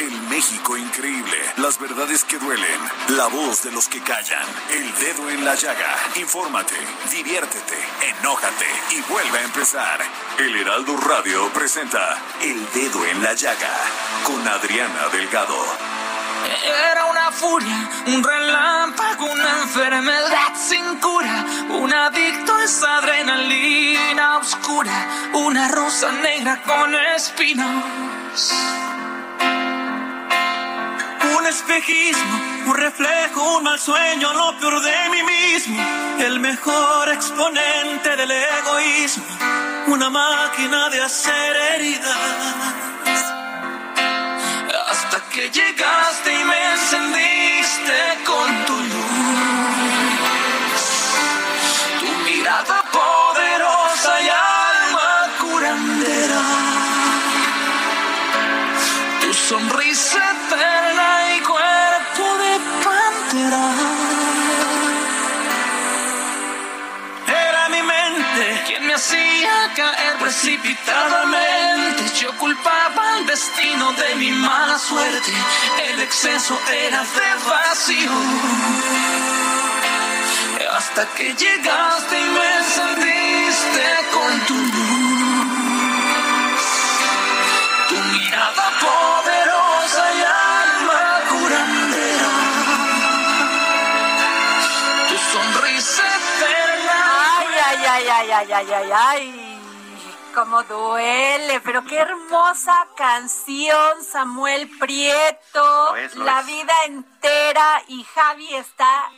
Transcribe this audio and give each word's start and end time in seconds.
El 0.00 0.18
México 0.30 0.78
increíble. 0.78 1.36
Las 1.58 1.78
verdades 1.78 2.24
que 2.24 2.38
duelen. 2.38 2.80
La 3.08 3.26
voz 3.26 3.62
de 3.64 3.70
los 3.70 3.86
que 3.86 4.00
callan. 4.00 4.46
El 4.70 4.94
dedo 4.94 5.28
en 5.28 5.44
la 5.44 5.54
llaga. 5.54 5.94
Infórmate, 6.16 6.74
diviértete, 7.10 7.76
enójate 8.18 8.66
y 8.92 9.02
vuelve 9.12 9.38
a 9.40 9.42
empezar. 9.42 10.00
El 10.38 10.56
Heraldo 10.56 10.96
Radio 10.96 11.52
presenta 11.52 12.16
El 12.40 12.66
Dedo 12.72 13.04
en 13.04 13.22
la 13.22 13.34
Llaga 13.34 13.76
con 14.24 14.48
Adriana 14.48 15.08
Delgado. 15.12 15.58
Era 16.90 17.04
una 17.04 17.30
furia, 17.30 17.90
un 18.06 18.24
relámpago, 18.24 19.26
una 19.26 19.62
enfermedad 19.64 20.54
sin 20.56 20.98
cura, 20.98 21.44
un 21.68 21.92
adicto 21.92 22.54
a 22.54 22.64
esa 22.64 22.96
adrenalina 22.96 24.38
oscura, 24.38 25.06
una 25.34 25.68
rosa 25.68 26.10
negra 26.12 26.62
con 26.62 26.94
espinos. 26.94 28.50
Un 31.38 31.46
espejismo, 31.46 32.40
un 32.66 32.74
reflejo, 32.74 33.56
un 33.56 33.64
mal 33.64 33.78
sueño, 33.78 34.32
lo 34.32 34.58
peor 34.58 34.80
de 34.82 35.08
mí 35.10 35.22
mismo, 35.22 35.80
el 36.18 36.40
mejor 36.40 37.08
exponente 37.08 38.16
del 38.16 38.30
egoísmo, 38.30 39.24
una 39.86 40.10
máquina 40.10 40.88
de 40.90 41.02
hacer 41.02 41.56
heridas 41.74 42.70
hasta 44.90 45.20
que 45.30 45.50
llegaste 45.50 46.40
y 46.40 46.44
me 46.44 46.72
encendiste 46.72 47.98
con 48.26 48.64
tu 48.66 48.76
luz. 48.76 50.10
Tu 52.00 52.30
mirada 52.30 52.82
poderosa 52.92 54.22
y 54.22 54.28
alma 54.28 55.10
curandera. 55.40 56.89
Sonrisa 59.50 60.22
eterna 60.46 61.36
y 61.36 61.40
cuerpo 61.40 62.24
de 62.38 62.52
pantera. 62.84 63.66
Era 67.26 67.68
mi 67.70 67.82
mente 67.82 68.62
quien 68.68 68.86
me 68.86 68.94
hacía 68.94 69.72
caer 69.74 70.18
precipitadamente. 70.20 72.04
Yo 72.20 72.30
culpaba 72.38 73.18
el 73.18 73.26
destino 73.26 73.92
de 73.94 74.14
mi 74.20 74.30
mala 74.30 74.78
suerte. 74.78 75.32
El 75.90 76.00
exceso 76.00 76.56
era 76.70 77.00
de 77.02 77.30
vacío. 77.50 78.12
Hasta 80.76 81.06
que 81.16 81.34
llegaste 81.34 82.20
y 82.20 82.28
me 82.36 82.56
encendiste 82.58 83.84
con 84.12 84.40
tu 84.46 84.54
luz. 84.54 84.89
Ay, 98.00 98.08
ay, 98.08 98.30
ay, 98.32 98.52
ay, 98.52 98.72
ay, 98.72 98.90
ay. 98.92 99.62
Cómo 100.34 100.62
duele, 100.62 101.60
pero 101.60 101.84
qué 101.84 101.98
hermosa 101.98 102.86
canción, 102.96 104.02
Samuel 104.04 104.70
Prieto. 104.78 105.90
Lo 105.92 105.96
es, 105.96 106.14
lo 106.14 106.24
la 106.24 106.40
es. 106.40 106.46
vida 106.46 106.72
entera 106.86 107.82
y 107.88 108.02
Javi 108.04 108.54
está, 108.54 109.10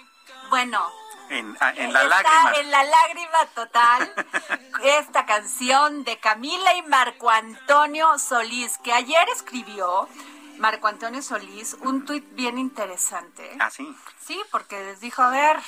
bueno, 0.51 0.85
En, 1.29 1.57
a- 1.61 1.71
en 1.75 1.93
la 1.93 2.03
está 2.03 2.23
lágrima. 2.23 2.53
en 2.61 2.71
la 2.73 2.85
lágrima 2.85 3.47
total. 3.55 4.15
Esta 4.83 5.27
canción 5.27 6.03
de 6.03 6.19
Camila 6.19 6.75
y 6.75 6.83
Marco 6.83 7.31
Antonio 7.31 8.19
Solís, 8.19 8.79
que 8.79 8.93
ayer 8.93 9.29
escribió 9.29 10.09
Marco 10.59 10.87
Antonio 10.87 11.23
Solís 11.23 11.75
un 11.81 12.05
tuit 12.05 12.25
bien 12.35 12.59
interesante. 12.59 13.57
Ah, 13.59 13.71
sí. 13.71 13.95
Sí, 14.25 14.41
porque 14.51 14.77
les 14.85 15.01
dijo, 15.01 15.23
a 15.23 15.31
ver, 15.31 15.59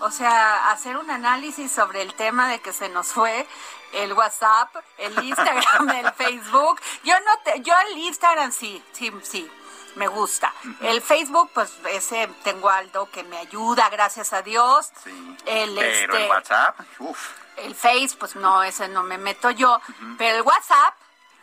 o 0.00 0.10
sea, 0.10 0.70
hacer 0.70 0.96
un 0.96 1.10
análisis 1.10 1.70
sobre 1.70 2.02
el 2.02 2.14
tema 2.14 2.48
de 2.48 2.60
que 2.60 2.72
se 2.72 2.88
nos 2.88 3.08
fue 3.08 3.46
el 3.92 4.12
WhatsApp, 4.12 4.74
el 4.98 5.22
Instagram, 5.24 5.88
el 5.90 6.12
Facebook. 6.12 6.80
Yo 7.04 7.14
no 7.20 7.38
te, 7.44 7.60
yo 7.62 7.72
el 7.90 7.98
Instagram 7.98 8.52
sí, 8.52 8.82
sí, 8.92 9.12
sí, 9.22 9.50
me 9.94 10.08
gusta. 10.08 10.52
El 10.80 11.00
Facebook, 11.00 11.50
pues 11.54 11.72
ese 11.90 12.28
tengo 12.42 12.68
Aldo 12.68 13.10
que 13.10 13.22
me 13.24 13.38
ayuda, 13.38 13.88
gracias 13.88 14.32
a 14.32 14.42
Dios. 14.42 14.90
Sí. 15.04 15.36
El 15.46 15.74
Pero 15.74 15.88
este, 15.88 16.24
el 16.24 16.30
WhatsApp, 16.30 16.80
uff. 16.98 17.30
el 17.56 17.74
Face, 17.74 18.16
pues 18.18 18.36
no, 18.36 18.62
ese 18.62 18.88
no 18.88 19.02
me 19.02 19.18
meto 19.18 19.50
yo. 19.50 19.80
Pero 20.18 20.36
el 20.36 20.42
WhatsApp, 20.42 20.94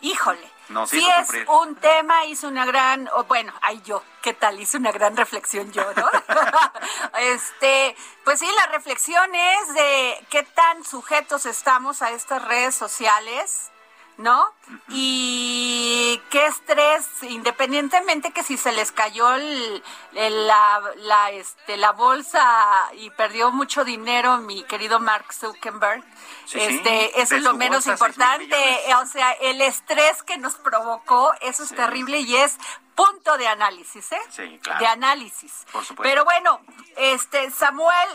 híjole. 0.01 0.52
Nos 0.69 0.89
sí 0.89 1.05
es 1.05 1.27
sufrir. 1.27 1.45
un 1.49 1.75
tema, 1.75 2.25
hizo 2.25 2.47
una 2.47 2.65
gran, 2.65 3.09
bueno, 3.27 3.53
ay 3.61 3.81
yo, 3.83 4.03
¿qué 4.21 4.33
tal? 4.33 4.59
Hice 4.59 4.77
una 4.77 4.91
gran 4.91 5.17
reflexión 5.17 5.71
yo, 5.71 5.83
¿no? 5.93 6.09
este, 7.19 7.95
pues 8.23 8.39
sí, 8.39 8.47
la 8.57 8.71
reflexión 8.71 9.35
es 9.35 9.73
de 9.73 10.25
qué 10.29 10.43
tan 10.43 10.83
sujetos 10.85 11.45
estamos 11.45 12.01
a 12.01 12.11
estas 12.11 12.43
redes 12.43 12.75
sociales, 12.75 13.71
¿no? 14.17 14.45
Y 14.89 16.21
qué 16.29 16.45
estrés, 16.45 17.05
independientemente 17.23 18.31
que 18.31 18.43
si 18.43 18.57
se 18.57 18.71
les 18.71 18.91
cayó 18.91 19.33
el- 19.33 19.83
el- 20.13 20.47
la, 20.47 20.81
la, 20.97 21.31
este, 21.31 21.77
la 21.77 21.91
bolsa 21.91 22.89
y 22.93 23.09
perdió 23.11 23.51
mucho 23.51 23.83
dinero 23.83 24.37
mi 24.37 24.63
querido 24.63 24.99
Mark 24.99 25.33
Zuckerberg, 25.33 26.03
Sí, 26.45 26.59
sí, 26.59 26.59
este, 26.59 27.21
eso 27.21 27.29
de 27.31 27.37
es 27.37 27.43
lo 27.43 27.53
menos 27.53 27.85
bolsa, 27.85 27.91
importante. 27.93 28.55
O 29.01 29.05
sea, 29.05 29.31
el 29.33 29.61
estrés 29.61 30.21
que 30.23 30.37
nos 30.37 30.55
provocó, 30.55 31.33
eso 31.41 31.63
es 31.63 31.69
Sí. 31.69 31.75
terrible 31.75 32.19
y 32.19 32.35
es 32.35 32.57
punto 32.95 33.37
de 33.37 33.47
análisis, 33.47 34.11
¿eh? 34.11 34.21
Sí, 34.29 34.59
claro. 34.61 34.79
De 34.79 34.85
análisis. 34.87 35.65
Por 35.71 35.83
supuesto. 35.83 36.03
Pero 36.03 36.23
bueno, 36.25 36.59
este, 36.97 37.49
Samuel, 37.51 38.09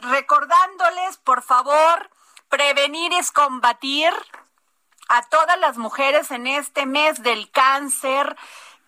recordándoles, 0.00 1.18
por 1.18 1.42
favor, 1.42 2.10
prevenir 2.48 3.12
es 3.14 3.30
combatir 3.30 4.12
a 5.08 5.22
todas 5.28 5.58
las 5.58 5.76
mujeres 5.76 6.30
en 6.30 6.46
este 6.46 6.86
mes 6.86 7.22
del 7.22 7.50
cáncer 7.50 8.36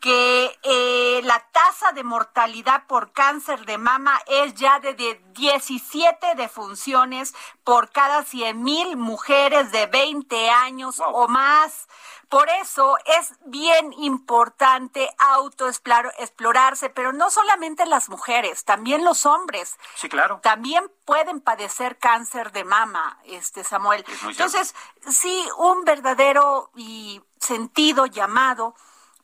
que 0.01 0.59
eh, 0.63 1.21
la 1.25 1.41
tasa 1.53 1.93
de 1.93 2.05
mortalidad 2.05 2.87
por 2.87 3.13
cáncer 3.13 3.65
de 3.67 3.79
mama 3.79 4.21
es 4.27 4.55
ya 4.55 4.79
de, 4.81 4.95
de 4.95 5.21
17 5.33 6.35
defunciones 6.37 7.35
por 7.65 7.91
cada 7.91 8.23
100 8.23 8.63
mil 8.63 8.97
mujeres 8.97 9.73
de 9.73 9.87
20 9.87 10.51
años 10.51 10.99
Wow. 10.99 11.15
o 11.15 11.29
más. 11.29 11.89
Por 12.29 12.49
eso 12.49 12.97
es 13.05 13.35
bien 13.47 13.93
importante 13.95 15.09
autoexplorarse, 15.19 16.91
pero 16.91 17.13
no 17.13 17.31
solamente 17.31 17.87
las 17.87 18.09
mujeres, 18.09 18.65
también 18.65 19.05
los 19.05 19.27
hombres 19.27 19.77
Sí, 19.95 20.09
claro. 20.09 20.41
también 20.43 20.91
pueden 21.05 21.41
padecer 21.41 21.99
cáncer 21.99 22.51
de 22.53 22.65
mama, 22.65 23.19
este 23.25 23.63
Samuel. 23.65 24.05
Cierto. 24.05 24.29
Entonces, 24.31 24.75
sí, 25.09 25.47
un 25.59 25.85
verdadero 25.85 26.71
y 26.75 27.23
sentido 27.39 28.07
llamado 28.07 28.75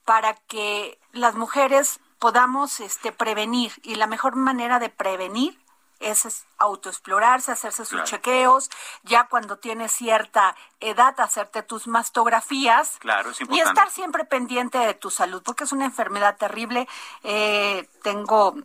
para 0.05 0.35
que 0.35 0.99
las 1.13 1.35
mujeres 1.35 2.01
podamos 2.19 2.81
este 2.81 3.13
prevenir. 3.13 3.73
Y 3.83 3.97
la 3.97 4.07
mejor 4.07 4.37
manera 4.37 4.79
de 4.79 4.89
prevenir 4.89 5.59
es 6.03 6.47
autoexplorarse, 6.59 7.53
hacerse 7.53 7.85
sus 7.85 8.03
chequeos, 8.05 8.71
ya 9.05 9.29
cuando 9.29 9.57
tienes 9.59 9.93
cierta 9.93 10.57
edad, 10.81 11.19
hacerte 11.21 11.63
tus 11.63 11.87
mastografías 11.87 12.99
Claro, 12.99 13.31
es 13.31 13.41
y 13.49 13.61
estar 13.61 13.91
siempre 13.91 14.25
pendiente 14.25 14.79
de 14.79 14.95
tu 14.95 15.11
salud, 15.11 15.43
porque 15.45 15.65
es 15.65 15.73
una 15.73 15.85
enfermedad 15.85 16.37
terrible. 16.37 16.89
Eh, 17.23 17.89
tengo, 18.03 18.57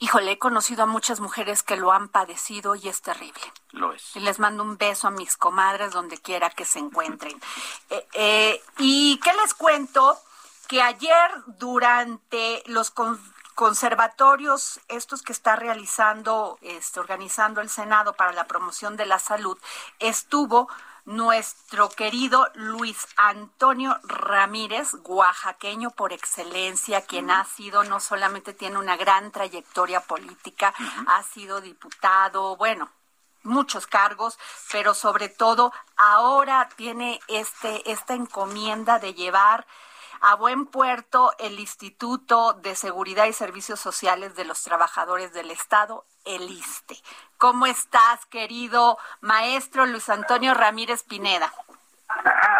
híjole, 0.00 0.32
he 0.32 0.38
conocido 0.38 0.84
a 0.84 0.86
muchas 0.86 1.20
mujeres 1.20 1.62
que 1.62 1.76
lo 1.76 1.92
han 1.92 2.08
padecido 2.08 2.74
y 2.74 2.88
es 2.88 3.02
terrible. 3.02 3.40
Lo 3.72 3.92
es. 3.92 4.14
Y 4.16 4.20
les 4.20 4.38
mando 4.38 4.62
un 4.62 4.78
beso 4.78 5.08
a 5.08 5.10
mis 5.10 5.36
comadres 5.36 5.92
donde 5.92 6.18
quiera 6.18 6.50
que 6.50 6.64
se 6.64 6.78
encuentren. 6.78 7.40
Eh, 7.90 8.06
eh, 8.12 8.62
¿Y 8.78 9.18
qué 9.20 9.32
les 9.42 9.54
cuento? 9.54 10.18
Que 10.68 10.82
ayer 10.82 11.30
durante 11.46 12.62
los 12.66 12.90
con- 12.90 13.18
conservatorios, 13.54 14.80
estos 14.88 15.22
que 15.22 15.32
está 15.32 15.56
realizando, 15.56 16.58
este, 16.62 17.00
organizando 17.00 17.60
el 17.60 17.70
Senado 17.70 18.12
para 18.12 18.32
la 18.32 18.46
promoción 18.46 18.96
de 18.96 19.06
la 19.06 19.18
salud, 19.18 19.58
estuvo 19.98 20.68
nuestro 21.08 21.88
querido 21.88 22.50
Luis 22.54 22.98
Antonio 23.16 23.98
Ramírez, 24.02 24.92
oaxaqueño 25.04 25.90
por 25.90 26.12
excelencia, 26.12 27.00
quien 27.00 27.30
ha 27.30 27.46
sido, 27.46 27.82
no 27.82 27.98
solamente 27.98 28.52
tiene 28.52 28.76
una 28.76 28.98
gran 28.98 29.32
trayectoria 29.32 30.00
política, 30.00 30.74
ha 31.06 31.22
sido 31.22 31.62
diputado, 31.62 32.56
bueno, 32.56 32.90
muchos 33.42 33.86
cargos, 33.86 34.38
pero 34.70 34.92
sobre 34.92 35.30
todo 35.30 35.72
ahora 35.96 36.68
tiene 36.76 37.20
este 37.28 37.90
esta 37.90 38.12
encomienda 38.12 38.98
de 38.98 39.14
llevar 39.14 39.66
a 40.20 40.34
buen 40.34 40.66
puerto 40.66 41.32
el 41.38 41.58
Instituto 41.58 42.52
de 42.52 42.74
Seguridad 42.74 43.24
y 43.24 43.32
Servicios 43.32 43.80
Sociales 43.80 44.34
de 44.34 44.44
los 44.44 44.62
Trabajadores 44.62 45.32
del 45.32 45.50
Estado, 45.50 46.04
el 46.28 46.50
ISTE. 46.50 46.96
¿Cómo 47.38 47.66
estás, 47.66 48.26
querido 48.26 48.98
maestro 49.20 49.86
Luis 49.86 50.08
Antonio 50.08 50.54
Ramírez 50.54 51.02
Pineda? 51.02 51.50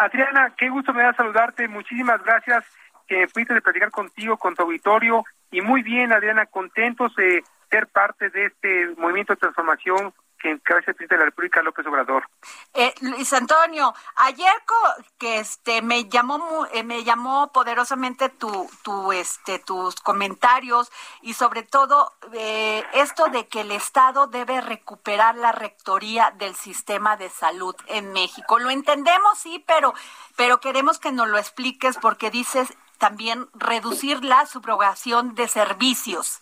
Adriana, 0.01 0.53
qué 0.57 0.69
gusto 0.69 0.93
me 0.93 1.03
da 1.03 1.13
saludarte. 1.13 1.67
Muchísimas 1.67 2.23
gracias 2.23 2.65
que 3.07 3.17
me 3.17 3.27
pudiste 3.27 3.61
platicar 3.61 3.91
contigo, 3.91 4.37
con 4.37 4.55
tu 4.55 4.63
auditorio. 4.63 5.23
Y 5.51 5.61
muy 5.61 5.81
bien, 5.81 6.13
Adriana, 6.13 6.45
contentos 6.45 7.15
de 7.15 7.43
ser 7.69 7.87
parte 7.87 8.29
de 8.29 8.45
este 8.47 8.89
movimiento 8.97 9.33
de 9.33 9.39
transformación 9.39 10.13
que 10.39 10.51
encabeza 10.51 10.91
el 10.91 10.95
presidente 10.95 11.15
de 11.15 11.19
la 11.19 11.25
República, 11.25 11.61
López 11.61 11.85
Obrador. 11.85 12.27
Eh, 12.73 12.93
Luis 13.01 13.31
Antonio, 13.33 13.93
ayer 14.15 14.51
co- 14.65 15.03
que 15.17 15.39
este 15.39 15.81
me 15.81 16.07
llamó 16.09 16.65
eh, 16.71 16.83
me 16.83 17.03
llamó 17.03 17.51
poderosamente 17.51 18.29
tu 18.29 18.69
tu 18.83 19.11
este 19.11 19.59
tus 19.59 19.95
comentarios 19.95 20.91
y 21.21 21.33
sobre 21.33 21.63
todo 21.63 22.13
eh, 22.33 22.83
esto 22.93 23.27
de 23.27 23.47
que 23.47 23.61
el 23.61 23.71
Estado 23.71 24.27
debe 24.27 24.61
recuperar 24.61 25.35
la 25.35 25.51
rectoría 25.51 26.31
del 26.37 26.55
sistema 26.55 27.17
de 27.17 27.29
salud 27.29 27.75
en 27.87 28.11
México. 28.13 28.59
Lo 28.59 28.69
entendemos 28.69 29.37
sí, 29.37 29.63
pero 29.67 29.93
pero 30.35 30.59
queremos 30.59 30.99
que 30.99 31.11
nos 31.11 31.27
lo 31.27 31.37
expliques 31.37 31.97
porque 31.97 32.31
dices 32.31 32.73
también 32.97 33.49
reducir 33.53 34.23
la 34.23 34.45
subrogación 34.45 35.33
de 35.35 35.47
servicios. 35.47 36.41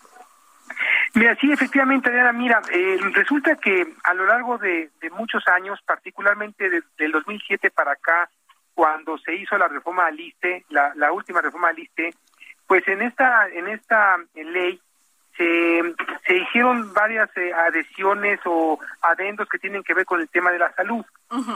Mira, 1.17 1.35
sí, 1.41 1.51
efectivamente, 1.51 2.09
Adriana, 2.09 2.31
mira, 2.31 2.61
eh, 2.71 2.97
resulta 3.13 3.55
que 3.55 3.87
a 4.03 4.13
lo 4.13 4.25
largo 4.27 4.57
de, 4.59 4.91
de 5.01 5.09
muchos 5.09 5.47
años, 5.47 5.79
particularmente 5.83 6.69
de- 6.69 6.83
del 6.97 7.11
2007 7.11 7.71
para 7.71 7.93
acá, 7.93 8.29
cuando 8.75 9.17
se 9.17 9.33
hizo 9.33 9.57
la 9.57 9.67
reforma 9.67 10.05
al 10.05 10.19
ISTE, 10.19 10.65
la, 10.69 10.93
la 10.95 11.11
última 11.11 11.41
reforma 11.41 11.69
al 11.69 11.79
ISTE, 11.79 12.13
pues 12.67 12.87
en 12.87 13.01
esta, 13.01 13.47
en 13.49 13.67
esta 13.67 14.17
ley 14.35 14.79
se, 15.35 15.81
se 16.27 16.37
hicieron 16.37 16.93
varias 16.93 17.29
eh, 17.35 17.51
adhesiones 17.51 18.39
o 18.45 18.79
adendos 19.01 19.49
que 19.49 19.57
tienen 19.57 19.81
que 19.83 19.95
ver 19.95 20.05
con 20.05 20.21
el 20.21 20.29
tema 20.29 20.51
de 20.51 20.59
la 20.59 20.71
salud, 20.73 21.03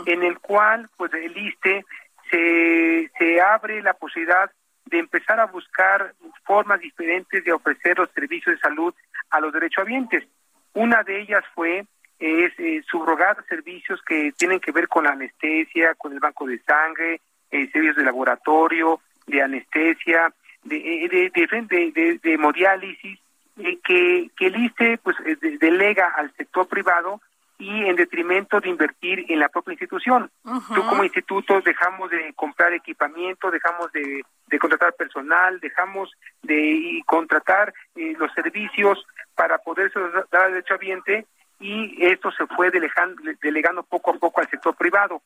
en 0.07 0.23
el 0.23 0.39
cual, 0.39 0.89
pues 0.97 1.13
el 1.13 1.37
ISTE 1.37 1.85
se, 2.31 3.11
se 3.17 3.41
abre 3.41 3.83
la 3.83 3.93
posibilidad 3.93 4.49
de 4.91 4.99
empezar 4.99 5.39
a 5.39 5.45
buscar 5.45 6.13
formas 6.43 6.79
diferentes 6.79 7.43
de 7.43 7.53
ofrecer 7.53 7.97
los 7.97 8.11
servicios 8.11 8.55
de 8.55 8.61
salud 8.61 8.93
a 9.31 9.39
los 9.39 9.51
derechohabientes. 9.53 10.25
Una 10.73 11.03
de 11.03 11.21
ellas 11.21 11.43
fue 11.55 11.85
es 12.19 12.53
eh, 12.59 12.83
subrogar 12.88 13.43
servicios 13.49 13.99
que 14.03 14.31
tienen 14.38 14.59
que 14.59 14.71
ver 14.71 14.88
con 14.88 15.05
la 15.05 15.11
anestesia, 15.13 15.95
con 15.95 16.13
el 16.13 16.19
banco 16.19 16.45
de 16.45 16.59
sangre, 16.59 17.19
eh, 17.49 17.67
servicios 17.71 17.95
de 17.95 18.03
laboratorio, 18.03 18.99
de 19.25 19.41
anestesia, 19.41 20.31
de, 20.63 20.77
eh, 21.05 21.09
de, 21.09 21.31
de, 21.31 22.19
de, 22.21 22.33
hemodiálisis, 22.33 23.17
eh, 23.57 23.79
que, 23.83 24.29
que 24.38 24.47
el 24.47 24.55
ISTE 24.65 24.99
pues, 24.99 25.17
eh, 25.25 25.35
de- 25.41 25.57
delega 25.57 26.09
al 26.15 26.31
sector 26.35 26.67
privado 26.67 27.21
y 27.61 27.85
en 27.85 27.95
detrimento 27.95 28.59
de 28.59 28.69
invertir 28.69 29.23
en 29.29 29.39
la 29.39 29.47
propia 29.47 29.73
institución. 29.73 30.31
Tú 30.73 30.83
como 30.87 31.03
instituto 31.03 31.61
dejamos 31.61 32.09
de 32.09 32.33
comprar 32.33 32.73
equipamiento, 32.73 33.51
dejamos 33.51 33.91
de, 33.91 34.23
de 34.47 34.59
contratar 34.59 34.93
personal, 34.93 35.59
dejamos 35.59 36.11
de 36.41 37.03
contratar 37.05 37.71
eh, 37.95 38.15
los 38.17 38.33
servicios 38.33 39.05
para 39.35 39.59
poder 39.59 39.91
dar 40.31 40.45
al 40.45 40.53
derechohabiente 40.53 41.27
y 41.59 42.03
esto 42.03 42.31
se 42.31 42.47
fue 42.47 42.71
delegando, 42.71 43.21
delegando 43.43 43.83
poco 43.83 44.09
a 44.09 44.15
poco 44.15 44.41
al 44.41 44.49
sector 44.49 44.75
privado. 44.75 45.21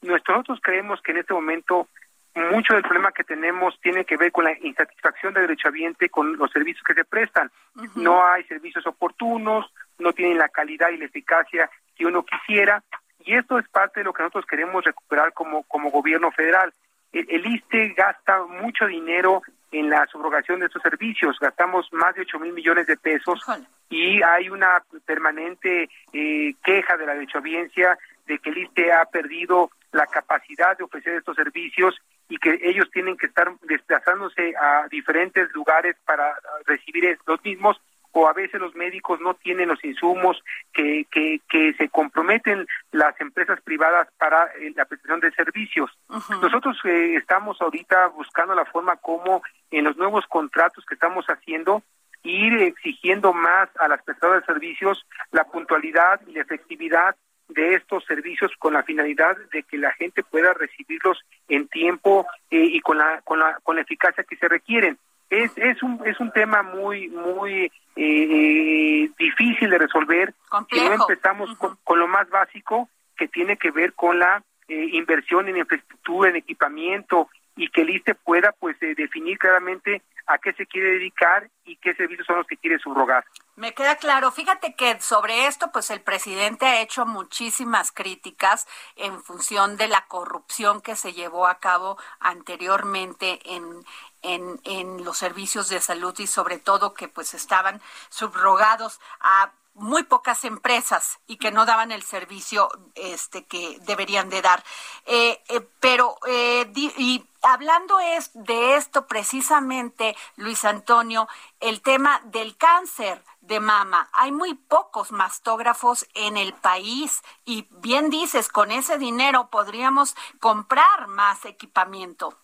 Nosotros 0.00 0.60
creemos 0.62 1.02
que 1.02 1.10
en 1.10 1.18
este 1.18 1.34
momento 1.34 1.88
mucho 2.34 2.74
del 2.74 2.82
problema 2.82 3.12
que 3.12 3.24
tenemos 3.24 3.78
tiene 3.80 4.04
que 4.04 4.16
ver 4.16 4.30
con 4.30 4.44
la 4.44 4.56
insatisfacción 4.58 5.34
del 5.34 5.44
derechohabiente 5.44 6.08
con 6.08 6.36
los 6.36 6.50
servicios 6.50 6.84
que 6.86 6.94
se 6.94 7.04
prestan. 7.04 7.50
No 7.96 8.24
hay 8.24 8.44
servicios 8.44 8.86
oportunos, 8.86 9.66
no 9.98 10.12
tienen 10.12 10.38
la 10.38 10.48
calidad 10.48 10.90
y 10.90 10.98
la 10.98 11.06
eficacia 11.06 11.70
que 11.96 12.06
uno 12.06 12.24
quisiera, 12.24 12.82
y 13.24 13.34
esto 13.34 13.58
es 13.58 13.68
parte 13.68 14.00
de 14.00 14.04
lo 14.04 14.12
que 14.12 14.22
nosotros 14.22 14.46
queremos 14.46 14.84
recuperar 14.84 15.32
como, 15.32 15.64
como 15.64 15.90
gobierno 15.90 16.30
federal. 16.30 16.72
El, 17.12 17.26
el 17.28 17.46
ISTE 17.46 17.94
gasta 17.96 18.44
mucho 18.44 18.86
dinero 18.86 19.42
en 19.72 19.90
la 19.90 20.06
subrogación 20.06 20.60
de 20.60 20.66
estos 20.66 20.82
servicios, 20.82 21.38
gastamos 21.40 21.92
más 21.92 22.14
de 22.14 22.22
8 22.22 22.38
mil 22.38 22.52
millones 22.52 22.86
de 22.86 22.96
pesos 22.96 23.40
y 23.88 24.22
hay 24.22 24.48
una 24.48 24.82
permanente 25.04 25.88
eh, 26.12 26.54
queja 26.62 26.96
de 26.96 27.06
la 27.06 27.14
derechohabiencia 27.14 27.98
de 28.26 28.38
que 28.38 28.50
el 28.50 28.58
ISTE 28.58 28.92
ha 28.92 29.04
perdido 29.06 29.70
la 29.92 30.06
capacidad 30.06 30.76
de 30.76 30.84
ofrecer 30.84 31.14
estos 31.14 31.36
servicios 31.36 32.00
y 32.30 32.38
que 32.38 32.58
ellos 32.62 32.88
tienen 32.90 33.16
que 33.16 33.26
estar 33.26 33.52
desplazándose 33.62 34.54
a 34.56 34.86
diferentes 34.88 35.52
lugares 35.52 35.96
para 36.06 36.32
recibir 36.64 37.18
los 37.26 37.44
mismos 37.44 37.78
o 38.12 38.28
a 38.28 38.32
veces 38.32 38.60
los 38.60 38.74
médicos 38.74 39.20
no 39.20 39.34
tienen 39.34 39.68
los 39.68 39.84
insumos 39.84 40.42
que, 40.72 41.06
que, 41.10 41.40
que 41.48 41.74
se 41.74 41.88
comprometen 41.88 42.66
las 42.92 43.20
empresas 43.20 43.60
privadas 43.62 44.08
para 44.18 44.46
eh, 44.60 44.72
la 44.74 44.84
prestación 44.84 45.20
de 45.20 45.32
servicios. 45.32 45.90
Nosotros 46.08 46.76
eh, 46.84 47.16
estamos 47.16 47.60
ahorita 47.60 48.08
buscando 48.08 48.54
la 48.54 48.64
forma 48.64 48.96
como 48.96 49.42
en 49.70 49.84
los 49.84 49.96
nuevos 49.96 50.24
contratos 50.28 50.84
que 50.86 50.94
estamos 50.94 51.26
haciendo 51.26 51.82
ir 52.22 52.52
exigiendo 52.62 53.32
más 53.32 53.68
a 53.78 53.88
las 53.88 54.02
prestadoras 54.02 54.42
de 54.42 54.52
servicios 54.52 55.06
la 55.30 55.44
puntualidad 55.44 56.20
y 56.26 56.32
la 56.32 56.42
efectividad 56.42 57.16
de 57.50 57.74
estos 57.74 58.04
servicios 58.04 58.52
con 58.58 58.74
la 58.74 58.82
finalidad 58.82 59.36
de 59.52 59.62
que 59.62 59.78
la 59.78 59.92
gente 59.92 60.22
pueda 60.22 60.52
recibirlos 60.54 61.18
en 61.48 61.68
tiempo 61.68 62.26
eh, 62.50 62.58
y 62.58 62.80
con 62.80 62.98
la, 62.98 63.20
con 63.22 63.38
la 63.38 63.58
con 63.62 63.76
la 63.76 63.82
eficacia 63.82 64.24
que 64.24 64.36
se 64.36 64.48
requieren. 64.48 64.98
Es, 65.28 65.52
es 65.56 65.82
un 65.82 66.00
es 66.04 66.18
un 66.20 66.32
tema 66.32 66.62
muy 66.62 67.08
muy 67.08 67.70
eh, 67.96 69.10
difícil 69.18 69.70
de 69.70 69.78
resolver 69.78 70.34
Complejo. 70.48 70.84
si 70.84 70.88
no 70.88 70.94
empezamos 70.94 71.56
con, 71.56 71.76
con 71.84 71.98
lo 71.98 72.08
más 72.08 72.28
básico 72.30 72.88
que 73.16 73.28
tiene 73.28 73.56
que 73.56 73.70
ver 73.70 73.92
con 73.92 74.18
la 74.18 74.42
eh, 74.68 74.88
inversión 74.92 75.48
en 75.48 75.58
infraestructura, 75.58 76.30
en 76.30 76.36
equipamiento 76.36 77.28
y 77.56 77.68
que 77.68 77.82
el 77.82 77.90
ISTE 77.90 78.14
pueda 78.14 78.54
pues 78.58 78.76
eh, 78.82 78.94
definir 78.96 79.36
claramente 79.38 80.02
a 80.26 80.38
qué 80.38 80.52
se 80.52 80.64
quiere 80.66 80.92
dedicar 80.92 81.48
y 81.64 81.76
qué 81.76 81.92
servicios 81.94 82.26
son 82.26 82.36
los 82.36 82.46
que 82.46 82.56
quiere 82.56 82.78
subrogar. 82.78 83.24
Me 83.60 83.74
queda 83.74 83.96
claro. 83.96 84.32
Fíjate 84.32 84.74
que 84.74 84.98
sobre 85.02 85.46
esto, 85.46 85.70
pues 85.70 85.90
el 85.90 86.00
presidente 86.00 86.64
ha 86.64 86.80
hecho 86.80 87.04
muchísimas 87.04 87.92
críticas 87.92 88.66
en 88.96 89.22
función 89.22 89.76
de 89.76 89.86
la 89.86 90.06
corrupción 90.06 90.80
que 90.80 90.96
se 90.96 91.12
llevó 91.12 91.46
a 91.46 91.58
cabo 91.58 91.98
anteriormente 92.20 93.38
en, 93.44 93.84
en, 94.22 94.58
en 94.64 95.04
los 95.04 95.18
servicios 95.18 95.68
de 95.68 95.82
salud 95.82 96.18
y 96.18 96.26
sobre 96.26 96.56
todo 96.56 96.94
que 96.94 97.08
pues 97.08 97.34
estaban 97.34 97.82
subrogados 98.08 98.98
a 99.20 99.52
muy 99.74 100.04
pocas 100.04 100.44
empresas 100.44 101.20
y 101.26 101.36
que 101.36 101.52
no 101.52 101.64
daban 101.64 101.92
el 101.92 102.02
servicio 102.02 102.68
este 102.94 103.44
que 103.44 103.78
deberían 103.82 104.28
de 104.28 104.42
dar 104.42 104.64
eh, 105.06 105.42
eh, 105.48 105.60
pero 105.80 106.18
eh, 106.26 106.70
y 106.74 107.24
hablando 107.42 108.00
es 108.00 108.30
de 108.34 108.76
esto 108.76 109.06
precisamente 109.06 110.16
Luis 110.36 110.64
Antonio 110.64 111.28
el 111.60 111.82
tema 111.82 112.20
del 112.24 112.56
cáncer 112.56 113.22
de 113.40 113.60
mama 113.60 114.08
hay 114.12 114.32
muy 114.32 114.54
pocos 114.54 115.12
mastógrafos 115.12 116.06
en 116.14 116.36
el 116.36 116.52
país 116.52 117.22
y 117.44 117.66
bien 117.82 118.10
dices 118.10 118.48
con 118.48 118.70
ese 118.70 118.98
dinero 118.98 119.48
podríamos 119.50 120.16
comprar 120.38 121.08
más 121.08 121.44
equipamiento 121.44 122.36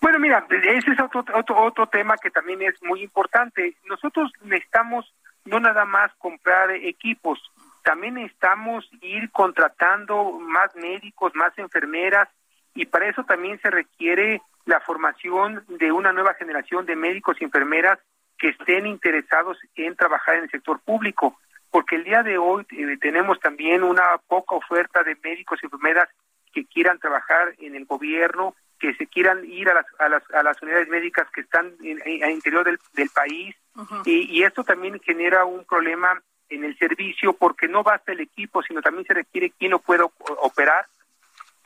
bueno, 0.00 0.20
mira, 0.20 0.46
ese 0.48 0.92
es 0.92 1.00
otro, 1.00 1.24
otro, 1.34 1.60
otro 1.60 1.88
tema 1.88 2.16
que 2.18 2.30
también 2.30 2.62
es 2.62 2.80
muy 2.82 3.02
importante. 3.02 3.76
Nosotros 3.86 4.30
necesitamos 4.42 5.12
no 5.44 5.58
nada 5.60 5.84
más 5.84 6.12
comprar 6.18 6.70
equipos, 6.70 7.40
también 7.82 8.14
necesitamos 8.14 8.88
ir 9.00 9.30
contratando 9.30 10.32
más 10.32 10.74
médicos, 10.76 11.34
más 11.34 11.56
enfermeras, 11.58 12.28
y 12.74 12.86
para 12.86 13.08
eso 13.08 13.24
también 13.24 13.58
se 13.60 13.70
requiere 13.70 14.42
la 14.66 14.80
formación 14.80 15.64
de 15.68 15.90
una 15.90 16.12
nueva 16.12 16.34
generación 16.34 16.84
de 16.84 16.96
médicos 16.96 17.36
y 17.40 17.44
enfermeras 17.44 17.98
que 18.38 18.48
estén 18.50 18.86
interesados 18.86 19.58
en 19.74 19.96
trabajar 19.96 20.36
en 20.36 20.44
el 20.44 20.50
sector 20.50 20.80
público, 20.80 21.38
porque 21.70 21.96
el 21.96 22.04
día 22.04 22.22
de 22.22 22.38
hoy 22.38 22.66
eh, 22.70 22.96
tenemos 23.00 23.40
también 23.40 23.82
una 23.82 24.18
poca 24.26 24.54
oferta 24.54 25.02
de 25.02 25.16
médicos 25.22 25.58
y 25.62 25.66
enfermeras 25.66 26.08
que 26.52 26.64
quieran 26.64 26.98
trabajar 26.98 27.54
en 27.58 27.74
el 27.74 27.84
gobierno, 27.84 28.54
que 28.78 28.94
se 28.94 29.06
quieran 29.06 29.44
ir 29.44 29.68
a 29.68 29.74
las, 29.74 29.86
a 29.98 30.08
las, 30.08 30.22
a 30.32 30.42
las 30.42 30.62
unidades 30.62 30.88
médicas 30.88 31.28
que 31.30 31.40
están 31.42 31.74
en, 31.82 32.00
el 32.04 32.30
interior 32.30 32.64
del, 32.64 32.78
del 32.94 33.10
país, 33.10 33.54
y, 34.04 34.38
y 34.38 34.42
esto 34.42 34.64
también 34.64 34.98
genera 35.00 35.44
un 35.44 35.64
problema 35.64 36.20
en 36.48 36.64
el 36.64 36.76
servicio 36.78 37.32
porque 37.34 37.68
no 37.68 37.82
basta 37.82 38.12
el 38.12 38.20
equipo, 38.20 38.62
sino 38.62 38.80
también 38.80 39.06
se 39.06 39.14
requiere 39.14 39.50
quien 39.50 39.72
lo 39.72 39.78
pueda 39.78 40.04
operar. 40.04 40.86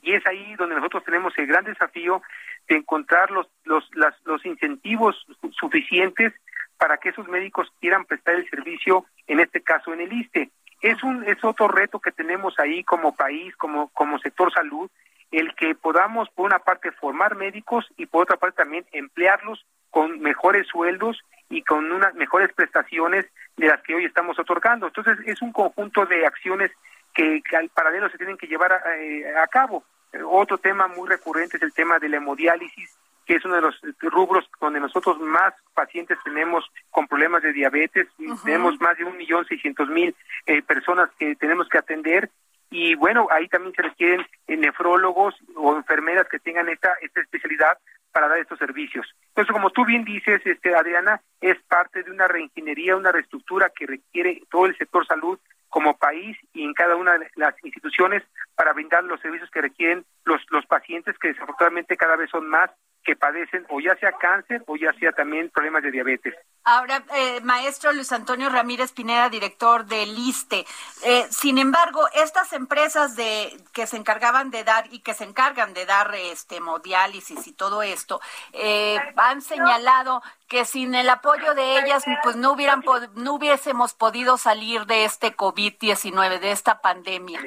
Y 0.03 0.15
es 0.15 0.27
ahí 0.27 0.55
donde 0.57 0.75
nosotros 0.75 1.05
tenemos 1.05 1.33
el 1.39 1.47
gran 1.47 1.65
desafío 1.65 2.23
de 2.69 2.77
encontrar 2.77 3.31
los, 3.31 3.47
los, 3.65 3.89
los 4.25 4.45
incentivos 4.45 5.17
suficientes 5.53 6.33
para 6.83 6.99
que 6.99 7.11
esos 7.11 7.29
médicos 7.29 7.73
quieran 7.81 8.05
prestar 8.07 8.35
el 8.35 8.51
servicio, 8.51 9.07
en 9.29 9.39
este 9.39 9.61
caso 9.61 9.95
en 9.95 10.01
el 10.01 10.13
ISTE. 10.13 10.51
Es, 10.81 11.01
un, 11.05 11.23
es 11.23 11.45
otro 11.45 11.69
reto 11.69 12.01
que 12.01 12.11
tenemos 12.11 12.59
ahí 12.59 12.83
como 12.83 13.15
país, 13.15 13.55
como, 13.55 13.87
como 13.91 14.19
sector 14.19 14.53
salud, 14.53 14.91
el 15.31 15.55
que 15.55 15.77
podamos, 15.77 16.29
por 16.31 16.47
una 16.47 16.59
parte, 16.59 16.91
formar 16.91 17.37
médicos 17.37 17.87
y 17.97 18.07
por 18.07 18.25
otra 18.25 18.37
parte 18.37 18.65
también 18.65 18.85
emplearlos 18.91 19.65
con 19.91 20.19
mejores 20.19 20.67
sueldos 20.67 21.23
y 21.49 21.63
con 21.63 21.93
unas 21.93 22.15
mejores 22.15 22.53
prestaciones 22.53 23.27
de 23.57 23.69
las 23.69 23.81
que 23.83 23.95
hoy 23.95 24.05
estamos 24.05 24.37
otorgando. 24.41 24.89
Entonces, 24.89 25.19
es 25.25 25.41
un 25.41 25.53
conjunto 25.53 26.05
de 26.05 26.27
acciones 26.27 26.73
que, 27.15 27.45
al 27.57 27.69
paralelo 27.69 28.11
se 28.11 28.19
tienen 28.19 28.37
que 28.37 28.49
llevar 28.49 28.73
a, 28.73 28.99
eh, 28.99 29.23
cabo. 29.53 29.85
otro 30.27 30.59
tema 30.59 30.89
muy 30.89 31.09
recurrente 31.09 31.59
es 31.59 31.63
el 31.63 31.73
tema 31.73 32.01
de 32.01 32.09
la 32.09 32.17
hemodiálisis, 32.17 32.99
que 33.27 33.37
es 33.37 33.45
uno 33.45 33.57
de 33.57 33.61
los 33.63 33.81
rubros 34.01 34.49
donde 34.61 34.81
nosotros 34.81 35.19
más 35.21 35.55
pacientes 35.75 36.19
tenemos 36.25 36.65
con 36.91 37.07
problemas 37.07 37.43
de 37.43 37.53
diabetes. 37.53 38.09
Tenemos 38.45 38.81
más 38.81 38.97
de 38.99 39.05
un 39.05 39.17
millón 39.17 39.45
seiscientos 39.47 39.89
mil 39.89 40.15
eh, 40.47 40.63
personas 40.63 41.11
que 41.19 41.37
tenemos 41.37 41.69
que 41.69 41.79
atender. 41.79 42.31
Y 42.71 42.95
bueno, 42.95 43.29
ahí 43.31 43.49
también 43.49 43.75
se 43.75 43.83
requieren 43.83 44.27
eh, 44.47 44.57
nefrólogos 44.57 45.35
o 45.55 45.77
enfermeras 45.77 46.27
que 46.29 46.39
tengan 46.39 46.69
esta, 46.69 46.95
esta 47.03 47.21
especialidad 47.21 47.79
para 48.13 48.29
dar 48.29 48.39
estos 48.39 48.59
servicios. 48.59 49.07
Entonces, 49.29 49.53
como 49.53 49.71
tú 49.71 49.85
bien 49.85 50.05
dices, 50.05 50.41
este 50.45 50.75
Adriana, 50.75 51.21
es 51.41 51.61
parte 51.63 52.03
de 52.03 52.11
una 52.11 52.29
reingeniería, 52.29 52.97
una 52.97 53.13
reestructura 53.13 53.71
que 53.71 53.87
requiere 53.87 54.43
todo 54.51 54.67
el 54.67 54.77
sector 54.77 55.07
salud 55.07 55.39
como 55.69 55.97
país 55.97 56.37
y 56.53 56.65
en 56.65 56.75
cada 56.75 56.97
una 56.97 57.17
de 57.17 57.31
las 57.37 57.55
instituciones 57.65 58.23
para 58.55 58.75
brindar 58.75 59.05
los 59.05 59.21
servicios 59.21 59.51
que 59.51 59.63
requieren 59.63 60.05
los, 60.25 60.43
los 60.51 60.67
pacientes 60.67 61.17
que 61.19 61.29
desafortunadamente 61.29 61.97
cada 61.97 62.17
vez 62.17 62.29
son 62.31 62.47
más 62.49 62.71
que 63.05 63.17
padecen 63.17 63.67
o 63.69 63.81
ya 63.81 63.97
sea 63.97 64.13
cáncer 64.13 64.63
o 64.67 64.77
ya 64.77 64.93
sea 64.95 65.13
también 65.13 65.51
problemas 65.51 65.83
de 65.83 65.91
diabetes. 65.91 66.35
Ahora, 66.65 67.03
eh, 67.17 67.41
maestro 67.43 67.93
Luis 67.93 68.13
Antonio 68.13 68.49
Ramírez 68.49 68.93
Pineda, 68.93 69.29
director 69.29 69.85
del 69.85 70.17
ISTE. 70.17 70.65
Eh, 71.05 71.27
sin 71.31 71.59
embargo, 71.59 72.07
estas 72.15 72.53
empresas 72.53 73.17
de 73.17 73.57
que 73.73 73.87
se 73.89 73.97
encargaban 73.97 74.51
de 74.51 74.63
dar 74.63 74.87
y 74.93 75.01
que 75.01 75.15
se 75.15 75.25
encargan 75.25 75.75
de 75.75 75.87
dar 75.87 76.15
este 76.15 76.57
hemodiálisis 76.57 77.47
y 77.49 77.53
todo 77.53 77.83
esto, 77.83 78.21
eh, 78.53 78.99
han 79.17 79.43
señalado 79.43 80.23
que 80.49 80.65
sin 80.65 80.95
el 80.95 81.09
apoyo 81.09 81.55
de 81.55 81.81
ellas, 81.81 82.05
pues 82.23 82.37
no 82.37 82.53
hubieran 82.53 82.85
no 83.15 83.35
hubiésemos 83.35 83.95
podido 83.95 84.37
salir 84.37 84.87
de 84.87 85.05
este 85.05 85.37
COVID-19, 85.37 86.39
de 86.39 86.53
esta 86.53 86.81
pandemia 86.81 87.41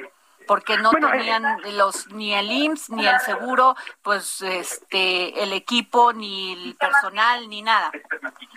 porque 0.46 0.76
no 0.78 0.90
tenían 0.90 1.44
los 1.76 2.12
ni 2.12 2.34
el 2.34 2.50
IMSS 2.50 2.90
ni 2.90 3.06
el 3.06 3.18
seguro, 3.20 3.74
pues 4.02 4.42
este 4.42 5.42
el 5.42 5.52
equipo 5.52 6.12
ni 6.12 6.52
el 6.52 6.76
personal 6.76 7.48
ni 7.48 7.62
nada. 7.62 7.90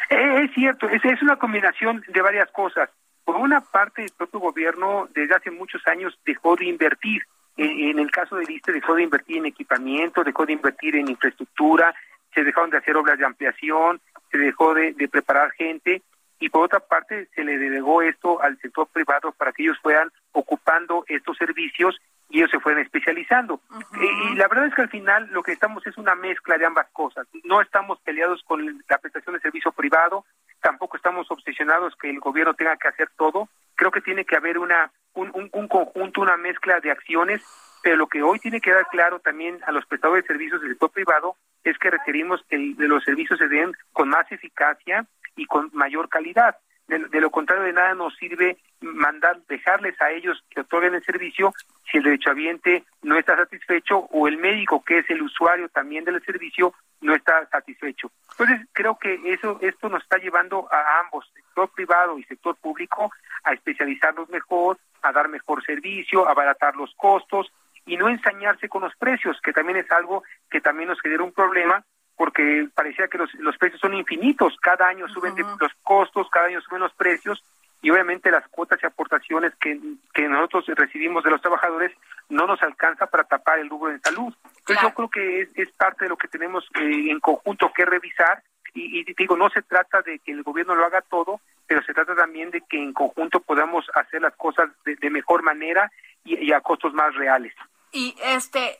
Eh, 0.09 0.43
es 0.43 0.53
cierto, 0.53 0.87
es, 0.89 1.03
es 1.03 1.21
una 1.21 1.37
combinación 1.37 2.03
de 2.07 2.21
varias 2.21 2.49
cosas. 2.51 2.89
Por 3.23 3.35
una 3.35 3.61
parte, 3.61 4.03
el 4.03 4.11
propio 4.11 4.39
gobierno 4.39 5.07
desde 5.13 5.35
hace 5.35 5.51
muchos 5.51 5.85
años 5.87 6.17
dejó 6.25 6.55
de 6.55 6.65
invertir. 6.65 7.23
En, 7.57 7.99
el 7.99 8.09
caso 8.09 8.37
del 8.37 8.49
ISTE 8.49 8.71
dejó 8.71 8.95
de 8.95 9.03
invertir 9.03 9.37
en 9.37 9.47
equipamiento, 9.47 10.23
dejó 10.23 10.45
de 10.45 10.53
invertir 10.53 10.95
en 10.95 11.09
infraestructura, 11.09 11.93
se 12.33 12.43
dejaron 12.43 12.69
de 12.69 12.77
hacer 12.77 12.95
obras 12.95 13.19
de 13.19 13.25
ampliación, 13.25 13.99
se 14.31 14.37
dejó 14.37 14.73
de, 14.73 14.93
de 14.93 15.07
preparar 15.09 15.51
gente 15.51 16.01
y 16.39 16.49
por 16.49 16.63
otra 16.63 16.79
parte 16.79 17.27
se 17.35 17.43
le 17.43 17.57
delegó 17.57 18.01
esto 18.01 18.41
al 18.41 18.57
sector 18.59 18.87
privado 18.87 19.33
para 19.33 19.51
que 19.51 19.63
ellos 19.63 19.77
fueran 19.81 20.09
ocupando 20.31 21.03
estos 21.07 21.37
servicios 21.37 21.99
y 22.29 22.37
ellos 22.37 22.51
se 22.51 22.59
fueran 22.59 22.83
especializando. 22.83 23.59
y, 23.99 24.35
la 24.35 24.47
verdad 24.47 24.67
es 24.67 24.75
que 24.75 24.83
al 24.83 24.89
final 24.89 25.29
lo 25.31 25.41
que 25.41 25.51
estamos 25.51 25.85
es 25.87 25.97
una 25.97 26.15
mezcla 26.15 26.57
de 26.57 26.65
ambas 26.65 26.87
cosas. 26.93 27.27
No 27.43 27.61
estamos 27.61 27.99
peleados 28.01 28.43
con 28.43 28.83
la 28.87 28.97
prestación 28.99 29.35
de 29.35 29.41
servicio 29.41 29.71
privado, 29.71 30.25
tampoco 30.61 30.97
estamos 30.97 31.29
obsesionados 31.31 31.95
que 31.95 32.09
el 32.09 32.19
gobierno 32.19 32.53
tenga 32.53 32.77
que 32.77 32.87
hacer 32.87 33.09
todo. 33.17 33.49
Creo 33.75 33.91
que 33.91 34.01
tiene 34.01 34.25
que 34.25 34.35
haber 34.35 34.59
una 34.59 34.91
un, 35.13 35.31
un, 35.51 35.67
conjunto, 35.67 36.21
una 36.21 36.37
mezcla 36.37 36.79
de 36.79 36.91
acciones, 36.91 37.41
pero 37.81 37.95
lo 37.95 38.07
que 38.07 38.21
hoy 38.21 38.39
tiene 38.39 38.61
que 38.61 38.71
dar 38.71 38.85
claro 38.87 39.19
también 39.19 39.59
a 39.65 39.71
los 39.71 39.85
prestadores 39.85 40.23
de 40.23 40.27
servicios 40.27 40.61
del 40.61 40.71
sector 40.71 40.91
privado 40.91 41.35
es 41.63 41.77
que 41.77 41.89
requerimos 41.89 42.41
que 42.47 42.57
los 42.77 43.03
servicios 43.03 43.39
se 43.39 43.47
den 43.47 43.73
con 43.91 44.07
más 44.09 44.31
eficacia, 44.31 45.05
y 45.39 45.45
con 45.45 45.69
mayor 45.73 46.09
calidad. 46.09 46.57
De, 46.89 47.21
lo 47.21 47.29
contrario, 47.29 47.65
de 47.65 47.73
nada 47.73 47.93
nos 47.93 48.15
sirve 48.15 48.57
mandar, 48.81 49.39
dejarles 49.47 49.99
a 50.01 50.09
ellos 50.09 50.43
que 50.49 50.61
otorguen 50.61 50.95
el 50.95 51.03
servicio 51.03 51.53
si 51.89 51.97
el 51.97 52.03
derechohabiente 52.03 52.83
no 53.03 53.15
está 53.15 53.35
satisfecho 53.35 53.99
o 54.11 54.27
el 54.27 54.37
médico, 54.37 54.83
que 54.83 54.97
es 54.97 55.09
el 55.11 55.21
usuario 55.21 55.69
también 55.69 56.03
del 56.03 56.19
servicio, 56.23 56.73
no 57.01 57.13
está 57.13 57.47
satisfecho. 57.49 58.11
Entonces, 58.31 58.67
creo 58.73 58.97
que 58.97 59.21
eso 59.31 59.59
esto 59.61 59.87
nos 59.87 60.01
está 60.01 60.17
llevando 60.17 60.67
a 60.71 61.01
ambos, 61.01 61.31
sector 61.35 61.69
privado 61.75 62.17
y 62.17 62.23
sector 62.23 62.55
público, 62.55 63.11
a 63.43 63.53
especializarnos 63.53 64.27
mejor, 64.29 64.79
a 65.03 65.11
dar 65.11 65.29
mejor 65.29 65.63
servicio, 65.63 66.27
a 66.27 66.31
abaratar 66.31 66.75
los 66.75 66.91
costos 66.95 67.51
y 67.85 67.97
no 67.97 68.09
ensañarse 68.09 68.67
con 68.67 68.81
los 68.81 68.95
precios, 68.95 69.39
que 69.41 69.53
también 69.53 69.77
es 69.77 69.91
algo 69.91 70.23
que 70.49 70.59
también 70.59 70.89
nos 70.89 70.99
genera 71.01 71.23
un 71.23 71.33
problema 71.33 71.85
porque 72.19 72.67
parecía 72.75 73.07
que 73.07 73.17
los, 73.17 73.33
los 73.35 73.57
precios 73.57 73.79
son 73.79 73.93
infinitos, 73.93 74.57
cada 74.59 74.89
año 74.89 75.07
suben 75.07 75.35
los 75.37 75.71
costos, 75.83 76.27
cada 76.29 76.47
año 76.47 76.59
suben 76.59 76.81
los 76.81 76.91
precios 76.91 77.41
y 77.81 77.89
obviamente 77.91 78.29
las 78.29 78.45
cuotas 78.49 78.77
y 78.83 78.85
aportaciones 78.85 79.55
que, 79.55 79.79
que 80.13 80.27
nosotros 80.27 80.65
recibimos 80.75 81.23
de 81.23 81.29
los 81.29 81.41
trabajadores 81.41 81.93
no 82.27 82.45
nos 82.45 82.61
alcanza 82.61 83.05
para 83.05 83.23
tapar 83.23 83.59
el 83.59 83.69
rubro 83.69 83.93
de 83.93 83.99
salud. 83.99 84.33
Entonces 84.43 84.83
yo 84.83 84.93
creo 84.93 85.09
que 85.09 85.41
es, 85.43 85.49
es, 85.55 85.71
parte 85.71 86.03
de 86.03 86.09
lo 86.09 86.17
que 86.17 86.27
tenemos 86.27 86.65
eh, 86.75 87.09
en 87.09 87.21
conjunto 87.21 87.71
que 87.73 87.85
revisar 87.85 88.43
y, 88.73 88.99
y, 88.99 89.13
digo, 89.13 89.37
no 89.37 89.49
se 89.49 89.61
trata 89.61 90.01
de 90.01 90.19
que 90.19 90.33
el 90.33 90.43
gobierno 90.43 90.75
lo 90.75 90.83
haga 90.83 90.99
todo, 90.99 91.39
pero 91.67 91.81
se 91.83 91.93
trata 91.93 92.15
también 92.15 92.51
de 92.51 92.59
que 92.69 92.83
en 92.83 92.91
conjunto 92.91 93.39
podamos 93.39 93.85
hacer 93.95 94.21
las 94.21 94.35
cosas 94.35 94.69
de, 94.83 95.09
mejor 95.09 95.41
manera 95.41 95.89
y, 96.25 96.35
y 96.35 96.51
a 96.51 96.59
costos 96.59 96.93
más 96.93 97.15
reales. 97.15 97.53
Y 97.93 98.13
este, 98.25 98.77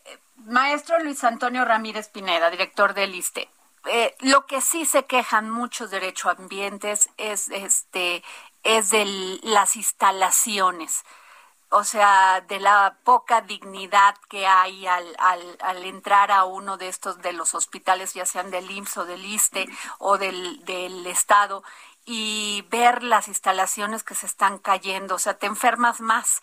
Maestro 0.50 1.00
Luis 1.00 1.24
Antonio 1.24 1.64
Ramírez 1.66 2.10
Pineda, 2.10 2.50
director 2.50 2.94
del 2.94 3.16
ISTE. 3.16 3.50
Eh, 3.86 4.16
lo 4.20 4.46
que 4.46 4.62
sí 4.62 4.86
se 4.86 5.06
quejan 5.06 5.50
muchos 5.50 5.92
derechoambientes 5.92 7.10
es 7.18 7.50
este 7.50 8.24
es 8.64 8.90
de 8.90 9.40
las 9.44 9.78
instalaciones 9.78 11.06
o 11.72 11.84
sea, 11.84 12.42
de 12.42 12.60
la 12.60 12.98
poca 13.04 13.42
dignidad 13.42 14.16
que 14.28 14.48
hay 14.48 14.88
al, 14.88 15.16
al, 15.20 15.58
al, 15.62 15.86
entrar 15.86 16.32
a 16.32 16.44
uno 16.46 16.78
de 16.78 16.88
estos, 16.88 17.22
de 17.22 17.32
los 17.32 17.54
hospitales, 17.54 18.14
ya 18.16 18.26
sean 18.26 18.50
del 18.50 18.70
IMSS 18.72 18.98
o 18.98 19.06
del 19.06 19.24
ISTE 19.24 19.68
o 20.00 20.18
del, 20.18 20.66
del 20.66 21.06
Estado, 21.06 21.64
y 22.06 22.66
ver 22.72 23.04
las 23.04 23.28
instalaciones 23.28 24.04
que 24.04 24.16
se 24.16 24.26
están 24.26 24.58
cayendo, 24.58 25.16
o 25.16 25.20
sea, 25.20 25.38
te 25.38 25.46
enfermas 25.46 26.02
más 26.02 26.42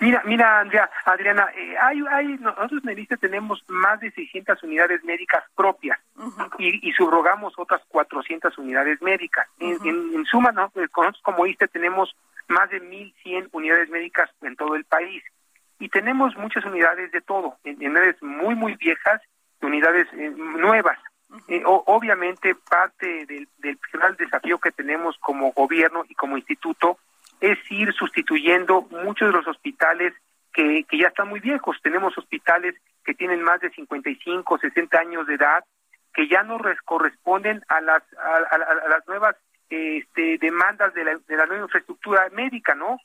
Mira, 0.00 0.22
mira, 0.24 0.60
Andrea, 0.60 0.90
Adriana, 1.04 1.48
eh, 1.56 1.76
hay, 1.80 2.02
hay, 2.10 2.26
nosotros 2.38 2.82
en 2.82 2.90
el 2.90 2.98
ISTE 2.98 3.16
tenemos 3.16 3.64
más 3.68 4.00
de 4.00 4.10
600 4.10 4.62
unidades 4.64 5.04
médicas 5.04 5.44
propias 5.54 5.98
y, 6.58 6.88
y, 6.88 6.92
subrogamos 6.92 7.54
otras 7.56 7.80
400 7.88 8.58
unidades 8.58 9.00
médicas. 9.02 9.46
en, 9.60 10.24
suma, 10.26 10.50
¿no? 10.50 10.72
Eh, 10.74 10.88
nosotros 10.96 11.22
como 11.22 11.46
ISTE 11.46 11.68
tenemos 11.68 12.14
más 12.48 12.68
de 12.70 12.82
1.100 12.82 13.50
unidades 13.52 13.88
médicas 13.88 14.28
en 14.42 14.56
todo 14.56 14.74
el 14.74 14.84
país 14.84 15.22
y 15.78 15.88
tenemos 15.88 16.36
muchas 16.36 16.64
unidades 16.64 17.12
de 17.12 17.20
todo, 17.20 17.56
unidades 17.64 18.20
muy, 18.22 18.54
muy 18.54 18.74
viejas 18.74 19.22
unidades 19.62 20.06
eh, 20.12 20.30
nuevas. 20.36 20.98
obviamente, 21.86 22.54
parte 22.54 23.26
del, 23.26 23.48
del 23.58 23.78
desafío 24.18 24.58
que 24.58 24.72
tenemos 24.72 25.16
como 25.18 25.52
gobierno 25.52 26.04
y 26.08 26.14
como 26.14 26.36
instituto 26.36 26.98
es 27.40 27.58
ir 27.70 27.92
sustituyendo 27.92 28.82
muchos 28.90 29.28
de 29.28 29.32
los 29.32 29.46
hospitales 29.84 30.14
que, 30.52 30.84
que 30.84 30.98
ya 30.98 31.08
están 31.08 31.28
muy 31.28 31.40
viejos. 31.40 31.76
Tenemos 31.82 32.16
hospitales 32.16 32.74
que 33.04 33.14
tienen 33.14 33.42
más 33.42 33.60
de 33.60 33.70
55, 33.70 34.58
60 34.58 34.98
años 34.98 35.26
de 35.26 35.34
edad, 35.34 35.64
que 36.12 36.28
ya 36.28 36.42
no 36.42 36.58
corresponden 36.84 37.62
a 37.68 37.80
las, 37.80 38.02
a, 38.18 38.88
las 38.88 39.06
nuevas 39.08 39.36
este, 39.68 40.38
demandas 40.38 40.94
de 40.94 41.04
la, 41.04 41.16
de 41.26 41.36
la 41.36 41.46
nueva 41.46 41.64
infraestructura 41.64 42.28
médica, 42.30 42.74
¿no? 42.74 42.98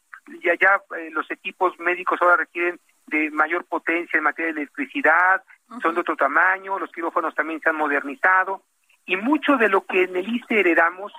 Ya, 0.43 0.53
ya 0.55 0.79
eh, 0.98 1.09
los 1.12 1.29
equipos 1.31 1.77
médicos 1.79 2.21
ahora 2.21 2.38
requieren 2.38 2.79
de 3.07 3.31
mayor 3.31 3.65
potencia 3.65 4.17
en 4.17 4.24
materia 4.24 4.53
de 4.53 4.62
electricidad, 4.62 5.43
son 5.81 5.95
de 5.95 6.01
otro 6.01 6.15
tamaño, 6.15 6.77
los 6.77 6.91
quirófanos 6.91 7.33
también 7.33 7.59
se 7.62 7.69
han 7.69 7.75
modernizado, 7.75 8.62
y 9.05 9.15
mucho 9.15 9.57
de 9.57 9.69
lo 9.69 9.86
que 9.86 10.03
en 10.03 10.15
el 10.15 10.27
ICE 10.29 10.59
heredamos 10.59 11.12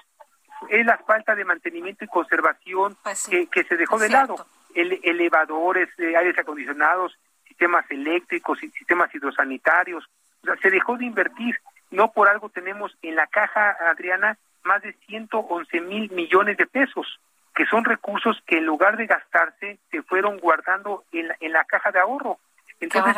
es 0.69 0.87
la 0.87 0.99
falta 0.99 1.35
de 1.35 1.45
mantenimiento 1.45 2.05
y 2.05 2.09
conservación 2.09 2.97
Pues 3.03 3.19
sí, 3.19 3.31
que, 3.31 3.47
que 3.49 3.65
se 3.65 3.77
dejó 3.77 3.99
de 3.99 4.07
cierto. 4.07 4.35
lado. 4.37 4.47
Ele- 4.81 5.01
elevadores, 5.05 5.89
eh, 5.99 6.17
aires 6.17 6.39
acondicionados, 6.39 7.17
sistemas 7.47 7.85
eléctricos, 7.91 8.59
sistemas 8.59 9.15
hidrosanitarios. 9.15 10.09
O 10.43 10.47
sea, 10.47 10.57
se 10.57 10.71
dejó 10.71 10.97
de 10.97 11.05
invertir. 11.07 11.59
No 11.91 12.13
por 12.13 12.29
algo 12.29 12.49
tenemos 12.49 12.97
en 13.03 13.17
la 13.17 13.27
caja, 13.27 13.77
Adriana, 13.91 14.39
más 14.63 14.83
de 14.83 14.93
111 15.07 15.81
mil 15.81 16.11
millones 16.13 16.57
de 16.57 16.67
pesos, 16.67 17.19
que 17.55 17.67
son 17.67 17.85
recursos 17.85 18.41
que 18.47 18.59
en 18.59 18.67
lugar 18.67 18.97
de 18.97 19.07
gastarse 19.07 19.79
se 19.91 20.03
fueron 20.03 20.39
guardando 20.39 21.05
en 21.13 21.29
la, 21.29 21.37
en 21.41 21.53
la 21.53 21.65
caja 21.65 21.91
de 21.91 21.99
ahorro. 21.99 22.39
Entonces. 22.81 23.15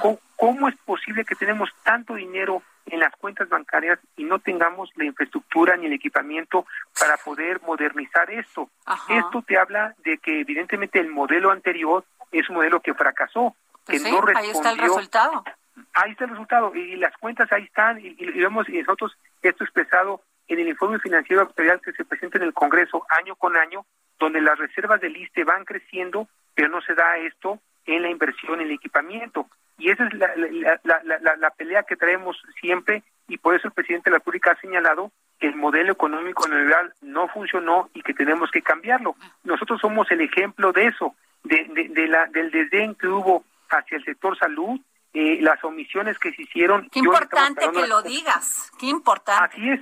¿cómo, 0.00 0.18
cómo 0.36 0.68
es 0.68 0.76
posible 0.84 1.24
que 1.24 1.34
tenemos 1.34 1.70
tanto 1.82 2.14
dinero 2.14 2.62
en 2.94 3.00
las 3.00 3.14
cuentas 3.16 3.48
bancarias 3.48 3.98
y 4.16 4.24
no 4.24 4.38
tengamos 4.38 4.90
la 4.96 5.04
infraestructura 5.04 5.76
ni 5.76 5.86
el 5.86 5.92
equipamiento 5.92 6.66
para 6.98 7.16
poder 7.18 7.60
modernizar 7.62 8.30
esto? 8.30 8.70
Ajá. 8.86 9.18
Esto 9.18 9.42
te 9.46 9.58
habla 9.58 9.94
de 10.04 10.18
que 10.18 10.40
evidentemente 10.40 10.98
el 11.00 11.08
modelo 11.10 11.50
anterior 11.50 12.04
es 12.32 12.48
un 12.48 12.56
modelo 12.56 12.80
que 12.80 12.94
fracasó, 12.94 13.54
Pues 13.84 14.02
que 14.02 14.08
sí, 14.08 14.10
no 14.14 14.20
respondió. 14.22 14.50
ahí 14.50 14.56
está 14.56 14.70
el 14.70 14.78
resultado. 14.78 15.44
Ahí 15.92 16.12
está 16.12 16.24
el 16.24 16.30
resultado 16.30 16.74
y 16.74 16.96
las 16.96 17.16
cuentas 17.18 17.50
ahí 17.52 17.64
están 17.64 17.98
y, 18.00 18.14
y 18.18 18.30
vemos 18.40 18.68
y 18.68 18.78
nosotros 18.80 19.16
esto 19.42 19.64
expresado 19.64 20.22
en 20.46 20.60
el 20.60 20.68
informe 20.68 20.98
financiero 21.00 21.42
actuarial 21.42 21.80
que 21.80 21.92
se 21.92 22.04
presenta 22.04 22.38
en 22.38 22.44
el 22.44 22.52
Congreso 22.54 23.04
año 23.08 23.34
con 23.36 23.56
año, 23.56 23.84
donde 24.18 24.40
las 24.40 24.58
reservas 24.58 25.00
del 25.00 25.16
ISTE 25.16 25.42
van 25.44 25.64
creciendo, 25.64 26.28
pero 26.54 26.68
no 26.68 26.80
se 26.82 26.94
da 26.94 27.16
esto 27.18 27.58
en 27.86 28.02
la 28.02 28.10
inversión 28.10 28.60
en 28.60 28.68
el 28.68 28.72
equipamiento. 28.74 29.48
Y 29.78 29.90
esa 29.90 30.06
es 30.06 30.14
la, 30.14 30.30
la, 30.36 30.80
la, 31.20 31.36
la- 31.36 31.50
pelea 31.50 31.82
que 31.82 31.96
traemos 31.96 32.40
siempre 32.60 33.02
y 33.28 33.38
por 33.38 33.54
eso 33.54 33.68
el 33.68 33.74
presidente 33.74 34.10
de 34.10 34.12
la 34.12 34.18
República 34.18 34.52
ha 34.52 34.60
señalado 34.60 35.10
que 35.40 35.48
el 35.48 35.56
modelo 35.56 35.92
económico 35.92 36.46
neoliberal 36.46 36.92
no 37.02 37.26
funcionó 37.28 37.90
y 37.94 38.02
que 38.02 38.14
tenemos 38.14 38.50
que 38.50 38.62
cambiarlo. 38.62 39.16
Nosotros 39.42 39.80
somos 39.80 40.10
el 40.10 40.20
ejemplo 40.20 40.72
de 40.72 40.86
eso, 40.86 41.14
de, 41.42 41.64
de, 41.74 41.88
de 41.88 42.06
la, 42.08 42.26
del 42.26 42.50
desdén 42.50 42.94
que 42.94 43.08
hubo 43.08 43.44
hacia 43.70 43.96
el 43.98 44.04
sector 44.04 44.38
salud, 44.38 44.78
eh, 45.12 45.38
las 45.40 45.62
omisiones 45.64 46.18
que 46.18 46.32
se 46.32 46.42
hicieron. 46.42 46.88
Qué 46.90 47.00
importante 47.00 47.68
que 47.72 47.86
lo 47.88 48.02
digas, 48.02 48.70
qué 48.78 48.86
importante. 48.86 49.44
Así 49.56 49.70
es, 49.70 49.80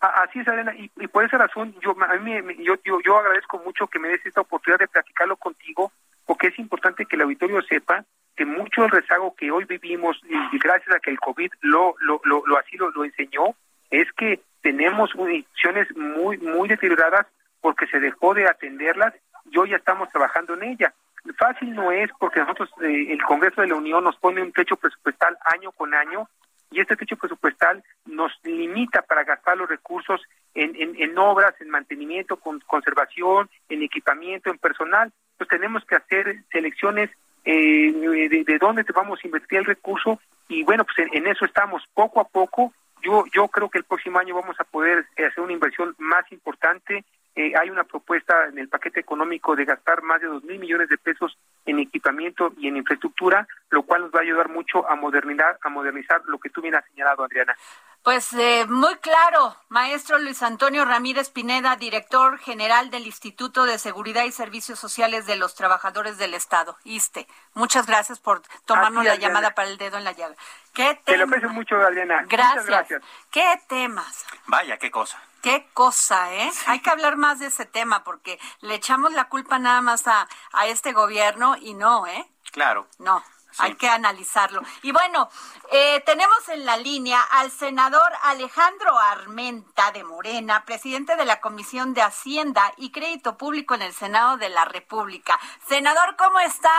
así 0.00 0.40
es, 0.40 0.48
Elena, 0.48 0.74
y, 0.74 0.90
y 0.96 1.06
por 1.06 1.24
esa 1.24 1.38
razón 1.38 1.74
yo, 1.80 1.94
a 2.02 2.14
mí 2.16 2.32
yo, 2.64 2.74
yo, 2.84 2.98
yo 3.04 3.18
agradezco 3.18 3.58
mucho 3.58 3.86
que 3.86 3.98
me 3.98 4.08
des 4.08 4.24
esta 4.26 4.40
oportunidad 4.42 4.78
de 4.80 4.88
platicarlo 4.88 5.36
contigo, 5.36 5.92
porque 6.30 6.46
es 6.46 6.58
importante 6.60 7.06
que 7.06 7.16
el 7.16 7.22
auditorio 7.22 7.60
sepa 7.62 8.04
que 8.36 8.44
mucho 8.44 8.82
del 8.82 8.92
rezago 8.92 9.34
que 9.34 9.50
hoy 9.50 9.64
vivimos, 9.64 10.16
y, 10.22 10.58
gracias 10.58 10.94
a 10.94 11.00
que 11.00 11.10
el 11.10 11.18
COVID 11.18 11.50
lo, 11.62 11.96
lo, 11.98 12.20
lo, 12.22 12.44
lo 12.46 12.56
así 12.56 12.76
lo, 12.76 12.88
lo 12.92 13.04
enseñó, 13.04 13.56
es 13.90 14.06
que 14.12 14.38
tenemos 14.62 15.10
instituciones 15.16 15.88
muy, 15.96 16.38
muy 16.38 16.68
deterioradas 16.68 17.26
porque 17.60 17.88
se 17.88 17.98
dejó 17.98 18.32
de 18.32 18.46
atenderlas 18.46 19.12
y 19.50 19.58
hoy 19.58 19.70
ya 19.70 19.76
estamos 19.78 20.08
trabajando 20.10 20.54
en 20.54 20.62
ella. 20.62 20.94
Fácil 21.36 21.74
no 21.74 21.90
es 21.90 22.08
porque 22.20 22.38
nosotros, 22.38 22.70
eh, 22.80 23.06
el 23.10 23.20
Congreso 23.24 23.62
de 23.62 23.66
la 23.66 23.74
Unión 23.74 24.04
nos 24.04 24.16
pone 24.18 24.40
un 24.40 24.52
techo 24.52 24.76
presupuestal 24.76 25.36
año 25.52 25.72
con 25.72 25.92
año 25.94 26.28
y 26.70 26.80
este 26.80 26.96
techo 26.96 27.16
presupuestal 27.16 27.82
nos 28.06 28.32
limita 28.44 29.02
para 29.02 29.24
gastar 29.24 29.56
los 29.56 29.68
recursos 29.68 30.20
en, 30.54 30.74
en, 30.76 31.18
obras, 31.18 31.54
en 31.60 31.70
mantenimiento, 31.70 32.36
con 32.36 32.60
conservación, 32.60 33.48
en 33.68 33.82
equipamiento, 33.82 34.50
en 34.50 34.58
personal. 34.58 35.12
Pues 35.36 35.48
tenemos 35.48 35.84
que 35.84 35.96
hacer 35.96 36.44
selecciones 36.50 37.10
eh, 37.44 37.92
de, 37.92 38.44
de 38.44 38.58
dónde 38.58 38.84
te 38.84 38.92
vamos 38.92 39.20
a 39.22 39.26
invertir 39.26 39.58
el 39.58 39.64
recurso 39.64 40.20
y 40.48 40.64
bueno, 40.64 40.84
pues 40.84 40.98
en, 40.98 41.16
en 41.16 41.26
eso 41.28 41.44
estamos 41.44 41.82
poco 41.94 42.20
a 42.20 42.24
poco. 42.24 42.72
Yo, 43.02 43.24
yo 43.32 43.48
creo 43.48 43.70
que 43.70 43.78
el 43.78 43.84
próximo 43.84 44.18
año 44.18 44.34
vamos 44.34 44.56
a 44.58 44.64
poder 44.64 45.06
eh, 45.16 45.24
hacer 45.24 45.42
una 45.42 45.52
inversión 45.52 45.94
más 45.98 46.30
importante. 46.32 47.04
Eh, 47.36 47.52
hay 47.60 47.70
una 47.70 47.84
propuesta 47.84 48.46
en 48.46 48.58
el 48.58 48.68
paquete 48.68 49.00
económico 49.00 49.54
de 49.54 49.64
gastar 49.64 50.02
más 50.02 50.20
de 50.20 50.26
dos 50.26 50.42
mil 50.42 50.58
millones 50.58 50.88
de 50.88 50.98
pesos 50.98 51.38
en 51.64 51.78
equipamiento 51.78 52.52
y 52.56 52.66
en 52.66 52.76
infraestructura, 52.76 53.46
lo 53.70 53.84
cual 53.84 54.02
nos 54.02 54.12
va 54.12 54.18
a 54.18 54.22
ayudar 54.22 54.48
mucho 54.48 54.88
a 54.88 54.96
modernizar, 54.96 55.58
a 55.62 55.68
modernizar 55.68 56.22
lo 56.26 56.38
que 56.38 56.50
tú 56.50 56.60
bien 56.60 56.74
has 56.74 56.84
señalado, 56.86 57.22
Adriana. 57.22 57.56
Pues 58.02 58.32
eh, 58.32 58.64
muy 58.66 58.96
claro, 58.96 59.54
maestro 59.68 60.18
Luis 60.18 60.42
Antonio 60.42 60.86
Ramírez 60.86 61.28
Pineda, 61.28 61.76
director 61.76 62.38
general 62.38 62.90
del 62.90 63.04
Instituto 63.06 63.64
de 63.64 63.78
Seguridad 63.78 64.24
y 64.24 64.32
Servicios 64.32 64.78
Sociales 64.78 65.26
de 65.26 65.36
los 65.36 65.54
Trabajadores 65.54 66.16
del 66.16 66.32
Estado, 66.32 66.78
ISTE. 66.84 67.28
Muchas 67.52 67.86
gracias 67.86 68.18
por 68.18 68.40
tomarnos 68.64 69.04
la 69.04 69.16
llamada 69.16 69.54
para 69.54 69.68
el 69.68 69.76
dedo 69.76 69.98
en 69.98 70.04
la 70.04 70.12
llaga. 70.12 70.34
¿Qué 70.72 70.98
Te 71.04 71.12
lo 71.12 71.24
tema? 71.24 71.36
aprecio 71.36 71.50
mucho, 71.50 71.76
Adriana. 71.76 72.24
Gracias. 72.26 72.64
Muchas 72.64 72.66
gracias. 72.66 73.02
¿Qué 73.30 73.60
temas? 73.68 74.24
Vaya, 74.46 74.78
qué 74.78 74.90
cosa. 74.90 75.22
Qué 75.42 75.68
cosa, 75.74 76.32
¿eh? 76.34 76.50
Hay 76.66 76.80
que 76.80 76.90
hablar 76.90 77.16
más 77.16 77.38
de 77.38 77.46
ese 77.46 77.66
tema 77.66 78.02
porque 78.02 78.38
le 78.60 78.74
echamos 78.76 79.12
la 79.12 79.28
culpa 79.28 79.58
nada 79.58 79.82
más 79.82 80.06
a, 80.06 80.26
a 80.52 80.66
este 80.68 80.92
gobierno 80.92 81.56
y 81.60 81.74
no, 81.74 82.06
¿eh? 82.06 82.26
Claro. 82.50 82.86
No. 82.98 83.22
Hay 83.60 83.74
que 83.74 83.88
analizarlo. 83.88 84.62
Y 84.82 84.92
bueno, 84.92 85.28
eh, 85.70 86.02
tenemos 86.06 86.48
en 86.48 86.64
la 86.64 86.76
línea 86.76 87.20
al 87.22 87.50
senador 87.50 88.12
Alejandro 88.24 88.98
Armenta 88.98 89.92
de 89.92 90.04
Morena, 90.04 90.64
presidente 90.64 91.16
de 91.16 91.24
la 91.24 91.40
Comisión 91.40 91.94
de 91.94 92.02
Hacienda 92.02 92.72
y 92.76 92.90
Crédito 92.92 93.36
Público 93.36 93.74
en 93.74 93.82
el 93.82 93.92
Senado 93.92 94.36
de 94.36 94.48
la 94.48 94.64
República. 94.64 95.38
Senador, 95.66 96.16
¿cómo 96.16 96.40
está? 96.40 96.70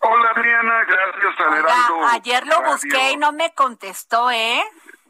Hola 0.00 0.30
Adriana, 0.30 0.84
gracias 0.84 1.40
Adelando. 1.40 2.06
ayer 2.10 2.46
lo 2.46 2.62
busqué 2.62 3.12
y 3.12 3.16
no 3.16 3.32
me 3.32 3.54
contestó, 3.54 4.30
¿eh? 4.30 4.62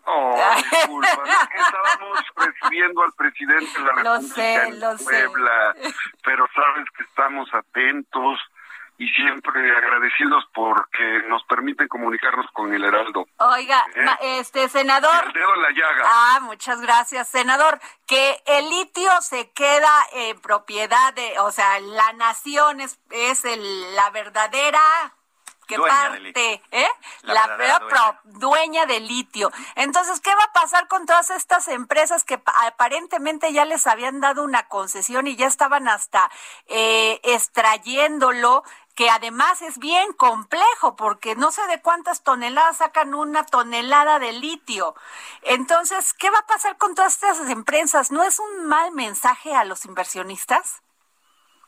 Oh, 0.05 0.39
disculpa, 0.71 1.09
es 1.09 1.49
que 1.49 1.59
estábamos 1.59 2.19
recibiendo 2.37 3.03
al 3.03 3.13
presidente 3.15 3.79
de 3.81 3.85
la 3.85 3.93
Lo 4.05 4.15
República 4.15 4.35
sé, 4.35 4.55
en 4.69 4.81
lo 4.81 4.99
sé. 4.99 5.05
Puebla, 5.05 5.75
pero 6.23 6.47
sabes 6.55 6.85
que 6.97 7.03
estamos 7.03 7.53
atentos 7.53 8.39
y 8.99 9.09
siempre 9.11 9.77
agradecidos 9.77 10.45
porque 10.55 11.23
nos 11.29 11.45
permiten 11.45 11.87
comunicarnos 11.89 12.47
con 12.53 12.73
el 12.73 12.83
Heraldo. 12.85 13.27
Oiga, 13.39 13.85
¿Eh? 13.95 14.03
ma- 14.03 14.19
este 14.23 14.65
Y 14.65 14.69
senador. 14.71 15.25
el 15.27 15.33
dedo 15.33 15.55
en 15.55 15.63
la 15.63 15.71
llaga. 15.71 16.03
Ah, 16.07 16.39
muchas 16.43 16.81
gracias, 16.81 17.29
senador. 17.29 17.79
Que 18.07 18.43
el 18.47 18.71
litio 18.71 19.11
se 19.21 19.51
queda 19.51 19.93
en 20.13 20.41
propiedad 20.41 21.13
de, 21.15 21.39
o 21.41 21.51
sea, 21.53 21.79
la 21.81 22.13
nación 22.15 22.81
es, 22.81 22.99
es 23.11 23.45
el- 23.45 23.95
la 23.97 24.09
verdadera 24.11 24.81
que 25.67 25.77
Dueña 25.79 25.95
del 26.11 26.11
parte, 26.13 26.21
litio. 26.21 26.63
¿eh? 26.71 26.89
La 27.23 27.35
La, 27.35 27.81
pro- 27.81 28.19
dueña 28.23 28.87
del 28.87 29.09
litio. 29.09 29.51
Entonces, 29.75 30.21
¿qué 30.21 30.33
va 30.33 30.45
a 30.45 30.53
pasar 30.53 30.87
con 30.87 31.07
todas 31.07 31.31
estas 31.31 31.67
empresas 31.67 32.23
que 32.23 32.39
pa- 32.39 32.55
aparentemente 32.69 33.53
ya 33.53 33.65
les 33.65 33.85
habían 33.89 34.21
dado 34.21 34.45
una 34.45 34.69
concesión 34.69 35.27
y 35.27 35.35
ya 35.35 35.49
estaban 35.49 35.89
hasta 35.89 36.31
eh, 36.69 37.21
extrayéndolo? 37.25 38.63
Que 38.97 39.11
además 39.11 39.61
es 39.61 39.79
bien 39.79 40.15
complejo 40.15 40.97
porque 40.97 41.37
no 41.37 41.51
sé 41.53 41.65
de 41.67 41.83
cuántas 41.83 42.25
toneladas 42.25 42.79
sacan 42.79 43.15
una 43.15 43.45
tonelada 43.45 44.19
de 44.19 44.33
litio. 44.33 44.95
Entonces, 45.43 46.15
¿qué 46.15 46.31
va 46.31 46.39
a 46.39 46.47
pasar 46.47 46.79
con 46.79 46.95
todas 46.95 47.13
estas 47.13 47.51
empresas? 47.51 48.11
¿No 48.11 48.25
es 48.25 48.41
un 48.41 48.67
mal 48.67 48.93
mensaje 48.93 49.55
a 49.55 49.65
los 49.65 49.85
inversionistas? 49.85 50.83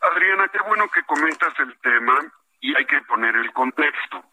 Adriana, 0.01 0.49
qué 0.49 0.59
bueno 0.67 0.88
que 0.88 1.03
comentas 1.03 1.53
el 1.59 1.79
tema 1.81 2.19
y 2.61 2.75
hay 2.75 2.87
que 2.87 3.03
poner 3.03 3.37
el 3.37 3.53
contexto. 3.53 4.25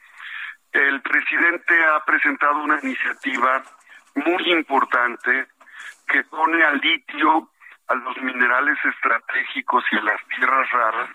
El 0.71 1.01
presidente 1.01 1.85
ha 1.85 2.03
presentado 2.05 2.63
una 2.63 2.79
iniciativa 2.81 3.61
muy 4.15 4.53
importante 4.53 5.47
que 6.07 6.23
pone 6.25 6.63
al 6.63 6.77
litio, 6.77 7.49
a 7.87 7.95
los 7.95 8.17
minerales 8.21 8.77
estratégicos 8.85 9.83
y 9.91 9.97
a 9.97 10.01
las 10.01 10.21
tierras 10.27 10.71
raras 10.71 11.09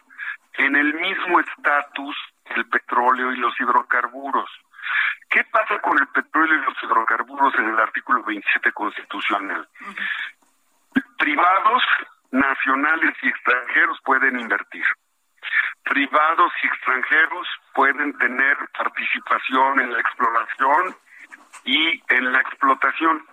en 0.54 0.76
el 0.76 0.94
mismo 0.94 1.40
estatus 1.40 2.16
el 2.56 2.66
petróleo 2.68 3.32
y 3.32 3.36
los 3.36 3.58
hidrocarburos. 3.60 4.50
¿Qué 5.30 5.44
pasa 5.44 5.78
con 5.80 5.98
el 5.98 6.08
petróleo 6.08 6.56
y 6.56 6.64
los 6.64 6.82
hidrocarburos 6.82 7.54
en 7.58 7.68
el 7.68 7.78
artículo 7.78 8.22
27 8.24 8.72
constitucional? 8.72 9.68
Privados, 11.18 11.82
nacionales 12.32 13.14
y 13.22 13.28
extranjeros 13.28 13.98
pueden 14.04 14.40
invertir. 14.40 14.84
Privados 15.84 16.52
y 16.62 16.66
extranjeros 16.66 17.46
pueden 17.74 18.16
tener 18.18 18.56
participación 18.76 19.80
en 19.80 19.92
la 19.92 20.00
exploración 20.00 20.96
y 21.64 22.02
en 22.08 22.32
la 22.32 22.40
explotación. 22.40 23.24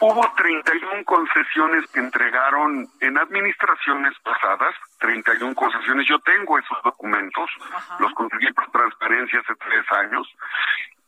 Hubo 0.00 0.32
31 0.34 1.04
concesiones 1.04 1.86
que 1.92 2.00
entregaron 2.00 2.88
en 3.00 3.18
administraciones 3.18 4.12
pasadas, 4.20 4.74
31 4.98 5.54
concesiones. 5.54 6.06
Yo 6.08 6.18
tengo 6.20 6.58
esos 6.58 6.82
documentos, 6.82 7.50
los 7.98 8.12
conseguí 8.14 8.50
por 8.52 8.70
transparencia 8.70 9.40
hace 9.40 9.54
tres 9.56 9.84
años. 9.92 10.26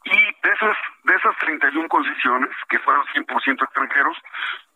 Y 0.04 0.18
de 0.42 0.52
esas, 0.54 0.76
de 1.04 1.14
esas 1.14 1.36
31 1.38 1.88
concesiones, 1.88 2.50
que 2.68 2.78
fueron 2.80 3.04
100% 3.06 3.64
extranjeros, 3.64 4.16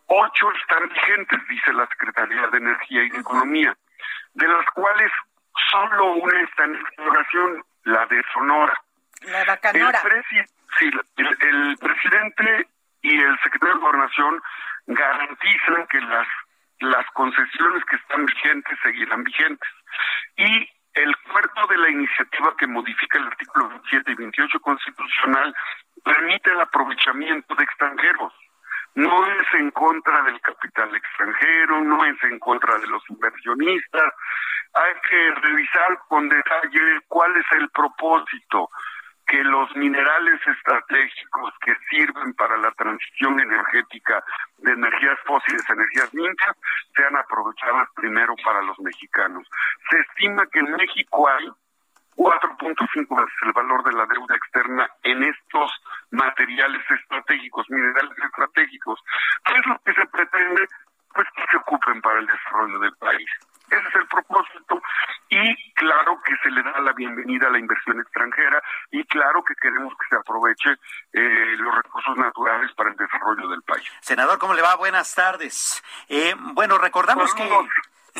ocho 0.06 0.52
están 0.52 0.88
vigentes, 0.88 1.40
dice 1.48 1.72
la 1.72 1.86
Secretaría 1.88 2.48
de 2.48 2.58
Energía 2.58 3.04
y 3.04 3.10
de 3.10 3.18
Economía, 3.18 3.76
de 4.34 4.48
las 4.48 4.66
cuales 4.74 5.10
solo 5.70 6.14
una 6.14 6.40
está 6.40 6.64
en 6.64 6.74
exploración, 6.76 7.64
la 7.84 8.06
de 8.06 8.22
Sonora. 8.32 8.80
La 9.22 9.44
Bacanora. 9.44 10.00
El, 10.04 10.46
sí, 10.78 10.90
el, 11.16 11.38
el 11.40 11.78
presidente 11.78 12.66
y 13.02 13.18
el 13.18 13.38
secretario 13.42 13.74
de 13.74 13.80
Gobernación 13.80 14.42
garantizan 14.86 15.86
que 15.88 16.00
las 16.00 16.26
las 16.82 17.06
concesiones 17.12 17.84
que 17.84 17.96
están 17.96 18.26
vigentes 18.26 18.78
seguirán 18.82 19.22
vigentes. 19.22 19.68
Y 20.36 20.68
el 20.94 21.16
cuerpo 21.30 21.66
de 21.68 21.78
la 21.78 21.90
iniciativa 21.90 22.54
que 22.58 22.66
modifica 22.66 23.18
el 23.18 23.26
artículo 23.26 23.68
27 23.68 24.12
y 24.12 24.14
28 24.14 24.60
constitucional 24.60 25.54
permite 26.04 26.50
el 26.50 26.60
aprovechamiento 26.60 27.54
de 27.54 27.64
extranjeros. 27.64 28.32
No 28.94 29.26
es 29.26 29.46
en 29.54 29.70
contra 29.70 30.22
del 30.22 30.38
capital 30.40 30.94
extranjero, 30.94 31.80
no 31.80 32.04
es 32.04 32.22
en 32.24 32.38
contra 32.38 32.76
de 32.78 32.86
los 32.88 33.02
inversionistas. 33.08 34.12
Hay 34.74 34.92
que 35.08 35.30
revisar 35.40 35.98
con 36.08 36.28
detalle 36.28 37.00
cuál 37.08 37.34
es 37.36 37.46
el 37.52 37.70
propósito, 37.70 38.68
que 39.32 39.42
los 39.44 39.74
minerales 39.76 40.46
estratégicos 40.46 41.54
que 41.64 41.72
sirven 41.88 42.34
para 42.34 42.54
la 42.58 42.70
transición 42.72 43.40
energética 43.40 44.22
de 44.58 44.72
energías 44.72 45.18
fósiles 45.24 45.64
a 45.70 45.72
energías 45.72 46.12
limpias 46.12 46.54
sean 46.94 47.16
aprovechadas 47.16 47.88
primero 47.94 48.34
para 48.44 48.60
los 48.60 48.78
mexicanos. 48.80 49.48
Se 49.88 49.98
estima 50.00 50.46
que 50.52 50.58
en 50.58 50.72
México 50.72 51.26
hay 51.30 51.48
4.5 52.14 53.16
veces 53.16 53.38
el 53.46 53.52
valor 53.52 53.82
de 53.84 53.92
la 53.92 54.04
deuda 54.04 54.36
externa 54.36 54.86
en 55.02 55.24
estos 55.24 55.70
materiales 56.10 56.82
estratégicos, 56.90 57.70
minerales 57.70 58.18
estratégicos. 58.18 59.00
¿Qué 59.46 59.54
es 59.54 59.64
lo 59.66 59.78
que 59.78 59.94
se 59.94 60.06
pretende? 60.08 60.68
Pues 61.14 61.26
que 61.34 61.44
se 61.50 61.56
ocupen 61.56 62.02
para 62.02 62.20
el 62.20 62.26
desarrollo 62.26 62.78
del 62.80 62.96
país. 62.98 63.30
Ese 63.72 63.88
es 63.88 63.94
el 63.94 64.06
propósito 64.06 64.82
y 65.30 65.72
claro 65.72 66.20
que 66.24 66.36
se 66.42 66.50
le 66.50 66.62
da 66.62 66.78
la 66.80 66.92
bienvenida 66.92 67.48
a 67.48 67.50
la 67.50 67.58
inversión 67.58 67.98
extranjera 68.00 68.62
y 68.90 69.02
claro 69.04 69.42
que 69.42 69.54
queremos 69.54 69.94
que 69.94 70.06
se 70.10 70.16
aproveche 70.16 70.72
eh, 71.12 71.56
los 71.56 71.74
recursos 71.74 72.16
naturales 72.18 72.70
para 72.74 72.90
el 72.90 72.96
desarrollo 72.96 73.48
del 73.48 73.62
país. 73.62 73.90
Senador, 74.00 74.38
¿cómo 74.38 74.52
le 74.52 74.60
va? 74.60 74.76
Buenas 74.76 75.14
tardes. 75.14 75.82
Eh, 76.08 76.34
bueno, 76.36 76.76
recordamos 76.76 77.34
que... 77.34 77.48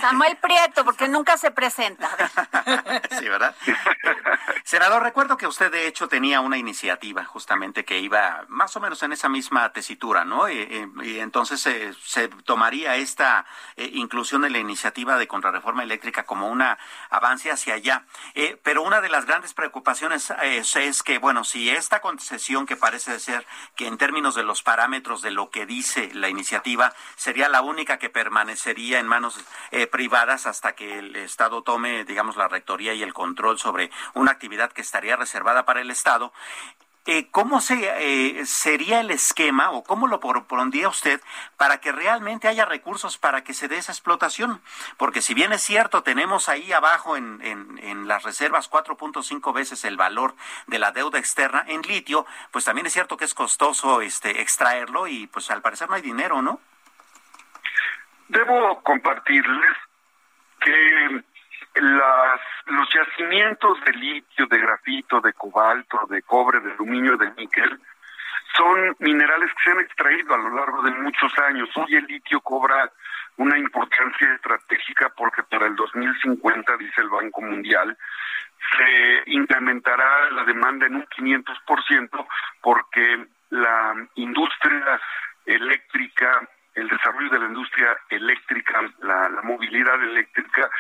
Samuel 0.03 0.37
Prieto, 0.37 0.85
porque 0.85 1.07
nunca 1.07 1.37
se 1.37 1.53
presenta. 1.53 2.11
sí, 3.21 3.29
¿verdad? 3.29 3.55
Senador, 4.65 5.01
recuerdo 5.01 5.37
que 5.37 5.47
usted 5.47 5.71
de 5.71 5.87
hecho 5.87 6.09
tenía 6.09 6.41
una 6.41 6.59
iniciativa 6.59 7.25
justamente 7.25 7.85
que 7.85 8.01
iba 8.01 8.45
más 8.49 8.75
o 8.75 8.81
menos 8.81 9.01
en 9.05 9.13
esa 9.13 9.29
misma 9.29 9.73
tesitura, 9.73 10.25
¿no? 10.25 10.51
Y, 10.51 10.91
entonces 11.21 11.69
se 12.05 12.29
tomaría 12.45 12.97
esta 12.97 13.47
eh, 13.77 13.91
inclusión 13.95 14.43
de 14.43 14.51
la 14.51 14.59
iniciativa 14.59 15.17
de 15.17 15.29
contrarreforma 15.29 15.85
eléctrica 15.85 16.25
como 16.25 16.49
un 16.49 16.65
avance 17.11 17.53
hacia 17.53 17.75
allá. 17.75 18.05
Eh, 18.35 18.61
pero 18.65 18.83
una 18.83 19.01
de 19.01 19.09
las 19.09 19.25
grandes 19.25 19.55
preocupaciones 19.55 20.33
eh, 20.43 20.63
es 20.75 21.03
que, 21.05 21.19
bueno, 21.19 21.45
si 21.45 21.71
esta 21.71 22.01
concesión 22.01 22.67
que 22.67 22.77
parece 22.77 23.21
ser 23.21 23.47
que 23.77 23.87
en 23.87 23.99
términos 23.99 24.35
de 24.35 24.43
los 24.43 24.65
parámetros 24.65 25.23
de 25.23 25.31
lo 25.31 25.51
que 25.51 25.65
dice 25.65 26.11
la 26.13 26.29
iniciativa 26.29 26.93
sería 27.15 27.49
la 27.49 27.63
única 27.63 27.99
que 27.99 28.11
permanecería 28.11 28.99
en 28.99 29.07
manos 29.07 29.39
privadas 29.93 30.47
hasta 30.49 30.75
que 30.75 30.99
el 30.99 31.15
Estado 31.15 31.63
tome, 31.63 32.05
digamos, 32.05 32.35
la 32.35 32.49
rectoría 32.49 32.95
y 32.95 33.05
el 33.05 33.15
control 33.15 33.61
sobre 33.61 33.93
una 34.15 34.33
actividad 34.33 34.73
que 34.73 34.81
estaría 34.81 35.15
reservada 35.15 35.65
para 35.65 35.81
el 35.81 35.93
Estado. 35.93 36.33
Eh, 37.05 37.29
¿Cómo 37.33 37.61
se, 37.61 37.75
eh, 37.83 38.47
sería 38.47 39.01
el 39.01 39.11
esquema 39.11 39.73
o 39.73 39.83
cómo 39.83 40.07
lo 40.07 40.21
propondría 40.21 40.89
usted 40.89 41.21
para 41.57 41.79
que 41.81 41.91
realmente 41.91 42.47
haya 42.47 42.65
recursos 42.65 43.19
para 43.19 43.43
que 43.43 43.55
se 43.55 43.67
dé 43.67 43.77
esa 43.77 43.91
explotación? 43.91 44.63
Porque 44.99 45.21
si 45.21 45.35
bien 45.35 45.53
es 45.53 45.63
cierto, 45.63 46.05
tenemos 46.05 46.49
ahí 46.49 46.71
abajo 46.73 47.17
en, 47.17 47.41
en, 47.43 47.79
en 47.79 48.07
las 48.07 48.23
reservas 48.23 48.71
4.5 48.71 49.53
veces 49.53 49.85
el 49.85 49.97
valor 49.97 50.37
de 50.69 50.79
la 50.79 50.93
deuda 50.93 51.19
externa 51.19 51.65
en 51.67 51.83
litio, 51.83 52.25
pues 52.53 52.65
también 52.65 52.87
es 52.87 52.93
cierto 52.93 53.17
que 53.17 53.25
es 53.25 53.35
costoso 53.35 54.01
este, 54.01 54.41
extraerlo 54.41 55.09
y 55.09 55.27
pues 55.27 55.51
al 55.51 55.61
parecer 55.61 55.89
no 55.89 55.97
hay 55.97 56.03
dinero, 56.03 56.41
¿no? 56.41 56.61
Debo 58.33 58.83
compartirles 58.83 59.77
que 60.59 61.23
las, 61.75 62.41
los 62.65 62.89
yacimientos 62.95 63.79
de 63.85 63.93
litio, 63.93 64.47
de 64.47 64.59
grafito, 64.59 65.21
de 65.21 65.35
cobalto, 65.35 66.07
de 66.09 66.23
cobre, 66.23 66.61
de 66.61 66.73
aluminio, 66.73 67.19
de 67.19 67.31
níquel, 67.33 67.79
son 68.57 68.97
minerales 69.01 69.51
que 69.51 69.63
se 69.65 69.71
han 69.73 69.81
extraído 69.81 70.35
a 70.35 70.39
lo 70.39 70.49
largo 70.57 70.81
de 70.81 70.93
muchos 70.93 71.31
años. 71.41 71.69
Hoy 71.75 71.95
el 71.95 72.07
litio 72.07 72.41
cobra 72.41 72.91
una 73.37 73.59
importancia 73.59 74.33
estratégica 74.33 75.13
porque 75.15 75.43
para 75.43 75.67
el 75.67 75.77
2050, 75.77 76.77
dice 76.79 77.03
el 77.03 77.11
Banco 77.11 77.43
Mundial, 77.43 77.99
se 78.77 79.31
incrementará 79.31 80.31
la 80.31 80.45
demanda 80.45 80.87
en 80.87 80.97
un 80.97 81.07
500% 81.07 82.27
porque 82.63 83.27
la 83.51 83.95
industria 84.15 84.99
eléctrica 85.45 86.49
el 86.75 86.89
desarrollo 86.89 87.31
de 87.31 87.39
la 87.39 87.47
industria 87.47 87.97
eléctrica, 88.09 88.81
la, 89.01 89.29
movilidad 89.43 90.03
eléctrica, 90.03 90.71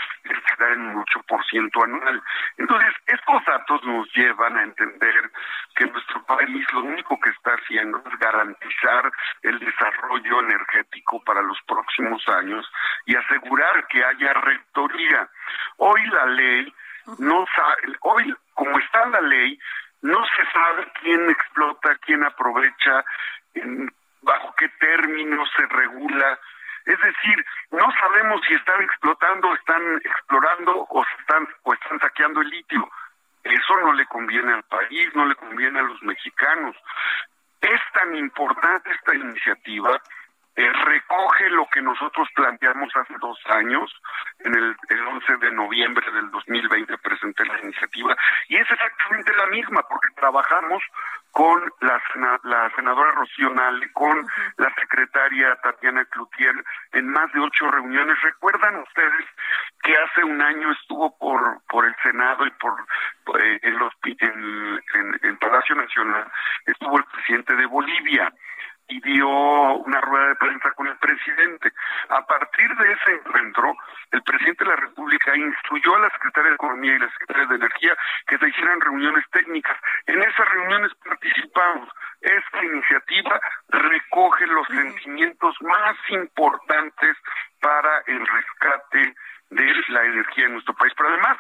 da 0.59 0.72
en 0.72 0.81
un 0.83 1.05
8% 1.05 1.85
anual. 1.85 2.22
Entonces, 2.57 2.94
estos 3.07 3.44
datos 3.44 3.83
nos 3.85 4.09
llevan 4.14 4.57
a 4.57 4.62
entender 4.62 5.31
que 5.76 5.87
nuestro 5.87 6.22
país 6.24 6.72
lo 6.72 6.81
único 6.81 7.18
que 7.20 7.31
está 7.31 7.52
haciendo 7.52 8.02
es 8.11 8.18
garantizar 8.18 9.12
el 9.42 9.59
desarrollo 9.59 10.40
energético 10.40 11.22
para 11.24 11.42
los 11.42 11.61
próximos 11.62 12.26
años 12.28 12.70
y 13.07 13.16
asegurar 13.16 13.87
que 13.88 14.05
haya 14.05 14.33
rectoría. 14.35 15.28
Hoy 15.78 16.07
la 16.07 16.26
ley 16.26 16.74
no 17.18 17.44
sabe, 17.57 17.96
hoy 18.02 18.35
como 18.55 18.78
está 18.78 19.07
la 19.07 19.20
ley, 19.22 19.59
no 20.02 20.18
se 20.37 20.50
sabe 20.52 20.92
quién 21.00 21.31
explota, 21.31 21.96
quién 22.05 22.24
aprovecha, 22.24 23.05
bajo 24.23 24.55
qué 24.57 24.69
términos 24.81 25.49
se 25.57 25.67
regula. 25.67 26.39
Es 26.85 26.99
decir, 27.01 27.47
no 27.71 27.87
sabemos 28.01 28.41
si 28.47 28.55
están 28.55 28.83
explotando, 28.83 29.55
están 29.55 30.01
explorando 30.05 30.87
o 30.91 31.05
están 31.19 31.49
o 31.63 31.75
están 31.75 32.01
saqueando 32.01 32.41
el 32.41 32.49
litio. 32.49 32.91
Eso 33.45 33.77
no 33.81 33.93
le 33.93 34.07
conviene 34.07 34.53
al 34.53 34.63
país, 34.65 35.09
no 35.15 35.27
le 35.27 35.35
conviene 35.35 35.79
a 35.79 35.83
los 35.83 36.03
mexicanos. 36.03 36.77
Es 37.61 37.81
tan 37.95 38.15
importante 38.17 38.91
esta 38.91 39.15
iniciativa 39.15 40.01
eh, 40.57 40.73
recoge 40.85 41.49
lo 41.51 41.67
que 41.73 41.81
nosotros 41.81 42.29
planteamos 42.35 42.95
hace 42.95 43.15
dos 43.21 43.38
años, 43.47 43.91
en 44.41 44.55
el, 44.55 44.77
el 44.91 45.07
11 45.07 45.37
de 45.38 45.53
noviembre 45.53 46.11
del 46.12 46.31
2020 46.31 46.99
presenté 46.99 47.45
la 47.47 47.59
iniciativa, 47.61 48.17
y 48.49 48.57
es 48.57 48.71
exactamente 48.71 49.35
la 49.35 49.47
misma, 49.47 49.83
porque 49.88 50.09
trabajamos 50.17 50.83
con 51.33 51.62
la, 51.81 52.01
la 52.45 52.71
senadora 52.77 53.12
Rocío 53.12 53.49
Nale, 53.51 53.91
con 53.93 54.27
la 54.59 54.75
secretaria 54.75 55.57
Tatiana 55.62 56.05
Cloutier, 56.05 56.55
en 56.93 57.09
más 57.09 57.33
de 57.33 57.41
ocho 57.41 57.71
reuniones. 57.71 58.21
¿Recuerdan 58.21 58.77
ustedes 58.77 59.25
que 59.83 59.97
hace 59.97 60.25
un 60.25 60.41
año 60.43 60.71
estuvo 60.73 61.17
por, 61.17 61.62
por 61.69 61.87
el 61.87 61.97
Senado 62.03 62.47
y 62.47 62.51
por, 62.51 62.75
eh, 63.41 63.59
en, 63.62 63.79
los, 63.79 63.93
en, 64.05 64.83
en, 64.95 65.21
en 65.23 65.37
Palacio 65.38 65.75
Nacional, 65.75 66.31
estuvo 66.67 66.99
el 66.99 67.05
presidente 67.05 67.57
de 67.57 67.67
Bolivia? 67.67 68.31
Y 68.88 69.01
dio 69.01 69.29
una 69.29 70.01
rueda 70.01 70.29
de 70.29 70.35
prensa 70.37 70.71
con 70.73 70.87
el 70.87 70.97
presidente. 70.99 71.73
A 72.09 72.27
partir 72.27 72.68
de 72.77 72.92
ese 72.92 73.12
encuentro, 73.12 73.75
el 74.11 74.23
presidente 74.23 74.64
de 74.64 74.71
la 74.71 74.77
República 74.77 75.37
instruyó 75.37 75.97
a 75.97 76.01
la 76.01 76.11
Secretaría 76.11 76.51
de 76.51 76.55
Economía 76.57 76.95
y 76.95 76.99
la 76.99 77.11
Secretaría 77.12 77.47
de 77.47 77.57
Energía 77.57 77.97
que 78.27 78.38
se 78.38 78.49
hicieran 78.49 78.81
reuniones 78.81 79.25
técnicas. 79.31 79.77
En 80.07 80.23
esas 80.23 80.49
reuniones 80.51 80.92
participamos. 81.05 81.88
Esta 82.21 82.64
iniciativa 82.64 83.40
recoge 83.68 84.47
los 84.47 84.66
sentimientos 84.68 85.57
más 85.62 85.97
importantes 86.11 87.16
para 87.61 88.03
el 88.07 88.27
rescate 88.27 89.14
de 89.51 89.75
la 89.88 90.05
energía 90.05 90.47
en 90.47 90.53
nuestro 90.53 90.75
país. 90.75 90.92
Pero 90.97 91.09
además, 91.09 91.38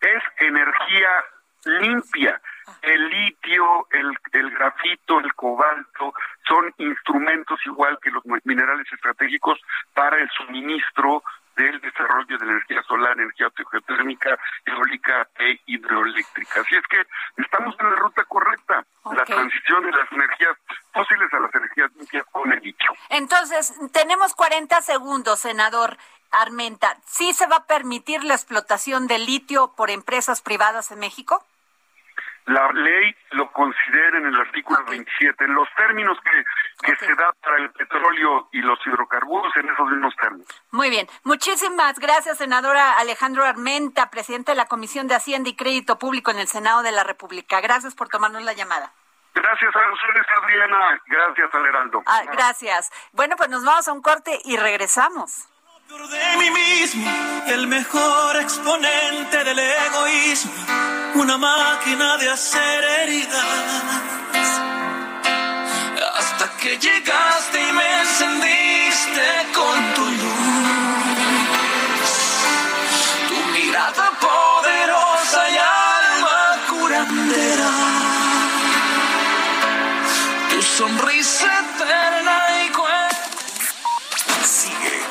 es 0.00 0.22
energía 0.38 1.24
limpia. 1.64 2.40
El 2.82 3.08
litio, 3.08 3.86
el, 3.90 4.16
el 4.32 4.50
grafito, 4.50 5.20
el 5.20 5.34
cobalto 5.34 6.14
son 6.46 6.72
instrumentos 6.78 7.58
igual 7.66 7.98
que 8.02 8.10
los 8.10 8.22
minerales 8.44 8.86
estratégicos 8.92 9.60
para 9.94 10.16
el 10.16 10.28
suministro 10.30 11.22
del 11.58 11.80
desarrollo 11.80 12.38
de 12.38 12.46
la 12.46 12.52
energía 12.52 12.82
solar, 12.84 13.18
energía 13.18 13.50
geotérmica, 13.70 14.38
eólica 14.64 15.28
e 15.38 15.60
hidroeléctrica. 15.66 16.60
Así 16.60 16.76
es 16.76 16.86
que 16.88 17.04
estamos 17.42 17.74
en 17.80 17.90
la 17.90 17.96
ruta 17.96 18.24
correcta, 18.24 18.84
la 19.04 19.24
transición 19.24 19.84
de 19.84 19.90
las 19.90 20.10
energías 20.12 20.56
fósiles 20.92 21.32
a 21.32 21.40
las 21.40 21.54
energías 21.54 21.90
limpias 21.96 22.24
con 22.30 22.52
el 22.52 22.60
litio. 22.60 22.92
Entonces, 23.10 23.74
tenemos 23.92 24.34
40 24.34 24.80
segundos, 24.82 25.40
senador. 25.40 25.98
Armenta, 26.30 26.98
¿sí 27.06 27.32
se 27.32 27.46
va 27.46 27.56
a 27.56 27.66
permitir 27.66 28.22
la 28.22 28.34
explotación 28.34 29.06
del 29.06 29.24
litio 29.24 29.72
por 29.74 29.88
empresas 29.88 30.42
privadas 30.42 30.90
en 30.90 30.98
México? 30.98 31.42
La 32.48 32.72
ley 32.72 33.14
lo 33.32 33.50
considera 33.52 34.18
en 34.18 34.26
el 34.26 34.40
artículo 34.40 34.82
27, 34.86 35.44
en 35.44 35.54
los 35.54 35.68
términos 35.76 36.18
que, 36.24 36.44
que 36.86 36.96
se 36.96 37.14
da 37.14 37.32
para 37.42 37.58
el 37.58 37.70
petróleo 37.72 38.48
y 38.52 38.62
los 38.62 38.78
hidrocarburos, 38.86 39.54
en 39.56 39.68
esos 39.68 39.90
mismos 39.90 40.14
términos. 40.16 40.48
Muy 40.70 40.90
bien. 40.90 41.06
Muchísimas 41.24 41.98
gracias, 41.98 42.38
senadora 42.38 42.98
Alejandro 42.98 43.44
Armenta, 43.44 44.10
presidente 44.10 44.52
de 44.52 44.56
la 44.56 44.66
Comisión 44.66 45.08
de 45.08 45.14
Hacienda 45.14 45.50
y 45.50 45.56
Crédito 45.56 45.98
Público 45.98 46.30
en 46.30 46.38
el 46.38 46.48
Senado 46.48 46.82
de 46.82 46.92
la 46.92 47.04
República. 47.04 47.60
Gracias 47.60 47.94
por 47.94 48.08
tomarnos 48.08 48.42
la 48.42 48.54
llamada. 48.54 48.92
Gracias 49.34 49.76
a 49.76 49.92
ustedes, 49.92 50.26
Adriana. 50.42 51.00
Gracias, 51.06 51.54
Aleraldo. 51.54 52.02
Ah, 52.06 52.22
gracias. 52.32 52.90
Bueno, 53.12 53.36
pues 53.36 53.50
nos 53.50 53.64
vamos 53.64 53.86
a 53.86 53.92
un 53.92 54.02
corte 54.02 54.38
y 54.44 54.56
regresamos. 54.56 55.48
De 55.88 56.36
mí 56.36 56.50
mismo, 56.50 57.10
el 57.46 57.66
mejor 57.66 58.36
exponente 58.36 59.42
del 59.42 59.58
egoísmo, 59.58 60.52
una 61.14 61.38
máquina 61.38 62.18
de 62.18 62.28
hacer 62.28 62.84
heridas. 62.84 63.46
Hasta 66.18 66.50
que 66.58 66.76
llegaste 66.76 67.68
y 67.68 67.72
me 67.72 68.00
encendiste 68.00 69.28
con 69.54 69.94
tu 69.94 70.04
luz. 70.20 70.68
Tu 73.28 73.38
mirada 73.58 74.10
poderosa 74.20 75.40
y 75.48 75.56
alma 75.56 76.38
curandera. 76.68 77.70
Tu 80.50 80.62
sonrisa 80.62 81.46
eterna 81.60 82.36
y 82.56 82.57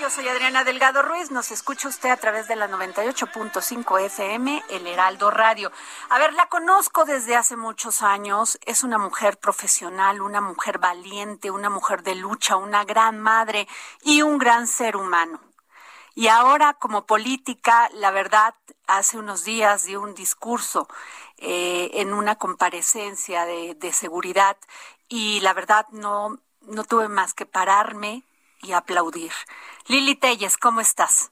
Yo 0.00 0.08
soy 0.08 0.26
Adriana 0.26 0.64
Delgado 0.64 1.02
Ruiz. 1.02 1.30
Nos 1.30 1.50
escucha 1.50 1.88
usted 1.88 2.08
a 2.08 2.16
través 2.16 2.48
de 2.48 2.56
la 2.56 2.66
98.5 2.66 4.00
FM, 4.00 4.62
El 4.70 4.86
Heraldo 4.86 5.30
Radio. 5.30 5.70
A 6.08 6.18
ver, 6.18 6.32
la 6.32 6.46
conozco 6.46 7.04
desde 7.04 7.36
hace 7.36 7.54
muchos 7.54 8.00
años. 8.00 8.58
Es 8.64 8.84
una 8.84 8.96
mujer 8.96 9.38
profesional, 9.38 10.22
una 10.22 10.40
mujer 10.40 10.78
valiente, 10.78 11.50
una 11.50 11.68
mujer 11.68 12.02
de 12.02 12.14
lucha, 12.14 12.56
una 12.56 12.84
gran 12.84 13.20
madre 13.20 13.68
y 14.02 14.22
un 14.22 14.38
gran 14.38 14.66
ser 14.66 14.96
humano. 14.96 15.40
Y 16.14 16.28
ahora, 16.28 16.72
como 16.72 17.04
política, 17.04 17.90
la 17.92 18.10
verdad, 18.10 18.54
hace 18.86 19.18
unos 19.18 19.44
días 19.44 19.84
dio 19.84 20.00
un 20.00 20.14
discurso 20.14 20.88
eh, 21.36 21.90
en 21.94 22.14
una 22.14 22.36
comparecencia 22.36 23.44
de, 23.44 23.74
de 23.74 23.92
seguridad 23.92 24.56
y 25.06 25.40
la 25.40 25.52
verdad 25.52 25.86
no, 25.90 26.38
no 26.62 26.84
tuve 26.84 27.08
más 27.08 27.34
que 27.34 27.44
pararme 27.44 28.24
y 28.64 28.72
aplaudir. 28.72 29.32
Lili 29.86 30.16
Telles, 30.16 30.56
¿cómo 30.56 30.80
estás? 30.80 31.30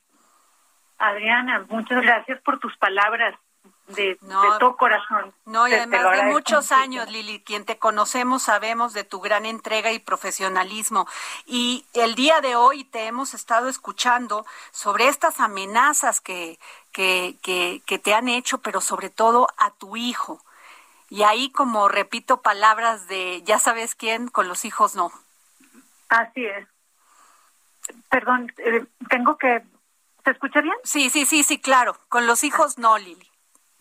Adriana, 0.98 1.66
muchas 1.68 2.00
gracias 2.02 2.40
por 2.42 2.60
tus 2.60 2.76
palabras 2.76 3.34
de, 3.88 4.16
No, 4.22 4.42
de 4.42 4.58
todo 4.58 4.76
corazón. 4.76 5.34
No, 5.44 5.66
y 5.66 5.74
además 5.74 6.16
de 6.16 6.22
muchos 6.24 6.72
años, 6.72 7.10
Lili, 7.10 7.42
quien 7.42 7.64
te 7.64 7.78
conocemos 7.78 8.44
sabemos 8.44 8.92
de 8.92 9.04
tu 9.04 9.20
gran 9.20 9.44
entrega 9.44 9.92
y 9.92 9.98
profesionalismo. 9.98 11.06
Y 11.46 11.84
el 11.94 12.14
día 12.14 12.40
de 12.40 12.56
hoy 12.56 12.84
te 12.84 13.06
hemos 13.06 13.34
estado 13.34 13.68
escuchando 13.68 14.46
sobre 14.70 15.08
estas 15.08 15.40
amenazas 15.40 16.20
que, 16.20 16.58
que, 16.92 17.36
que, 17.42 17.82
que 17.86 17.98
te 17.98 18.14
han 18.14 18.28
hecho, 18.28 18.58
pero 18.58 18.80
sobre 18.80 19.10
todo 19.10 19.48
a 19.58 19.70
tu 19.72 19.96
hijo. 19.96 20.40
Y 21.10 21.24
ahí, 21.24 21.50
como 21.50 21.88
repito 21.88 22.40
palabras 22.40 23.06
de 23.08 23.42
ya 23.42 23.58
sabes 23.58 23.94
quién, 23.94 24.28
con 24.28 24.48
los 24.48 24.64
hijos 24.64 24.94
no. 24.94 25.12
Así 26.08 26.46
es. 26.46 26.66
Perdón, 28.10 28.52
eh, 28.58 28.84
tengo 29.08 29.36
que... 29.36 29.62
¿Se 30.24 30.30
escucha 30.30 30.60
bien? 30.60 30.74
Sí, 30.84 31.10
sí, 31.10 31.26
sí, 31.26 31.42
sí, 31.42 31.60
claro. 31.60 31.96
Con 32.08 32.26
los 32.26 32.44
hijos 32.44 32.78
no, 32.78 32.96
Lili. 32.98 33.28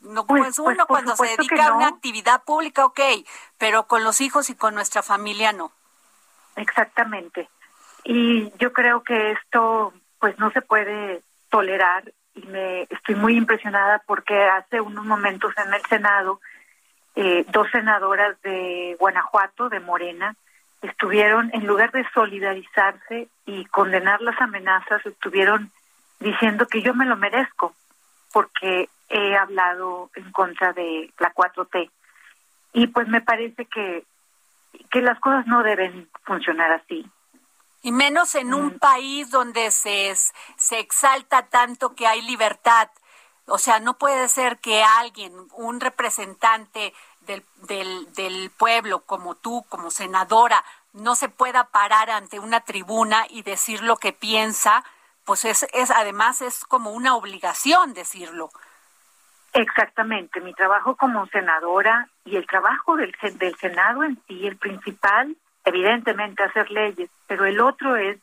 No, 0.01 0.25
Pues- 0.25 0.41
pues, 0.41 0.57
pues 0.57 0.75
uno 0.75 0.87
cuando 0.87 1.15
se 1.15 1.27
dedica 1.27 1.67
a 1.67 1.73
una 1.75 1.87
actividad 1.89 2.43
pública, 2.43 2.85
ok, 2.85 2.99
pero 3.59 3.85
con 3.87 4.03
los 4.03 4.19
hijos 4.21 4.49
y 4.49 4.55
con 4.55 4.73
nuestra 4.73 5.03
familia 5.03 5.53
no. 5.53 5.71
Exactamente. 6.55 7.49
Y 8.03 8.51
yo 8.57 8.73
creo 8.73 9.03
que 9.03 9.31
esto 9.31 9.93
pues 10.19 10.37
no 10.39 10.51
se 10.51 10.61
puede 10.61 11.21
tolerar 11.49 12.11
y 12.33 12.41
me 12.47 12.83
estoy 12.83 13.15
muy 13.15 13.35
impresionada 13.37 14.01
porque 14.07 14.43
hace 14.43 14.81
unos 14.81 15.05
momentos 15.05 15.53
en 15.63 15.73
el 15.73 15.81
Senado 15.85 16.39
eh, 17.15 17.45
dos 17.49 17.67
senadoras 17.71 18.41
de 18.41 18.95
Guanajuato, 18.99 19.69
de 19.69 19.79
Morena, 19.79 20.35
estuvieron, 20.81 21.51
en 21.53 21.65
lugar 21.67 21.91
de 21.91 22.05
solidarizarse 22.13 23.27
y 23.45 23.65
condenar 23.65 24.21
las 24.21 24.39
amenazas, 24.41 25.05
estuvieron 25.05 25.71
diciendo 26.19 26.67
que 26.67 26.81
yo 26.81 26.93
me 26.93 27.05
lo 27.05 27.15
merezco 27.15 27.75
porque 28.31 28.89
he 29.09 29.35
hablado 29.35 30.09
en 30.15 30.31
contra 30.31 30.73
de 30.73 31.11
la 31.19 31.33
4T. 31.33 31.89
Y 32.73 32.87
pues 32.87 33.07
me 33.07 33.21
parece 33.21 33.65
que, 33.65 34.05
que 34.89 35.01
las 35.01 35.19
cosas 35.19 35.45
no 35.47 35.63
deben 35.63 36.09
funcionar 36.23 36.71
así. 36.71 37.05
Y 37.83 37.91
menos 37.91 38.35
en 38.35 38.51
Mm. 38.51 38.53
un 38.55 38.79
país 38.79 39.29
donde 39.31 39.71
se, 39.71 40.13
se 40.15 40.79
exalta 40.79 41.47
tanto 41.47 41.95
que 41.95 42.07
hay 42.07 42.21
libertad. 42.21 42.89
O 43.47 43.57
sea, 43.57 43.79
no 43.79 43.97
puede 43.97 44.29
ser 44.29 44.59
que 44.59 44.83
alguien, 44.83 45.33
un 45.53 45.81
representante 45.81 46.93
del, 47.27 47.43
del, 47.67 48.13
del 48.13 48.49
pueblo 48.51 49.01
como 49.01 49.36
tú, 49.36 49.65
como 49.69 49.91
senadora, 49.91 50.63
no 50.93 51.15
se 51.15 51.29
pueda 51.29 51.65
parar 51.65 52.10
ante 52.10 52.39
una 52.39 52.62
tribuna 52.62 53.25
y 53.29 53.43
decir 53.43 53.81
lo 53.81 53.97
que 53.97 54.13
piensa, 54.13 54.84
pues 55.25 55.45
es, 55.45 55.65
es 55.73 55.91
además 55.91 56.41
es 56.41 56.65
como 56.65 56.91
una 56.91 57.15
obligación 57.15 57.93
decirlo. 57.93 58.49
Exactamente, 59.53 60.39
mi 60.39 60.53
trabajo 60.53 60.95
como 60.95 61.27
senadora 61.27 62.07
y 62.23 62.38
el 62.38 62.47
trabajo 62.47 62.95
del, 62.95 63.13
del 63.34 63.55
Senado 63.57 64.03
en 64.03 64.17
sí, 64.27 64.47
el 64.47 64.57
principal, 64.57 65.36
evidentemente 65.65 66.43
hacer 66.43 66.71
leyes, 66.71 67.10
pero 67.27 67.45
el 67.45 67.60
otro 67.60 67.95
es 67.97 68.17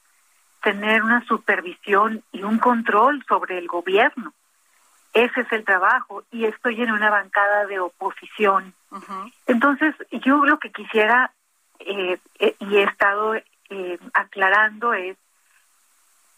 tener 0.62 1.02
una 1.02 1.24
supervisión 1.26 2.22
y 2.32 2.42
un 2.42 2.58
control 2.58 3.24
sobre 3.28 3.58
el 3.58 3.66
gobierno. 3.68 4.32
Ese 5.12 5.40
es 5.40 5.52
el 5.52 5.64
trabajo 5.64 6.22
y 6.30 6.44
estoy 6.44 6.82
en 6.82 6.90
una 6.90 7.10
bancada 7.10 7.66
de 7.66 7.80
oposición. 7.80 8.74
Entonces, 9.46 9.94
yo 10.10 10.44
lo 10.44 10.58
que 10.58 10.70
quisiera 10.70 11.32
eh, 11.80 12.18
eh, 12.38 12.56
y 12.60 12.76
he 12.76 12.82
estado 12.84 13.34
eh, 13.34 13.98
aclarando 14.12 14.92
es 14.92 15.16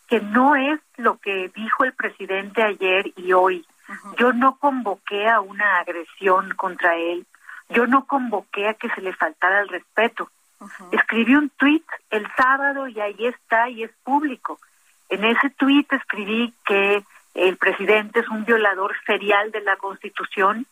que 0.09 0.21
no 0.21 0.57
es 0.57 0.81
lo 0.97 1.19
que 1.19 1.51
dijo 1.55 1.85
el 1.85 1.93
presidente 1.93 2.63
ayer 2.63 3.13
y 3.17 3.33
hoy. 3.33 3.65
Yo 4.19 4.33
no 4.33 4.57
convoqué 4.57 5.29
a 5.29 5.41
una 5.41 5.79
agresión 5.79 6.55
contra 6.55 6.97
él. 6.97 7.27
Yo 7.69 7.87
no 7.87 8.05
convoqué 8.07 8.69
a 8.69 8.75
que 8.75 8.89
se 8.91 9.01
le 9.01 9.13
faltara 9.13 9.61
el 9.61 9.69
respeto. 9.69 10.31
Escribí 10.93 11.35
un 11.35 11.51
tuit 11.51 11.85
el 12.11 12.27
sábado 12.37 12.87
y 12.89 13.01
ahí 13.01 13.27
está 13.27 13.69
y 13.69 13.85
es 13.85 13.91
público. 14.05 14.59
En 15.09 15.25
ese 15.25 15.51
tuit 15.51 15.93
escribí 15.93 16.53
que 16.65 17.05
el 17.35 17.57
presidente 17.57 18.21
es 18.21 18.29
un 18.29 18.45
violador 18.45 18.95
serial 19.07 19.51
de 19.53 19.61
la 19.61 19.77
Constitución, 19.77 20.67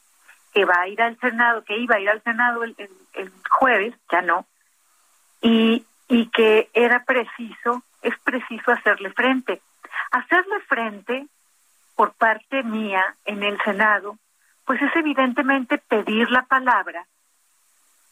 que 0.53 0.65
va 0.65 0.81
a 0.81 0.89
ir 0.89 1.01
al 1.03 1.19
Senado, 1.21 1.63
que 1.65 1.77
iba 1.77 1.97
a 1.97 2.01
ir 2.01 2.09
al 2.11 2.23
Senado 2.23 2.65
el, 2.65 2.75
el- 2.79 2.91
el 3.15 3.33
jueves, 3.51 3.95
ya 4.11 4.23
no, 4.23 4.47
y, 5.41 5.85
y 6.09 6.27
que 6.31 6.69
era 6.75 7.05
preciso, 7.05 7.83
es 8.03 8.17
preciso 8.21 8.73
hacerle 8.73 9.11
frente. 9.13 9.61
Hacerle 10.11 10.61
frente 10.61 11.27
por 11.97 12.13
parte 12.15 12.63
mía 12.63 13.05
en 13.25 13.43
el 13.43 13.61
Senado, 13.63 14.17
pues 14.65 14.81
es 14.83 14.95
evidentemente 14.97 15.79
pedir 15.79 16.31
la 16.31 16.43
palabra 16.43 17.07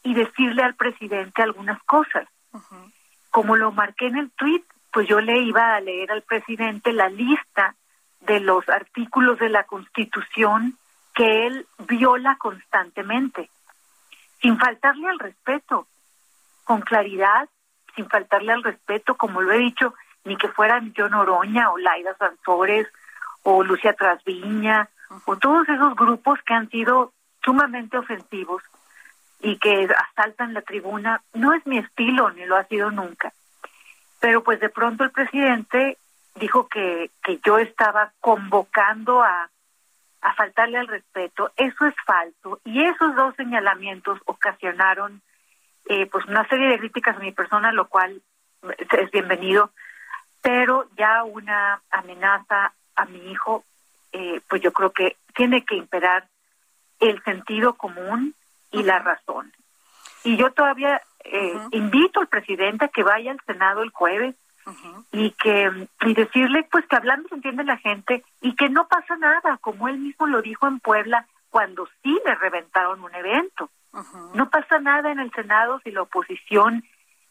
y 0.02 0.14
decirle 0.14 0.62
al 0.62 0.74
presidente 0.74 1.42
algunas 1.42 1.82
cosas. 1.84 2.26
Como 3.30 3.56
lo 3.56 3.72
marqué 3.72 4.06
en 4.06 4.16
el 4.16 4.30
tuit, 4.30 4.64
pues 4.92 5.06
yo 5.08 5.20
le 5.20 5.38
iba 5.38 5.74
a 5.74 5.80
leer 5.80 6.10
al 6.12 6.22
presidente 6.22 6.92
la 6.92 7.08
lista 7.08 7.74
de 8.26 8.40
los 8.40 8.68
artículos 8.68 9.38
de 9.38 9.48
la 9.48 9.64
Constitución 9.64 10.76
que 11.14 11.46
él 11.46 11.66
viola 11.88 12.36
constantemente, 12.38 13.48
sin 14.40 14.58
faltarle 14.58 15.08
al 15.08 15.18
respeto, 15.18 15.86
con 16.64 16.82
claridad, 16.82 17.48
sin 17.94 18.08
faltarle 18.08 18.52
al 18.52 18.62
respeto, 18.62 19.16
como 19.16 19.40
lo 19.40 19.52
he 19.52 19.58
dicho, 19.58 19.94
ni 20.24 20.36
que 20.36 20.48
fueran 20.48 20.92
John 20.96 21.14
Oroña 21.14 21.70
o 21.70 21.78
Laida 21.78 22.14
Santores 22.16 22.86
o 23.42 23.62
Lucia 23.62 23.94
Trasviña 23.94 24.88
o 25.24 25.36
todos 25.36 25.68
esos 25.68 25.94
grupos 25.94 26.40
que 26.44 26.52
han 26.52 26.68
sido 26.68 27.12
sumamente 27.44 27.96
ofensivos 27.96 28.62
y 29.40 29.56
que 29.58 29.88
asaltan 30.10 30.52
la 30.52 30.62
tribuna. 30.62 31.22
No 31.32 31.54
es 31.54 31.64
mi 31.66 31.78
estilo, 31.78 32.30
ni 32.30 32.44
lo 32.44 32.56
ha 32.56 32.64
sido 32.64 32.90
nunca. 32.90 33.32
Pero 34.20 34.42
pues 34.42 34.58
de 34.60 34.68
pronto 34.68 35.04
el 35.04 35.12
presidente 35.12 35.98
dijo 36.36 36.68
que, 36.68 37.10
que 37.22 37.40
yo 37.44 37.58
estaba 37.58 38.12
convocando 38.20 39.22
a, 39.22 39.50
a 40.20 40.34
faltarle 40.34 40.78
al 40.78 40.88
respeto. 40.88 41.50
Eso 41.56 41.86
es 41.86 41.94
falso. 42.04 42.60
Y 42.64 42.84
esos 42.84 43.14
dos 43.14 43.34
señalamientos 43.36 44.20
ocasionaron 44.26 45.22
eh, 45.86 46.06
pues 46.06 46.24
una 46.26 46.46
serie 46.48 46.68
de 46.68 46.78
críticas 46.78 47.16
a 47.16 47.20
mi 47.20 47.32
persona, 47.32 47.72
lo 47.72 47.88
cual 47.88 48.20
es 48.78 49.10
bienvenido, 49.12 49.70
pero 50.42 50.88
ya 50.96 51.22
una 51.22 51.80
amenaza 51.90 52.72
a 52.96 53.04
mi 53.06 53.30
hijo, 53.30 53.64
eh, 54.12 54.40
pues 54.48 54.62
yo 54.62 54.72
creo 54.72 54.90
que 54.90 55.16
tiene 55.34 55.64
que 55.64 55.76
imperar 55.76 56.26
el 56.98 57.22
sentido 57.22 57.74
común 57.74 58.34
y 58.72 58.82
la 58.82 58.98
razón. 58.98 59.52
Y 60.24 60.36
yo 60.36 60.50
todavía 60.50 61.00
eh, 61.24 61.54
invito 61.70 62.20
al 62.20 62.26
presidente 62.26 62.86
a 62.86 62.88
que 62.88 63.04
vaya 63.04 63.30
al 63.30 63.40
Senado 63.46 63.82
el 63.82 63.90
jueves 63.90 64.34
y 65.12 65.30
que 65.32 65.88
y 66.02 66.14
decirle 66.14 66.66
pues 66.70 66.86
que 66.86 66.96
hablando 66.96 67.28
se 67.28 67.36
entiende 67.36 67.64
la 67.64 67.76
gente 67.76 68.24
y 68.40 68.54
que 68.56 68.68
no 68.68 68.88
pasa 68.88 69.16
nada, 69.16 69.58
como 69.58 69.88
él 69.88 69.98
mismo 69.98 70.26
lo 70.26 70.42
dijo 70.42 70.66
en 70.66 70.80
Puebla 70.80 71.26
cuando 71.50 71.86
sí 72.02 72.18
le 72.24 72.34
reventaron 72.34 73.02
un 73.02 73.14
evento. 73.14 73.70
No 74.34 74.50
pasa 74.50 74.78
nada 74.78 75.10
en 75.10 75.18
el 75.18 75.32
Senado 75.32 75.80
si 75.82 75.90
la 75.90 76.02
oposición 76.02 76.84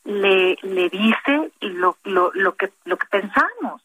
le, 0.04 0.58
le 0.64 0.90
dice 0.90 1.52
lo, 1.62 1.98
lo, 2.04 2.32
lo, 2.34 2.56
que, 2.56 2.72
lo 2.86 2.98
que 2.98 3.08
pensamos. 3.08 3.84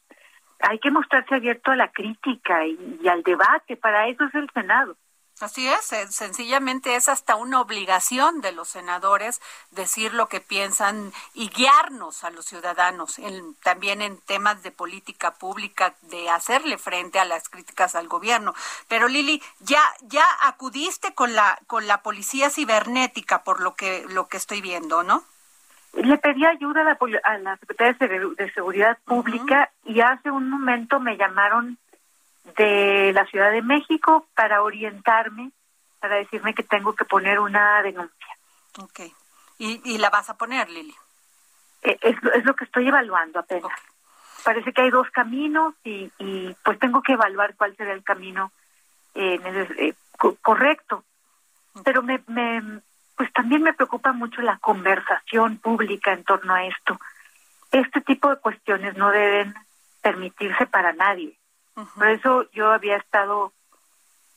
Hay 0.61 0.79
que 0.79 0.91
mostrarse 0.91 1.35
abierto 1.35 1.73
a 1.73 1.77
la 1.77 1.91
crítica 1.93 2.67
y, 2.67 3.07
al 3.09 3.23
debate, 3.23 3.77
para 3.77 4.09
eso 4.09 4.25
es 4.25 4.35
el 4.35 4.49
Senado. 4.55 4.97
Así 5.41 5.67
es, 5.67 5.87
sencillamente 6.11 6.97
es 6.97 7.09
hasta 7.09 7.35
una 7.35 7.61
obligación 7.61 8.43
de 8.43 8.53
los 8.53 8.69
senadores 8.69 9.41
decir 9.71 10.13
lo 10.13 10.29
que 10.29 10.41
piensan 10.41 11.13
y 11.33 11.49
guiarnos 11.49 12.25
a 12.25 12.31
los 12.31 12.45
ciudadanos, 12.45 13.19
también 13.63 14.03
en 14.03 14.19
temas 14.19 14.63
de 14.63 14.71
política 14.71 15.33
pública, 15.33 15.95
de 16.03 16.29
hacerle 16.29 16.77
frente 16.77 17.19
a 17.19 17.25
las 17.25 17.49
críticas 17.49 17.95
al 17.95 18.07
gobierno. 18.07 18.55
Pero 18.87 19.09
Lili, 19.09 19.43
ya 19.61 19.83
ya 20.03 20.25
acudiste 20.43 21.15
con 21.15 21.35
la 21.35 21.59
con 21.67 21.87
la 21.87 22.03
policía 22.03 22.51
cibernética 22.51 23.43
por 23.43 23.61
lo 23.61 23.75
que 23.75 24.05
lo 24.11 24.29
que 24.29 24.37
estoy 24.37 24.61
viendo, 24.61 25.03
¿no? 25.03 25.25
Le 25.95 26.19
pedí 26.19 26.45
ayuda 26.47 26.83
a 27.25 27.39
la, 27.39 27.57
Secretaría 27.57 27.97
de 28.37 28.53
Seguridad 28.53 28.99
Pública 29.05 29.71
y 29.85 30.01
hace 30.01 30.31
un 30.31 30.49
momento 30.49 31.01
me 31.01 31.17
llamaron 31.17 31.79
de 32.57 33.13
la 33.13 33.27
Ciudad 33.27 33.51
de 33.51 33.63
México 33.63 34.27
para 34.35 34.63
orientarme, 34.63 35.51
para 36.01 36.17
decirme 36.17 36.55
que 36.55 36.63
tengo 36.63 36.95
que 36.95 37.05
poner 37.05 37.39
una 37.39 37.83
denuncia. 37.83 38.39
Ok. 38.79 39.01
¿Y, 39.59 39.99
la 39.99 40.09
vas 40.09 40.31
a 40.31 40.39
poner, 40.39 40.71
Lili? 40.71 40.95
Eh, 41.83 41.99
es, 42.01 42.17
es, 42.35 42.45
lo 42.47 42.55
que 42.55 42.65
estoy 42.65 42.89
evaluando 42.89 43.41
apenas. 43.41 43.73
Parece 44.43 44.73
que 44.73 44.81
hay 44.81 44.91
dos 44.91 45.11
caminos 45.11 45.75
y, 45.85 46.11
y, 46.19 46.57
pues 46.65 46.79
tengo 46.79 47.03
que 47.03 47.13
evaluar 47.13 47.55
cuál 47.57 47.77
será 47.77 47.93
el 47.93 48.03
camino 48.03 48.53
eh, 49.15 49.39
eh 49.79 49.95
correcto. 50.41 51.05
Pero 51.85 52.03
me, 52.03 52.23
me, 52.27 52.81
pues 53.17 53.31
también 53.35 53.63
me 53.63 53.75
preocupa 53.75 54.13
mucho 54.13 54.41
la 54.41 54.59
conversación 54.59 55.59
pública 55.59 56.13
en 56.13 56.25
torno 56.25 56.55
a 56.55 56.65
esto. 56.65 56.99
Este 57.71 58.01
tipo 58.01 58.31
de 58.31 58.41
cuestiones 58.41 58.97
no 58.97 59.11
deben 59.11 59.55
permitirse 60.01 60.67
para 60.67 60.95
nadie. 60.95 61.37
Por 61.75 62.09
eso 62.09 62.51
yo 62.53 62.71
había 62.71 62.97
estado 62.97 63.53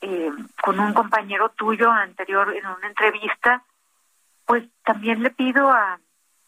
eh, 0.02 0.32
con 0.62 0.80
un 0.80 0.94
compañero 0.94 1.50
tuyo 1.50 1.92
anterior 1.92 2.56
en 2.56 2.66
una 2.66 2.88
entrevista, 2.88 3.64
pues 4.46 4.64
también 4.86 5.24
le 5.24 5.30
pido 5.30 5.72
a, 5.72 6.00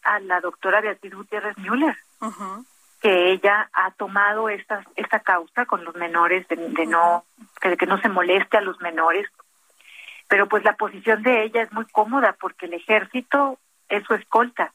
a 0.02 0.20
la 0.20 0.40
doctora 0.40 0.80
Beatriz 0.80 1.14
Gutiérrez 1.14 1.56
Müller 1.58 1.96
que 3.00 3.32
ella 3.32 3.68
ha 3.72 3.90
tomado 3.92 4.48
esta, 4.48 4.84
esta 4.96 5.20
causa 5.20 5.66
con 5.66 5.84
los 5.84 5.94
menores, 5.96 6.48
de, 6.48 6.86
no, 6.86 7.24
que, 7.60 7.76
que 7.76 7.86
no 7.86 7.98
se 8.00 8.08
moleste 8.08 8.56
a 8.56 8.62
los 8.62 8.80
menores, 8.80 9.28
pero 10.28 10.48
pues 10.48 10.64
la 10.64 10.76
posición 10.76 11.22
de 11.22 11.44
ella 11.44 11.62
es 11.62 11.72
muy 11.72 11.84
cómoda 11.86 12.34
porque 12.40 12.66
el 12.66 12.74
ejército 12.74 13.58
es 13.88 14.02
su 14.04 14.14
escolta 14.14 14.72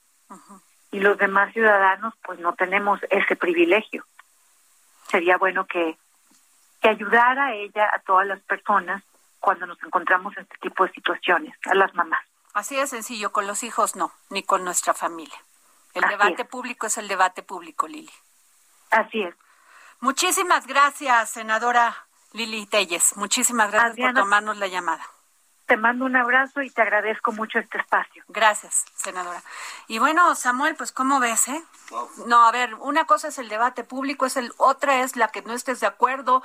y 0.91 0.99
los 0.99 1.17
demás 1.17 1.51
ciudadanos 1.51 2.13
pues 2.23 2.39
no 2.39 2.53
tenemos 2.53 2.99
ese 3.09 3.35
privilegio. 3.35 4.05
Sería 5.11 5.37
bueno 5.37 5.67
que 5.67 5.97
que 6.81 6.89
ayudara 6.89 7.47
a 7.47 7.53
ella, 7.53 7.89
a 7.93 7.99
todas 7.99 8.27
las 8.27 8.41
personas, 8.41 9.03
cuando 9.39 9.65
nos 9.65 9.81
encontramos 9.83 10.35
en 10.35 10.43
este 10.43 10.57
tipo 10.57 10.85
de 10.85 10.91
situaciones, 10.91 11.55
a 11.65 11.75
las 11.75 11.93
mamás. 11.93 12.19
Así 12.53 12.75
de 12.75 12.87
sencillo, 12.87 13.31
con 13.31 13.47
los 13.47 13.63
hijos 13.63 13.95
no, 13.95 14.11
ni 14.29 14.43
con 14.43 14.65
nuestra 14.65 14.93
familia. 14.93 15.37
El 15.93 16.03
debate 16.09 16.43
público 16.43 16.87
es 16.87 16.97
el 16.97 17.07
debate 17.07 17.43
público, 17.43 17.87
Lili. 17.87 18.11
Así 18.89 19.21
es. 19.21 19.35
Muchísimas 19.99 20.67
gracias, 20.67 21.31
senadora 21.31 22.07
Lili 22.33 22.65
Telles. 22.65 23.15
Muchísimas 23.15 23.71
gracias 23.71 24.07
por 24.07 24.23
tomarnos 24.23 24.57
la 24.57 24.67
llamada. 24.67 25.05
Te 25.71 25.77
mando 25.77 26.03
un 26.03 26.17
abrazo 26.17 26.61
y 26.61 26.69
te 26.69 26.81
agradezco 26.81 27.31
mucho 27.31 27.57
este 27.57 27.77
espacio. 27.77 28.25
Gracias, 28.27 28.83
senadora. 28.93 29.41
Y 29.87 29.99
bueno, 29.99 30.35
Samuel, 30.35 30.75
pues 30.75 30.91
¿cómo 30.91 31.21
ves, 31.21 31.47
eh? 31.47 31.63
No, 32.27 32.45
a 32.45 32.51
ver, 32.51 32.73
una 32.73 33.05
cosa 33.05 33.29
es 33.29 33.37
el 33.37 33.47
debate 33.47 33.85
público, 33.85 34.25
es 34.25 34.35
el 34.35 34.51
otra 34.57 34.99
es 34.99 35.15
la 35.15 35.29
que 35.29 35.41
no 35.43 35.53
estés 35.53 35.79
de 35.79 35.87
acuerdo 35.87 36.43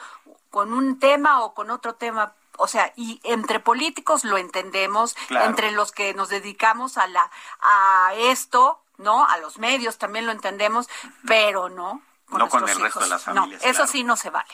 con 0.51 0.73
un 0.73 1.01
tema 1.01 1.41
o 1.41 1.55
con 1.55 1.73
otro 1.73 1.97
tema 1.97 2.35
o 2.59 2.69
sea, 2.69 2.93
y 2.95 3.21
entre 3.25 3.59
políticos 3.59 4.23
lo 4.23 4.39
entendemos, 4.39 5.17
entre 5.31 5.73
los 5.73 5.91
que 5.91 6.15
nos 6.15 6.29
dedicamos 6.29 6.97
a 6.97 7.09
la 7.09 7.29
a 7.61 8.13
esto, 8.17 8.81
¿no? 8.97 9.27
A 9.27 9.39
los 9.39 9.59
medios 9.59 9.99
también 9.99 10.27
lo 10.27 10.31
entendemos, 10.31 10.89
pero 11.27 11.69
no 11.69 12.01
no 12.29 12.49
con 12.49 12.69
el 12.69 12.81
resto 12.81 13.01
de 13.01 13.09
las 13.09 13.25
familias. 13.25 13.61
No, 13.61 13.71
eso 13.71 13.87
sí 13.89 14.05
no 14.05 14.17
se 14.17 14.31
vale. 14.31 14.53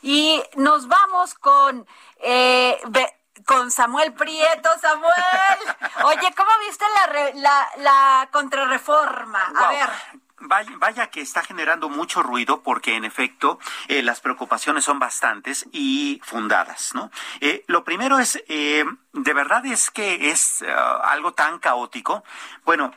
Y 0.00 0.42
nos 0.56 0.88
vamos 0.88 1.34
con 1.34 1.86
eh, 2.20 2.80
con 3.46 3.70
Samuel 3.70 4.12
Prieto. 4.14 4.68
Samuel, 4.80 5.12
oye, 6.04 6.34
¿cómo 6.36 6.50
viste 6.66 6.84
la, 6.94 7.30
la, 7.34 7.68
la 7.78 8.28
contrarreforma? 8.30 9.52
A 9.56 9.68
ver. 9.68 9.90
Vaya, 10.46 11.06
que 11.08 11.22
está 11.22 11.42
generando 11.42 11.88
mucho 11.88 12.22
ruido 12.22 12.62
porque 12.62 12.96
en 12.96 13.06
efecto 13.06 13.58
eh, 13.88 14.02
las 14.02 14.20
preocupaciones 14.20 14.84
son 14.84 14.98
bastantes 14.98 15.66
y 15.72 16.20
fundadas, 16.22 16.94
¿no? 16.94 17.10
Eh, 17.40 17.64
lo 17.66 17.82
primero 17.82 18.18
es, 18.18 18.42
eh, 18.48 18.84
de 19.12 19.32
verdad 19.32 19.64
es 19.64 19.90
que 19.90 20.30
es 20.30 20.62
algo 21.02 21.32
tan 21.32 21.58
caótico. 21.60 22.24
Bueno, 22.64 22.92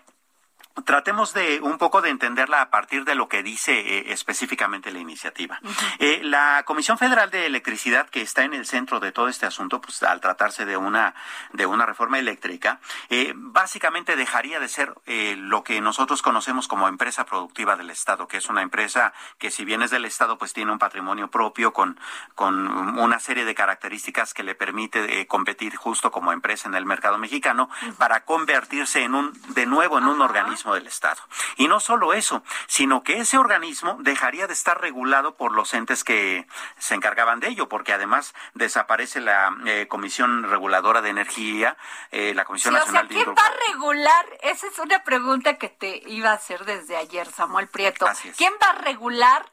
Tratemos 0.86 1.34
de 1.34 1.60
un 1.62 1.78
poco 1.78 2.02
de 2.02 2.10
entenderla 2.10 2.62
a 2.62 2.70
partir 2.70 3.04
de 3.04 3.16
lo 3.16 3.28
que 3.28 3.44
dice 3.44 3.80
eh, 3.80 4.14
específicamente 4.14 4.92
la 4.92 5.00
iniciativa. 5.00 5.60
Eh, 6.00 6.22
la 6.24 6.64
Comisión 6.66 6.98
Federal 6.98 7.32
de 7.32 7.46
Electricidad, 7.46 8.10
que 8.10 8.22
está 8.22 8.44
en 8.44 8.54
el 8.54 8.66
centro 8.66 9.00
de 9.00 9.12
todo 9.12 9.28
este 9.28 9.46
asunto, 9.46 9.82
pues 9.82 10.04
al 10.04 10.22
tratarse 10.22 10.66
de 10.66 10.78
una 10.78 11.16
de 11.54 11.66
una 11.66 11.86
reforma 11.86 12.20
eléctrica, 12.20 12.80
eh, 13.10 13.34
básicamente 13.36 14.16
dejaría 14.16 14.60
de 14.60 14.68
ser 14.68 14.94
lo 15.38 15.64
que 15.64 15.82
nosotros 15.82 16.22
conocemos 16.22 16.68
como 16.68 16.88
empresa 16.88 17.26
productiva 17.26 17.76
del 17.76 17.90
Estado, 17.90 18.28
que 18.28 18.38
es 18.38 18.50
una 18.50 18.62
empresa 18.62 19.14
que 19.38 19.52
si 19.52 19.66
bien 19.66 19.82
es 19.82 19.92
del 19.92 20.06
Estado, 20.06 20.38
pues 20.38 20.54
tiene 20.54 20.72
un 20.72 20.80
patrimonio 20.80 21.30
propio 21.30 21.74
con 21.74 22.00
con 22.36 23.00
una 23.00 23.20
serie 23.20 23.46
de 23.46 23.56
características 23.56 24.34
que 24.34 24.44
le 24.44 24.56
permite 24.56 25.26
competir 25.28 25.76
justo 25.76 26.12
como 26.12 26.32
empresa 26.32 26.68
en 26.68 26.76
el 26.76 26.86
mercado 26.86 27.18
mexicano 27.18 27.70
para 27.98 28.26
convertirse 28.26 29.04
en 29.04 29.16
un 29.16 29.34
de 29.54 29.66
nuevo 29.66 29.98
en 29.98 30.06
un 30.06 30.22
organismo 30.22 30.67
organismo 30.68 30.74
del 30.74 30.88
Estado. 30.88 31.22
Y 31.58 31.68
no 31.68 31.80
solo 31.80 32.14
eso, 32.14 32.44
sino 32.68 33.04
que 33.04 33.20
ese 33.20 33.38
organismo 33.38 33.98
dejaría 34.00 34.48
de 34.48 34.54
estar 34.54 34.80
regulado 34.80 35.36
por 35.36 35.54
los 35.54 35.74
entes 35.74 36.04
que 36.04 36.48
se 36.78 36.96
encargaban 36.96 37.40
de 37.40 37.50
ello, 37.50 37.70
porque 37.70 37.94
además 37.94 38.34
desaparece 38.54 39.22
la 39.22 39.56
eh, 39.66 39.88
Comisión 39.88 40.44
Reguladora 40.44 41.02
de 41.02 41.10
Energía, 41.10 41.78
eh, 42.12 42.34
la 42.36 42.46
Comisión 42.46 42.74
Sí, 42.74 42.78
o 42.78 42.80
Nacional 42.80 43.08
sea, 43.08 43.18
de 43.18 43.24
¿quién 43.24 43.36
va 43.36 43.46
a 43.46 43.72
regular? 43.72 44.26
Esa 44.42 44.68
es 44.68 44.80
una 44.80 45.04
pregunta 45.04 45.58
que 45.58 45.70
te 45.70 46.02
iba 46.08 46.32
a 46.32 46.34
hacer 46.34 46.66
desde 46.66 46.98
ayer, 46.98 47.28
Samuel 47.32 47.68
Prieto. 47.68 48.08
¿Quién 48.36 48.54
va 48.62 48.70
a 48.70 48.82
regular 48.82 49.46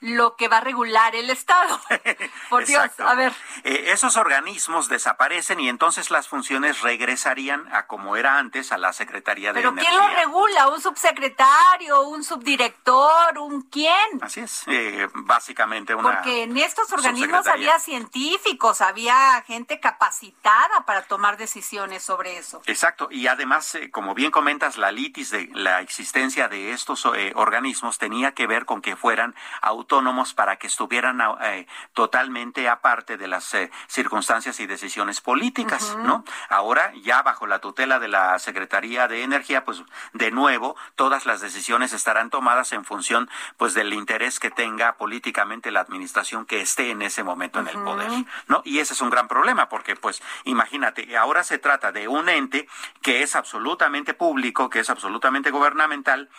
lo 0.00 0.34
que 0.36 0.48
va 0.48 0.58
a 0.58 0.60
regular 0.60 1.14
el 1.14 1.30
Estado? 1.30 1.78
Por 2.50 2.64
Dios, 2.64 2.88
a 2.98 3.14
ver. 3.14 3.32
Eh, 3.64 3.84
esos 3.88 4.16
organismos 4.16 4.88
desaparecen 4.88 5.60
y 5.60 5.68
entonces 5.68 6.10
las 6.10 6.28
funciones 6.28 6.80
regresarían 6.80 7.72
a 7.72 7.86
como 7.86 8.16
era 8.16 8.38
antes 8.38 8.72
a 8.72 8.78
la 8.78 8.92
Secretaría 8.92 9.52
de 9.52 9.60
¿Pero 9.60 9.70
Energía. 9.70 9.90
quién 9.90 10.00
lo 10.00 10.16
regula? 10.16 10.68
¿Un 10.68 10.80
subsecretario? 10.80 12.00
¿Un 12.02 12.24
subdirector? 12.24 13.38
¿Un 13.38 13.62
quién? 13.62 14.22
Así 14.22 14.40
es, 14.40 14.64
eh, 14.68 15.08
básicamente 15.12 15.94
una. 15.94 16.14
Porque 16.14 16.44
en 16.44 16.56
estos 16.56 16.90
organismos 16.92 17.46
había 17.46 17.78
científicos, 17.78 18.80
había 18.80 19.42
gente 19.46 19.80
capacitada 19.80 20.86
para 20.86 21.02
tomar 21.02 21.36
decisiones 21.36 22.02
sobre 22.02 22.38
eso. 22.38 22.62
Exacto, 22.66 23.08
y 23.10 23.26
además, 23.26 23.74
eh, 23.74 23.90
como 23.90 24.14
bien 24.14 24.30
comentas, 24.30 24.78
la 24.78 24.92
litis 24.92 25.30
de 25.30 25.50
la 25.52 25.80
existencia 25.80 26.48
de 26.48 26.72
estos 26.72 27.04
eh, 27.14 27.32
organismos 27.34 27.98
tenía 27.98 28.32
que 28.32 28.46
ver 28.46 28.64
con 28.64 28.80
que 28.80 28.96
fueran 28.96 29.34
autónomos 29.60 29.89
para 30.36 30.56
que 30.56 30.68
estuvieran 30.68 31.20
eh, 31.42 31.66
totalmente 31.94 32.68
aparte 32.68 33.16
de 33.16 33.26
las 33.26 33.52
eh, 33.54 33.70
circunstancias 33.88 34.60
y 34.60 34.66
decisiones 34.66 35.20
políticas, 35.20 35.96
¿no? 35.98 36.24
Ahora, 36.48 36.92
ya 37.02 37.22
bajo 37.22 37.46
la 37.46 37.58
tutela 37.58 37.98
de 37.98 38.06
la 38.06 38.38
Secretaría 38.38 39.08
de 39.08 39.24
Energía, 39.24 39.64
pues 39.64 39.82
de 40.12 40.30
nuevo, 40.30 40.76
todas 40.94 41.26
las 41.26 41.40
decisiones 41.40 41.92
estarán 41.92 42.30
tomadas 42.30 42.72
en 42.72 42.84
función, 42.84 43.28
pues, 43.56 43.74
del 43.74 43.92
interés 43.92 44.38
que 44.38 44.50
tenga 44.50 44.96
políticamente 44.96 45.72
la 45.72 45.80
administración 45.80 46.46
que 46.46 46.60
esté 46.60 46.90
en 46.90 47.02
ese 47.02 47.24
momento 47.24 47.58
en 47.58 47.68
el 47.68 47.78
poder, 47.78 48.10
¿no? 48.46 48.62
Y 48.64 48.78
ese 48.78 48.94
es 48.94 49.00
un 49.00 49.10
gran 49.10 49.26
problema, 49.26 49.68
porque, 49.68 49.96
pues, 49.96 50.22
imagínate, 50.44 51.16
ahora 51.16 51.42
se 51.42 51.58
trata 51.58 51.90
de 51.90 52.06
un 52.06 52.28
ente 52.28 52.68
que 53.02 53.22
es 53.22 53.34
absolutamente 53.34 54.14
público, 54.14 54.70
que 54.70 54.80
es 54.80 54.90
absolutamente 54.90 55.50
gubernamental, 55.50 56.30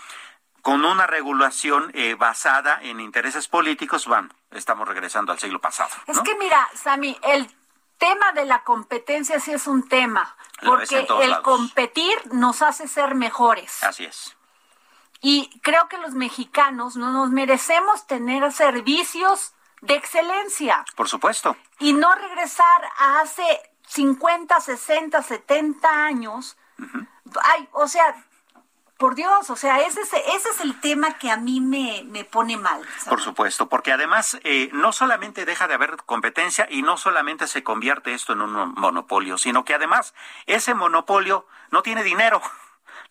con 0.61 0.85
una 0.85 1.07
regulación 1.07 1.91
eh, 1.93 2.15
basada 2.15 2.79
en 2.81 2.99
intereses 2.99 3.47
políticos, 3.47 4.05
bueno, 4.07 4.29
estamos 4.51 4.87
regresando 4.87 5.31
al 5.31 5.39
siglo 5.39 5.59
pasado. 5.59 5.89
Es 6.07 6.19
que 6.21 6.35
mira, 6.35 6.69
Sami, 6.75 7.17
el 7.23 7.49
tema 7.97 8.31
de 8.33 8.45
la 8.45 8.63
competencia 8.63 9.39
sí 9.39 9.51
es 9.51 9.67
un 9.67 9.87
tema, 9.87 10.35
porque 10.63 10.99
el 10.99 11.29
lados. 11.29 11.43
competir 11.43 12.13
nos 12.31 12.61
hace 12.61 12.87
ser 12.87 13.15
mejores. 13.15 13.83
Así 13.83 14.05
es. 14.05 14.35
Y 15.21 15.59
creo 15.61 15.87
que 15.87 15.97
los 15.99 16.13
mexicanos 16.13 16.95
no 16.95 17.11
nos 17.11 17.29
merecemos 17.29 18.07
tener 18.07 18.51
servicios 18.51 19.53
de 19.81 19.95
excelencia 19.95 20.83
Por 20.95 21.07
supuesto. 21.07 21.55
y 21.79 21.93
no 21.93 22.13
regresar 22.15 22.83
a 22.97 23.21
hace 23.21 23.43
50, 23.87 24.59
60, 24.59 25.21
70 25.21 26.05
años. 26.05 26.57
Ay, 27.43 27.69
o 27.73 27.87
sea, 27.87 28.15
por 29.01 29.15
Dios, 29.15 29.49
o 29.49 29.55
sea, 29.55 29.79
ese 29.79 29.99
es, 30.01 30.13
ese 30.13 30.49
es 30.49 30.61
el 30.61 30.79
tema 30.79 31.17
que 31.17 31.31
a 31.31 31.35
mí 31.35 31.59
me, 31.59 32.23
pone 32.23 32.55
mal. 32.55 32.83
Por 33.09 33.19
supuesto, 33.19 33.67
porque 33.67 33.91
además 33.91 34.37
eh, 34.43 34.69
no 34.73 34.91
solamente 34.91 35.43
deja 35.43 35.67
de 35.67 35.73
haber 35.73 35.97
competencia 36.05 36.67
y 36.69 36.83
no 36.83 36.97
solamente 36.97 37.47
se 37.47 37.63
convierte 37.63 38.13
esto 38.13 38.33
en 38.33 38.41
un 38.41 38.75
monopolio, 38.75 39.39
sino 39.39 39.65
que 39.65 39.73
además 39.73 40.13
ese 40.45 40.75
monopolio 40.75 41.47
no 41.71 41.81
tiene 41.81 42.03
dinero. 42.03 42.43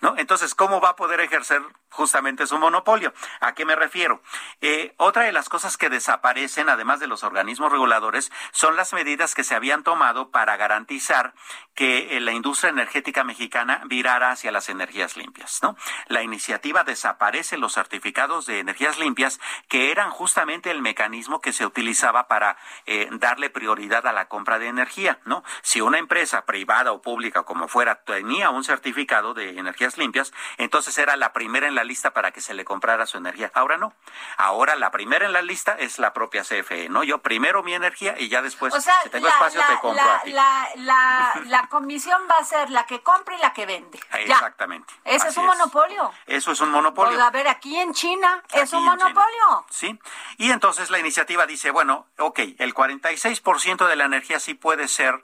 ¿No? 0.00 0.14
Entonces, 0.16 0.54
¿cómo 0.54 0.80
va 0.80 0.90
a 0.90 0.96
poder 0.96 1.18
ejercer 1.18 1.60
justamente 1.90 2.46
su 2.46 2.58
monopolio? 2.58 3.12
¿A 3.40 3.54
qué 3.54 3.64
me 3.64 3.76
refiero? 3.76 4.22
Eh, 4.60 4.94
otra 4.96 5.24
de 5.24 5.32
las 5.32 5.48
cosas 5.48 5.76
que 5.76 5.90
desaparecen, 5.90 6.68
además 6.68 7.00
de 7.00 7.06
los 7.06 7.24
organismos 7.24 7.72
reguladores, 7.72 8.30
son 8.52 8.76
las 8.76 8.92
medidas 8.92 9.34
que 9.34 9.44
se 9.44 9.54
habían 9.54 9.82
tomado 9.82 10.30
para 10.30 10.56
garantizar 10.56 11.34
que 11.74 12.16
eh, 12.16 12.20
la 12.20 12.32
industria 12.32 12.70
energética 12.70 13.24
mexicana 13.24 13.82
virara 13.86 14.30
hacia 14.30 14.52
las 14.52 14.68
energías 14.68 15.16
limpias. 15.16 15.60
¿no? 15.62 15.76
La 16.08 16.22
iniciativa 16.22 16.84
desaparece 16.84 17.58
los 17.58 17.74
certificados 17.74 18.46
de 18.46 18.60
energías 18.60 18.98
limpias, 18.98 19.40
que 19.68 19.90
eran 19.90 20.10
justamente 20.10 20.70
el 20.70 20.82
mecanismo 20.82 21.40
que 21.40 21.52
se 21.52 21.66
utilizaba 21.66 22.28
para 22.28 22.56
eh, 22.86 23.08
darle 23.12 23.50
prioridad 23.50 24.06
a 24.06 24.12
la 24.12 24.28
compra 24.28 24.58
de 24.58 24.68
energía. 24.68 25.20
¿no? 25.24 25.42
Si 25.62 25.80
una 25.80 25.98
empresa 25.98 26.44
privada 26.44 26.92
o 26.92 27.02
pública, 27.02 27.44
como 27.44 27.68
fuera, 27.68 28.02
tenía 28.04 28.50
un 28.50 28.64
certificado 28.64 29.34
de 29.34 29.58
energías 29.58 29.98
limpias, 29.98 30.32
entonces 30.58 30.96
era 30.98 31.16
la 31.16 31.32
primera 31.32 31.66
en 31.66 31.74
la 31.74 31.79
lista 31.84 32.12
para 32.12 32.30
que 32.32 32.40
se 32.40 32.54
le 32.54 32.64
comprara 32.64 33.06
su 33.06 33.18
energía. 33.18 33.50
Ahora 33.54 33.76
no. 33.76 33.92
Ahora 34.36 34.76
la 34.76 34.90
primera 34.90 35.26
en 35.26 35.32
la 35.32 35.42
lista 35.42 35.76
es 35.78 35.98
la 35.98 36.12
propia 36.12 36.42
CFE, 36.42 36.88
¿no? 36.88 37.02
Yo 37.04 37.18
primero 37.18 37.62
mi 37.62 37.74
energía 37.74 38.14
y 38.18 38.28
ya 38.28 38.42
después, 38.42 38.74
o 38.74 38.80
sea, 38.80 38.94
si 39.02 39.10
tengo 39.10 39.26
la, 39.26 39.32
espacio, 39.34 39.60
la- 39.60 39.66
te 39.66 39.78
compro 39.80 40.04
la- 40.04 40.14
a 40.16 40.22
ti. 40.22 40.32
la- 40.32 40.68
la- 40.76 41.40
la 41.46 41.66
comisión 41.68 42.20
va 42.30 42.36
a 42.38 42.44
ser 42.44 42.70
la 42.70 42.86
que 42.86 43.02
compra 43.02 43.34
y 43.36 43.38
la 43.38 43.52
que 43.52 43.66
vende. 43.66 43.98
Ya. 44.26 44.34
Exactamente. 44.34 44.92
Ese 45.04 45.28
es 45.28 45.36
un 45.36 45.46
monopolio. 45.46 46.12
Eso 46.26 46.52
es 46.52 46.60
un 46.60 46.70
monopolio. 46.70 47.12
Pues, 47.14 47.22
a 47.26 47.30
ver, 47.30 47.48
aquí 47.48 47.76
en 47.78 47.92
China 47.94 48.42
es 48.52 48.62
Aquí 48.72 48.76
un 48.76 48.84
monopolio. 48.84 49.64
Sí. 49.70 49.98
Y 50.38 50.50
entonces 50.50 50.90
la 50.90 50.98
iniciativa 50.98 51.46
dice, 51.46 51.70
bueno, 51.70 52.06
ok, 52.18 52.38
el 52.58 52.74
46% 52.74 53.86
de 53.86 53.96
la 53.96 54.04
energía 54.04 54.40
sí 54.40 54.54
puede 54.54 54.88
ser 54.88 55.22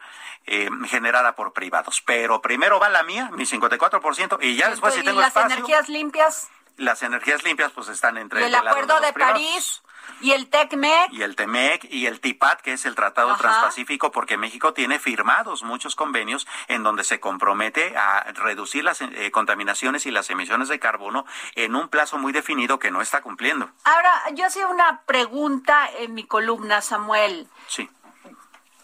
eh, 0.49 0.69
generada 0.87 1.35
por 1.35 1.53
privados, 1.53 2.01
pero 2.03 2.41
primero 2.41 2.79
va 2.79 2.89
la 2.89 3.03
mía, 3.03 3.31
mi 3.33 3.47
54%, 3.47 4.39
y 4.41 4.55
ya 4.55 4.71
después 4.71 4.95
si 4.95 5.01
y 5.01 5.03
tengo 5.03 5.19
las 5.21 5.29
espacio, 5.31 5.57
energías 5.57 5.89
limpias 5.89 6.46
las 6.77 7.03
energías 7.03 7.45
limpias 7.45 7.73
pues 7.73 7.89
están 7.89 8.17
entre 8.19 8.43
y 8.43 8.45
el 8.45 8.55
acuerdo 8.55 9.01
de. 9.01 9.13
París 9.13 9.83
y 10.21 10.33
el 10.33 10.49
TECMEC. 10.49 11.13
y 11.13 11.23
el 11.23 11.37
TEMEC 11.37 11.85
y 11.91 12.07
el 12.07 12.21
TIPAT, 12.21 12.61
que 12.61 12.73
es 12.73 12.87
el 12.87 12.95
Tratado 12.95 13.31
Ajá. 13.31 13.39
Transpacífico, 13.43 14.11
porque 14.13 14.37
México 14.37 14.73
tiene 14.73 14.99
firmados 14.99 15.63
muchos 15.63 15.97
convenios 15.97 16.47
en 16.69 16.83
donde 16.83 17.05
se 17.05 17.21
compromete 17.21 17.97
a 17.97 18.25
reducir 18.33 18.85
las 18.85 19.01
eh, 19.01 19.31
contaminaciones 19.31 20.07
y 20.07 20.11
las 20.11 20.31
emisiones 20.31 20.69
de 20.69 20.79
carbono 20.79 21.27
en 21.55 21.75
un 21.75 21.89
plazo 21.89 22.19
muy 22.19 22.33
definido 22.33 22.79
que 22.79 22.91
no 22.91 23.03
está 23.03 23.21
cumpliendo. 23.21 23.71
Ahora, 23.85 24.13
yo 24.33 24.47
hacía 24.47 24.69
una 24.69 25.03
pregunta 25.07 25.89
en 25.99 26.15
mi 26.15 26.25
columna, 26.25 26.81
Samuel. 26.83 27.49
Sí. 27.67 27.91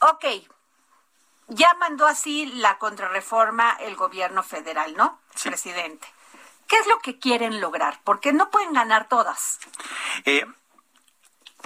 Ok, 0.00 0.24
ya 1.48 1.72
mandó 1.74 2.06
así 2.06 2.46
la 2.46 2.78
contrarreforma 2.78 3.76
el 3.80 3.94
gobierno 3.96 4.42
federal, 4.42 4.96
¿no? 4.96 5.20
Sí. 5.34 5.48
Presidente. 5.48 6.06
¿Qué 6.72 6.78
es 6.78 6.86
lo 6.86 7.00
que 7.00 7.18
quieren 7.18 7.60
lograr? 7.60 8.00
Porque 8.02 8.32
no 8.32 8.48
pueden 8.48 8.72
ganar 8.72 9.06
todas. 9.06 9.58
Eh, 10.24 10.46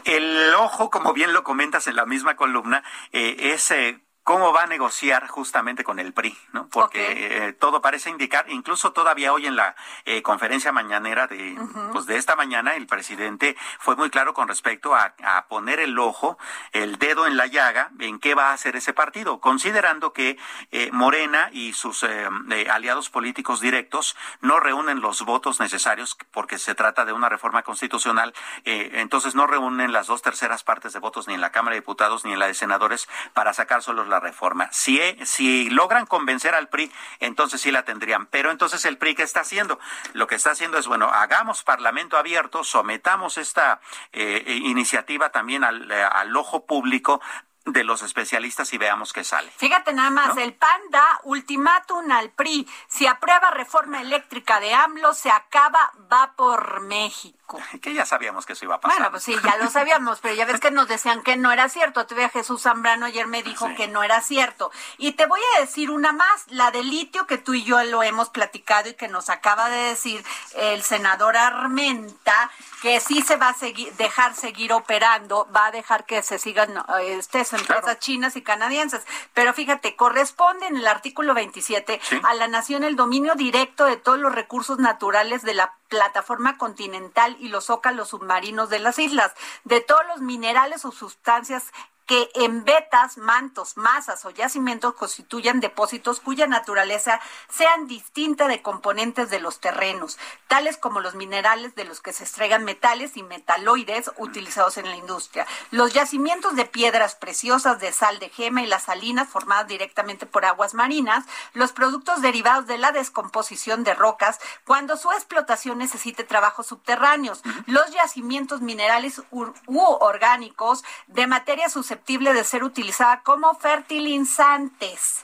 el 0.03 0.53
ojo, 0.57 0.91
como 0.91 1.13
bien 1.13 1.33
lo 1.33 1.45
comentas 1.45 1.87
en 1.87 1.95
la 1.95 2.07
misma 2.07 2.35
columna, 2.35 2.83
eh, 3.13 3.37
es 3.53 3.71
eh, 3.71 4.01
cómo 4.27 4.53
va 4.53 4.65
a 4.65 4.67
negociar 4.67 5.29
justamente 5.29 5.85
con 5.85 6.01
el 6.01 6.13
PRI, 6.13 6.37
¿no? 6.53 6.69
Porque 6.69 7.47
eh, 7.47 7.53
todo 7.53 7.81
parece 7.81 8.11
indicar, 8.11 8.51
incluso 8.51 8.91
todavía 8.93 9.33
hoy 9.33 9.47
en 9.47 9.55
la 9.55 9.77
eh, 10.05 10.21
conferencia 10.23 10.73
mañanera 10.73 11.29
de, 11.29 11.57
pues 11.93 12.07
de 12.07 12.17
esta 12.17 12.35
mañana, 12.35 12.75
el 12.75 12.89
presidente 12.89 13.57
fue 13.79 13.95
muy 13.95 14.11
claro 14.11 14.35
con 14.35 14.49
respecto 14.49 14.97
a, 14.97 15.15
a 15.23 15.47
poner 15.47 15.79
el 15.79 15.97
ojo, 16.01 16.39
el 16.73 16.99
dedo 16.99 17.29
en 17.29 17.37
la 17.37 17.47
llaga, 17.47 17.93
en 18.01 18.19
qué 18.19 18.35
va 18.35 18.51
a 18.51 18.55
hacer 18.55 18.75
ese 18.75 18.93
partido, 18.93 19.41
considerando 19.41 20.13
que 20.13 20.37
eh, 20.73 20.91
Morena 20.91 21.49
y 21.53 21.73
sus 21.75 22.03
eh, 22.03 22.29
eh, 22.51 22.67
aliados 22.69 23.11
políticos 23.11 23.61
directos 23.61 24.17
no 24.41 24.59
reúnen 24.59 25.01
los 25.03 25.23
votos 25.23 25.61
necesarios 25.61 26.19
porque 26.33 26.59
se 26.59 26.75
trata 26.75 27.05
de 27.05 27.13
una 27.13 27.29
reforma 27.29 27.63
constitucional, 27.63 28.35
eh, 28.65 28.91
entonces 28.95 29.37
no 29.37 29.47
reúnen 29.47 29.93
las 29.93 30.09
dos 30.09 30.21
terceras 30.23 30.65
partes 30.65 30.93
de 30.93 30.99
votos 30.99 31.29
ni 31.29 31.35
en 31.35 31.41
la 31.41 31.53
Cámara 31.53 31.75
de 31.75 31.81
Diputados 31.81 32.25
ni 32.25 32.33
en 32.33 32.41
la 32.41 32.49
de 32.49 32.55
Senadores 32.55 33.09
para 33.33 33.55
sacar 33.55 33.85
solo 33.85 34.05
la 34.05 34.16
reforma. 34.21 34.69
Si, 34.73 35.01
eh, 35.01 35.19
si 35.25 35.71
logran 35.71 36.07
convencer 36.07 36.55
al 36.55 36.69
PRI, 36.69 36.91
entonces 37.21 37.61
sí 37.61 37.71
la 37.71 37.85
tendrían. 37.85 38.27
Pero 38.27 38.51
entonces 38.51 38.85
el 38.85 38.99
PRI, 38.99 39.15
¿qué 39.15 39.23
está 39.23 39.41
haciendo? 39.41 39.79
Lo 40.13 40.27
que 40.27 40.35
está 40.35 40.51
haciendo 40.51 40.79
es, 40.79 40.87
bueno, 40.87 41.09
hagamos 41.09 41.63
parlamento 41.63 42.17
abierto, 42.17 42.65
sometamos 42.65 43.39
esta 43.39 43.81
eh, 44.13 44.61
iniciativa 44.65 45.31
también 45.31 45.65
al, 45.65 45.91
eh, 45.91 46.03
al 46.03 46.37
ojo 46.37 46.67
público 46.67 47.21
de 47.67 47.83
los 47.83 48.03
especialistas 48.03 48.73
y 48.73 48.79
veamos 48.79 49.13
qué 49.13 49.25
sale. 49.25 49.51
Fíjate 49.57 49.93
nada 49.93 50.11
más, 50.11 50.37
¿No? 50.37 50.41
el 50.41 50.55
PAN 50.55 50.81
da 50.91 51.21
ultimátum 51.25 52.11
al 52.13 52.31
PRI. 52.31 52.67
Si 52.87 53.07
aprueba 53.07 53.51
reforma 53.51 54.01
eléctrica 54.01 54.61
de 54.61 54.73
AMLO, 54.73 55.13
se 55.13 55.31
acaba, 55.31 55.93
va 56.11 56.33
por. 56.37 56.77
México. 56.81 57.46
Que 57.81 57.95
ya 57.95 58.05
sabíamos 58.05 58.47
que 58.47 58.55
eso 58.55 58.65
iba 58.65 58.77
a 58.77 58.81
pasar. 58.81 58.99
Bueno, 58.99 59.11
pues 59.11 59.23
sí, 59.23 59.35
ya 59.45 59.57
lo 59.57 59.71
sabíamos, 59.71 60.21
pero 60.21 60.35
ya 60.35 60.45
ves 60.45 60.61
que 60.61 60.71
nos 60.71 60.89
decían 60.89 61.23
que 61.23 61.37
no 61.37 61.53
era 61.53 61.69
cierto. 61.69 62.07
Todavía 62.07 62.29
Jesús 62.29 62.63
Zambrano 62.63 63.07
ayer 63.07 63.27
me 63.27 63.43
dijo 63.43 63.69
que 63.77 63.89
no 63.89 64.03
era 64.03 64.21
cierto. 64.21 64.71
Y 64.99 65.13
te 65.13 65.27
voy 65.27 65.41
a 65.57 65.61
decir 65.61 65.91
una 65.91 66.13
más, 66.13 66.45
la 66.49 66.71
de 66.71 66.83
litio 66.83 67.27
que 67.27 67.39
tú 67.39 67.55
y 67.55 67.65
yo 67.65 67.83
lo 67.85 68.03
hemos 68.03 68.31
platicado 68.31 68.89
y 68.89 68.95
que 68.95 69.09
nos 69.09 69.31
acaba 69.31 69.69
de 69.69 69.77
decir 69.77 70.25
el 70.55 70.83
senador 70.83 71.37
Armenta, 71.37 72.51
que 72.83 73.01
sí 73.01 73.23
se 73.23 73.37
va 73.37 73.51
a 73.51 73.55
seguir, 73.55 73.93
dejar 73.95 74.35
seguir 74.35 74.73
operando, 74.73 75.49
va 75.55 75.67
a 75.67 75.71
dejar 75.71 76.05
que 76.05 76.23
se 76.23 76.39
sigan 76.39 76.83
estas 77.01 77.53
empresas 77.53 77.99
chinas 77.99 78.37
y 78.37 78.43
canadienses. 78.43 79.07
Pero 79.35 79.55
fíjate, 79.55 79.97
corresponde 79.97 80.67
en 80.67 80.77
el 80.77 80.87
artículo 80.87 81.35
27 81.35 82.01
a 82.23 82.35
la 82.35 82.49
nación 82.49 82.85
el 82.85 82.97
dominio 82.97 83.35
directo 83.35 83.85
de 83.85 83.97
todos 83.97 84.19
los 84.19 84.35
recursos 84.35 84.79
naturales 84.79 85.43
de 85.43 85.55
la 85.55 85.75
plataforma 85.89 86.59
continental 86.59 87.36
y 87.41 87.49
los 87.49 87.67
zócalos 87.67 88.09
submarinos 88.09 88.71
de 88.71 88.79
las 88.79 88.99
islas, 88.99 89.33
de 89.65 89.81
todos 89.81 90.07
los 90.09 90.21
minerales 90.21 90.85
o 90.85 90.93
sustancias 90.93 91.73
que 92.07 92.31
en 92.35 92.65
vetas, 92.65 93.19
mantos, 93.19 93.77
masas 93.77 94.25
o 94.25 94.31
yacimientos 94.31 94.95
constituyan 94.95 95.59
depósitos 95.59 96.21
cuya 96.21 96.47
naturaleza 96.47 97.21
sean 97.49 97.89
distinta 97.89 98.47
de 98.47 98.63
componentes 98.63 99.29
de 99.29 99.41
los 99.41 99.61
terrenos, 99.61 100.17
tales 100.47 100.77
como 100.77 101.01
los 101.01 101.17
minerales 101.17 101.75
de 101.75 101.85
los 101.85 102.01
que 102.01 102.13
se 102.13 102.23
extraigan 102.23 102.65
metales 102.65 103.17
y 103.17 103.25
metaloides 103.25 104.13
utilizados 104.19 104.79
en 104.79 104.89
la 104.89 104.97
industria, 104.97 105.47
los 105.73 105.93
yacimientos 105.93 106.55
de 106.55 106.65
piedras 106.65 107.17
preciosas, 107.17 107.81
de 107.81 107.93
sal 107.93 108.21
de 108.21 108.29
gema 108.29 108.63
y 108.63 108.67
las 108.67 108.85
salinas 108.85 109.29
formadas 109.29 109.67
directamente 109.67 110.27
por 110.27 110.45
aguas 110.45 110.75
marinas, 110.75 111.25
los 111.55 111.73
productos 111.73 112.23
derivados 112.23 112.67
de 112.67 112.79
la 112.79 112.93
descomposición 112.93 113.83
de 113.83 113.95
rocas 113.95 114.39
cuando 114.65 114.97
su 114.97 115.11
explotación 115.11 115.79
necesite 115.79 116.23
trabajos 116.23 116.69
subterráneos, 116.69 117.43
los 117.67 117.91
yacimientos 117.91 118.61
minerales 118.61 119.23
u 119.31 119.81
orgánicos 119.81 120.85
de 121.09 121.27
materia 121.27 121.69
susceptible 121.97 122.35
de 122.35 122.45
ser 122.45 122.63
utilizada 122.63 123.23
como 123.23 123.55
fertilizantes. 123.55 125.21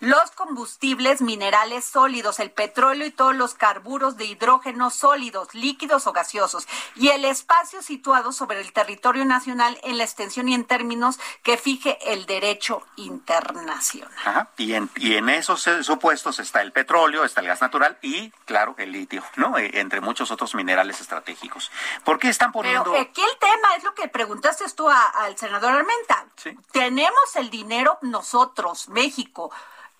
Los 0.00 0.30
combustibles 0.32 1.20
minerales 1.20 1.84
sólidos, 1.84 2.38
el 2.38 2.50
petróleo 2.50 3.06
y 3.06 3.10
todos 3.10 3.34
los 3.34 3.54
carburos 3.54 4.16
de 4.16 4.26
hidrógeno 4.26 4.90
sólidos, 4.90 5.54
líquidos 5.54 6.06
o 6.06 6.12
gaseosos, 6.12 6.68
y 6.94 7.08
el 7.08 7.24
espacio 7.24 7.82
situado 7.82 8.32
sobre 8.32 8.60
el 8.60 8.72
territorio 8.72 9.24
nacional 9.24 9.78
en 9.82 9.98
la 9.98 10.04
extensión 10.04 10.48
y 10.48 10.54
en 10.54 10.64
términos 10.64 11.18
que 11.42 11.56
fije 11.56 11.98
el 12.12 12.26
derecho 12.26 12.82
internacional. 12.96 14.48
Y, 14.56 14.74
en, 14.74 14.90
y 14.96 15.14
en 15.14 15.28
esos 15.28 15.66
eh, 15.66 15.82
supuestos 15.82 16.38
está 16.38 16.62
el 16.62 16.72
petróleo, 16.72 17.24
está 17.24 17.40
el 17.40 17.48
gas 17.48 17.60
natural 17.60 17.98
y, 18.02 18.30
claro, 18.44 18.74
el 18.78 18.92
litio, 18.92 19.24
¿no? 19.36 19.58
E, 19.58 19.80
entre 19.80 20.00
muchos 20.00 20.30
otros 20.30 20.54
minerales 20.54 21.00
estratégicos. 21.00 21.70
¿Por 22.04 22.18
qué 22.18 22.28
están 22.28 22.52
poniendo...? 22.52 22.92
Pero 22.92 23.02
aquí 23.02 23.22
el 23.22 23.38
tema 23.38 23.76
es 23.76 23.84
lo 23.84 23.94
que 23.94 24.08
preguntaste 24.08 24.64
tú 24.76 24.88
al 24.88 25.36
senador 25.36 25.72
Armenta. 25.72 26.11
Tenemos 26.72 27.36
el 27.36 27.50
dinero 27.50 27.98
nosotros, 28.02 28.88
México, 28.88 29.50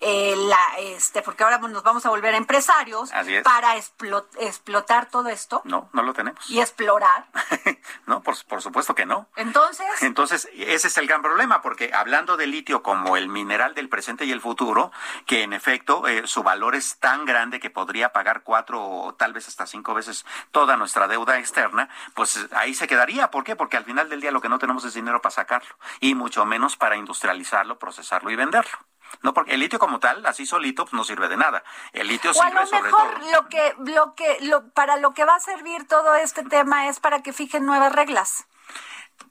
eh, 0.05 0.35
la, 0.35 0.59
este, 0.79 1.21
porque 1.21 1.43
ahora 1.43 1.57
nos 1.59 1.83
vamos 1.83 2.05
a 2.05 2.09
volver 2.09 2.33
empresarios 2.33 3.11
para 3.43 3.77
explotar 3.77 5.09
todo 5.09 5.29
esto. 5.29 5.61
No, 5.63 5.89
no 5.93 6.03
lo 6.03 6.13
tenemos. 6.13 6.49
Y 6.49 6.59
explorar. 6.59 7.25
no, 8.05 8.21
por, 8.21 8.35
por, 8.45 8.61
supuesto 8.61 8.95
que 8.95 9.05
no. 9.05 9.27
Entonces. 9.35 9.85
Entonces, 10.01 10.49
ese 10.53 10.87
es 10.87 10.97
el 10.97 11.07
gran 11.07 11.21
problema, 11.21 11.61
porque 11.61 11.91
hablando 11.93 12.35
de 12.37 12.47
litio 12.47 12.83
como 12.83 13.15
el 13.15 13.29
mineral 13.29 13.75
del 13.75 13.87
presente 13.87 14.25
y 14.25 14.31
el 14.31 14.41
futuro, 14.41 14.91
que 15.25 15.43
en 15.43 15.53
efecto 15.53 16.07
eh, 16.07 16.27
su 16.27 16.43
valor 16.43 16.75
es 16.75 16.97
tan 16.99 17.25
grande 17.25 17.59
que 17.59 17.69
podría 17.69 18.11
pagar 18.11 18.43
cuatro 18.43 18.83
o 18.83 19.13
tal 19.13 19.31
vez 19.33 19.47
hasta 19.47 19.65
cinco 19.65 19.93
veces 19.93 20.25
toda 20.51 20.75
nuestra 20.75 21.07
deuda 21.07 21.39
externa, 21.39 21.89
pues 22.13 22.47
ahí 22.51 22.73
se 22.73 22.87
quedaría. 22.87 23.31
¿Por 23.31 23.43
qué? 23.43 23.55
Porque 23.55 23.77
al 23.77 23.85
final 23.85 24.09
del 24.09 24.21
día 24.21 24.31
lo 24.31 24.41
que 24.41 24.49
no 24.49 24.59
tenemos 24.59 24.83
es 24.83 24.93
dinero 24.93 25.21
para 25.21 25.33
sacarlo, 25.33 25.75
y 25.99 26.15
mucho 26.15 26.45
menos 26.45 26.75
para 26.75 26.97
industrializarlo, 26.97 27.79
procesarlo 27.79 28.31
y 28.31 28.35
venderlo. 28.35 28.77
No, 29.21 29.33
porque 29.33 29.53
el 29.53 29.59
litio 29.59 29.79
como 29.79 29.99
tal, 29.99 30.25
así 30.25 30.45
solito, 30.45 30.85
pues 30.85 30.93
no 30.93 31.03
sirve 31.03 31.27
de 31.27 31.37
nada. 31.37 31.63
El 31.91 32.07
litio 32.07 32.33
sirve 32.33 32.59
a 32.59 32.65
lo 32.65 32.81
mejor 32.81 33.23
lo 33.31 33.47
que, 33.47 33.75
lo 33.79 34.15
que, 34.15 34.37
lo, 34.41 34.69
para 34.69 34.97
lo 34.97 35.13
que 35.13 35.25
va 35.25 35.35
a 35.35 35.39
servir 35.39 35.87
todo 35.87 36.15
este 36.15 36.43
tema 36.43 36.87
es 36.87 36.99
para 36.99 37.21
que 37.21 37.33
fijen 37.33 37.65
nuevas 37.65 37.93
reglas. 37.93 38.45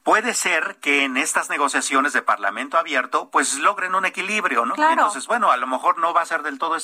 Puede 0.05 0.35
ser 0.35 0.77
que 0.81 1.05
en 1.05 1.17
estas 1.17 1.49
negociaciones 1.49 2.13
de 2.13 2.23
Parlamento 2.23 2.77
abierto, 2.77 3.31
pues 3.31 3.55
logren 3.59 3.95
un 3.95 4.05
equilibrio, 4.05 4.65
¿no? 4.65 4.75
Entonces, 4.75 5.29
bueno, 5.29 5.53
a 5.53 5.57
lo 5.57 5.69
mejor 5.69 5.99
no 5.99 6.13
va 6.13 6.23
a 6.23 6.27
ser 6.27 6.43
del 6.43 6.59
todo 6.59 6.77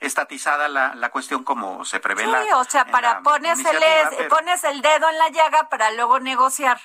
estatizada 0.00 0.68
la, 0.68 0.94
la 0.96 1.10
cuestión 1.10 1.44
como 1.44 1.84
se 1.84 2.00
prevé 2.00 2.24
sí, 2.24 2.30
la. 2.30 2.58
o 2.58 2.64
sea, 2.64 2.84
para 2.86 3.22
pones 3.22 3.60
el, 3.60 4.28
pones 4.28 4.64
el 4.64 4.82
dedo 4.82 5.08
en 5.08 5.18
la 5.18 5.28
llaga 5.28 5.68
para 5.68 5.92
luego 5.92 6.18
negociar. 6.18 6.80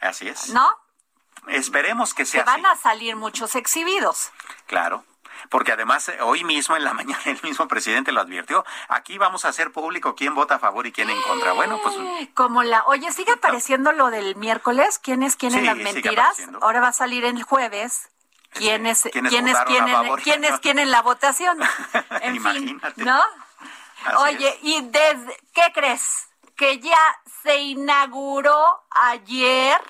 Así 0.00 0.28
es. 0.28 0.48
¿No? 0.48 0.81
Esperemos 1.48 2.14
que 2.14 2.24
sea 2.24 2.44
que 2.44 2.50
van 2.50 2.66
a 2.66 2.76
salir 2.76 3.16
muchos 3.16 3.54
exhibidos. 3.54 4.30
Claro. 4.66 5.04
Porque 5.48 5.72
además 5.72 6.08
eh, 6.08 6.18
hoy 6.20 6.44
mismo 6.44 6.76
en 6.76 6.84
la 6.84 6.92
mañana 6.94 7.22
el 7.26 7.40
mismo 7.42 7.68
presidente 7.68 8.12
lo 8.12 8.20
advirtió. 8.20 8.64
Aquí 8.88 9.18
vamos 9.18 9.44
a 9.44 9.48
hacer 9.48 9.72
público 9.72 10.14
quién 10.14 10.34
vota 10.34 10.56
a 10.56 10.58
favor 10.58 10.86
y 10.86 10.92
quién 10.92 11.10
en 11.10 11.20
contra. 11.22 11.52
Bueno, 11.52 11.80
pues 11.82 11.96
como 12.34 12.62
la, 12.62 12.84
oye, 12.86 13.10
sigue 13.12 13.32
apareciendo 13.32 13.92
lo 13.92 14.10
del 14.10 14.36
miércoles, 14.36 14.98
quién 14.98 15.22
es 15.22 15.36
quién 15.36 15.54
en 15.54 15.66
las 15.66 15.76
mentiras. 15.76 16.36
Ahora 16.60 16.80
va 16.80 16.88
a 16.88 16.92
salir 16.92 17.24
el 17.24 17.42
jueves. 17.42 18.08
¿Quién 18.52 18.84
es, 18.84 19.08
quién 19.10 19.26
es 19.26 19.58
quién 19.66 19.88
en, 19.88 20.16
quién 20.16 20.44
es 20.44 20.58
quién 20.60 20.78
en 20.78 20.90
la 20.90 21.00
votación? 21.02 21.58
En 22.20 22.42
fin, 22.42 22.80
¿no? 22.96 23.20
Oye, 24.18 24.58
y 24.62 24.82
desde 24.82 25.36
¿qué 25.54 25.72
crees? 25.72 26.28
Que 26.54 26.78
ya 26.78 26.98
se 27.42 27.56
inauguró 27.56 28.84
ayer 28.90 29.80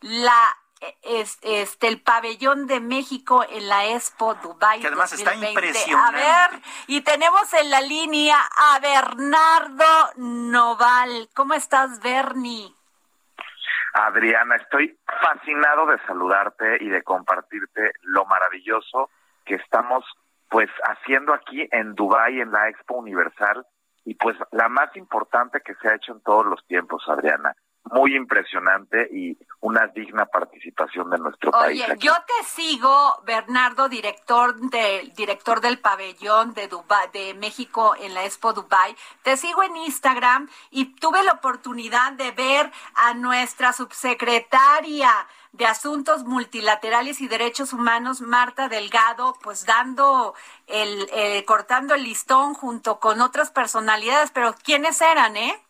la 0.00 0.56
es, 1.02 1.38
este 1.42 1.88
el 1.88 2.00
pabellón 2.00 2.66
de 2.66 2.80
México 2.80 3.44
en 3.48 3.68
la 3.68 3.86
Expo 3.86 4.34
Dubai. 4.34 4.80
Que 4.80 4.88
además 4.88 5.12
está 5.12 5.34
impresionante. 5.34 6.22
A 6.22 6.48
ver, 6.50 6.60
y 6.86 7.00
tenemos 7.02 7.52
en 7.54 7.70
la 7.70 7.80
línea 7.80 8.36
a 8.56 8.78
Bernardo 8.80 10.12
Noval. 10.16 11.28
¿Cómo 11.34 11.54
estás, 11.54 12.00
Bernie? 12.00 12.72
Adriana, 13.94 14.56
estoy 14.56 14.96
fascinado 15.20 15.86
de 15.86 15.98
saludarte 16.06 16.78
y 16.80 16.88
de 16.88 17.02
compartirte 17.02 17.92
lo 18.02 18.24
maravilloso 18.26 19.10
que 19.44 19.56
estamos 19.56 20.04
pues 20.50 20.70
haciendo 20.84 21.34
aquí 21.34 21.68
en 21.72 21.94
Dubai 21.94 22.40
en 22.40 22.52
la 22.52 22.68
Expo 22.68 22.94
Universal 22.94 23.66
y 24.04 24.14
pues 24.14 24.36
la 24.52 24.68
más 24.68 24.94
importante 24.96 25.60
que 25.60 25.74
se 25.76 25.88
ha 25.88 25.96
hecho 25.96 26.12
en 26.12 26.20
todos 26.22 26.46
los 26.46 26.64
tiempos, 26.66 27.02
Adriana 27.08 27.54
muy 27.92 28.16
impresionante 28.16 29.08
y 29.12 29.36
una 29.60 29.86
digna 29.88 30.26
participación 30.26 31.10
de 31.10 31.18
nuestro 31.18 31.50
país. 31.50 31.82
Oye, 31.84 31.98
yo 31.98 32.12
te 32.26 32.46
sigo, 32.46 33.20
Bernardo, 33.24 33.88
director 33.88 34.56
del 34.70 35.12
director 35.14 35.60
del 35.60 35.78
pabellón 35.78 36.54
de 36.54 36.68
Dubai, 36.68 37.08
de 37.12 37.34
México 37.34 37.94
en 38.00 38.14
la 38.14 38.24
Expo 38.24 38.52
Dubai. 38.52 38.94
Te 39.22 39.36
sigo 39.36 39.62
en 39.62 39.76
Instagram 39.76 40.48
y 40.70 40.96
tuve 40.96 41.22
la 41.22 41.32
oportunidad 41.32 42.12
de 42.12 42.30
ver 42.32 42.70
a 42.94 43.14
nuestra 43.14 43.72
subsecretaria 43.72 45.10
de 45.52 45.66
Asuntos 45.66 46.24
Multilaterales 46.24 47.20
y 47.20 47.28
Derechos 47.28 47.72
Humanos, 47.72 48.20
Marta 48.20 48.68
Delgado, 48.68 49.36
pues 49.42 49.64
dando 49.64 50.34
el, 50.66 51.08
eh, 51.12 51.44
cortando 51.44 51.94
el 51.94 52.04
listón 52.04 52.54
junto 52.54 53.00
con 53.00 53.20
otras 53.20 53.50
personalidades, 53.50 54.30
pero 54.30 54.54
¿quiénes 54.62 55.00
eran, 55.00 55.36
eh? 55.36 55.60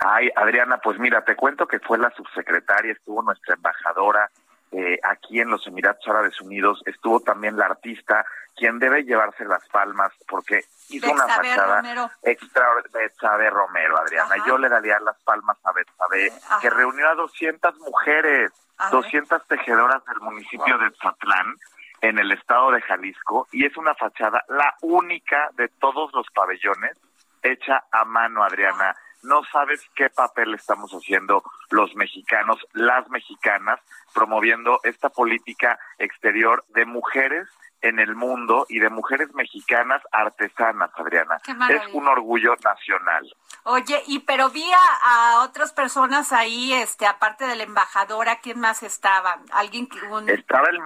Ay, 0.00 0.30
Adriana, 0.34 0.78
pues 0.78 0.98
mira, 0.98 1.24
te 1.24 1.36
cuento 1.36 1.66
que 1.66 1.78
fue 1.80 1.98
la 1.98 2.10
subsecretaria, 2.10 2.92
estuvo 2.92 3.22
nuestra 3.22 3.54
embajadora 3.54 4.30
eh, 4.72 4.98
aquí 5.02 5.40
en 5.40 5.50
los 5.50 5.66
Emiratos 5.66 6.06
Árabes 6.06 6.40
Unidos, 6.40 6.80
estuvo 6.86 7.20
también 7.20 7.56
la 7.56 7.66
artista, 7.66 8.24
quien 8.56 8.78
debe 8.78 9.02
llevarse 9.02 9.44
las 9.44 9.66
palmas 9.68 10.12
porque 10.28 10.62
hizo 10.90 11.10
una 11.10 11.26
fachada 11.26 11.82
extra 12.22 12.66
Betsabe 12.92 13.50
Romero, 13.50 13.98
Adriana. 13.98 14.36
Yo 14.46 14.58
le 14.58 14.68
daría 14.68 15.00
las 15.00 15.18
palmas 15.22 15.58
a 15.64 15.72
Betsabe, 15.72 16.32
que 16.60 16.70
reunió 16.70 17.08
a 17.08 17.14
200 17.14 17.78
mujeres, 17.78 18.52
200 18.92 19.46
tejedoras 19.48 20.04
del 20.04 20.20
municipio 20.20 20.78
de 20.78 20.90
Zatlán 21.02 21.56
en 22.00 22.18
el 22.18 22.32
estado 22.32 22.70
de 22.70 22.80
Jalisco 22.82 23.48
y 23.52 23.66
es 23.66 23.76
una 23.76 23.94
fachada 23.94 24.42
la 24.48 24.74
única 24.80 25.50
de 25.54 25.68
todos 25.68 26.12
los 26.14 26.26
pabellones 26.30 26.96
hecha 27.42 27.84
a 27.90 28.04
mano, 28.04 28.42
Adriana 28.42 28.94
no 29.22 29.42
sabes 29.52 29.80
qué 29.94 30.10
papel 30.10 30.54
estamos 30.54 30.90
haciendo 30.92 31.42
los 31.70 31.94
mexicanos, 31.94 32.58
las 32.72 33.08
mexicanas, 33.10 33.80
promoviendo 34.14 34.80
esta 34.82 35.08
política 35.08 35.78
exterior 35.98 36.64
de 36.68 36.86
mujeres 36.86 37.48
en 37.82 37.98
el 37.98 38.14
mundo 38.14 38.66
y 38.68 38.78
de 38.78 38.90
mujeres 38.90 39.32
mexicanas 39.34 40.02
artesanas, 40.12 40.90
Adriana. 40.96 41.40
Es 41.70 41.82
un 41.94 42.06
orgullo 42.08 42.54
nacional. 42.62 43.34
Oye, 43.64 44.02
y 44.06 44.20
pero 44.20 44.50
vi 44.50 44.64
a, 45.02 45.42
otras 45.44 45.72
personas 45.72 46.32
ahí, 46.32 46.72
este, 46.74 47.06
aparte 47.06 47.46
de 47.46 47.56
la 47.56 47.62
embajadora, 47.62 48.40
¿quién 48.40 48.60
más 48.60 48.82
estaba? 48.82 49.38
Alguien 49.52 49.86
que 49.86 49.98
estaba 50.32 50.68
el 50.68 50.80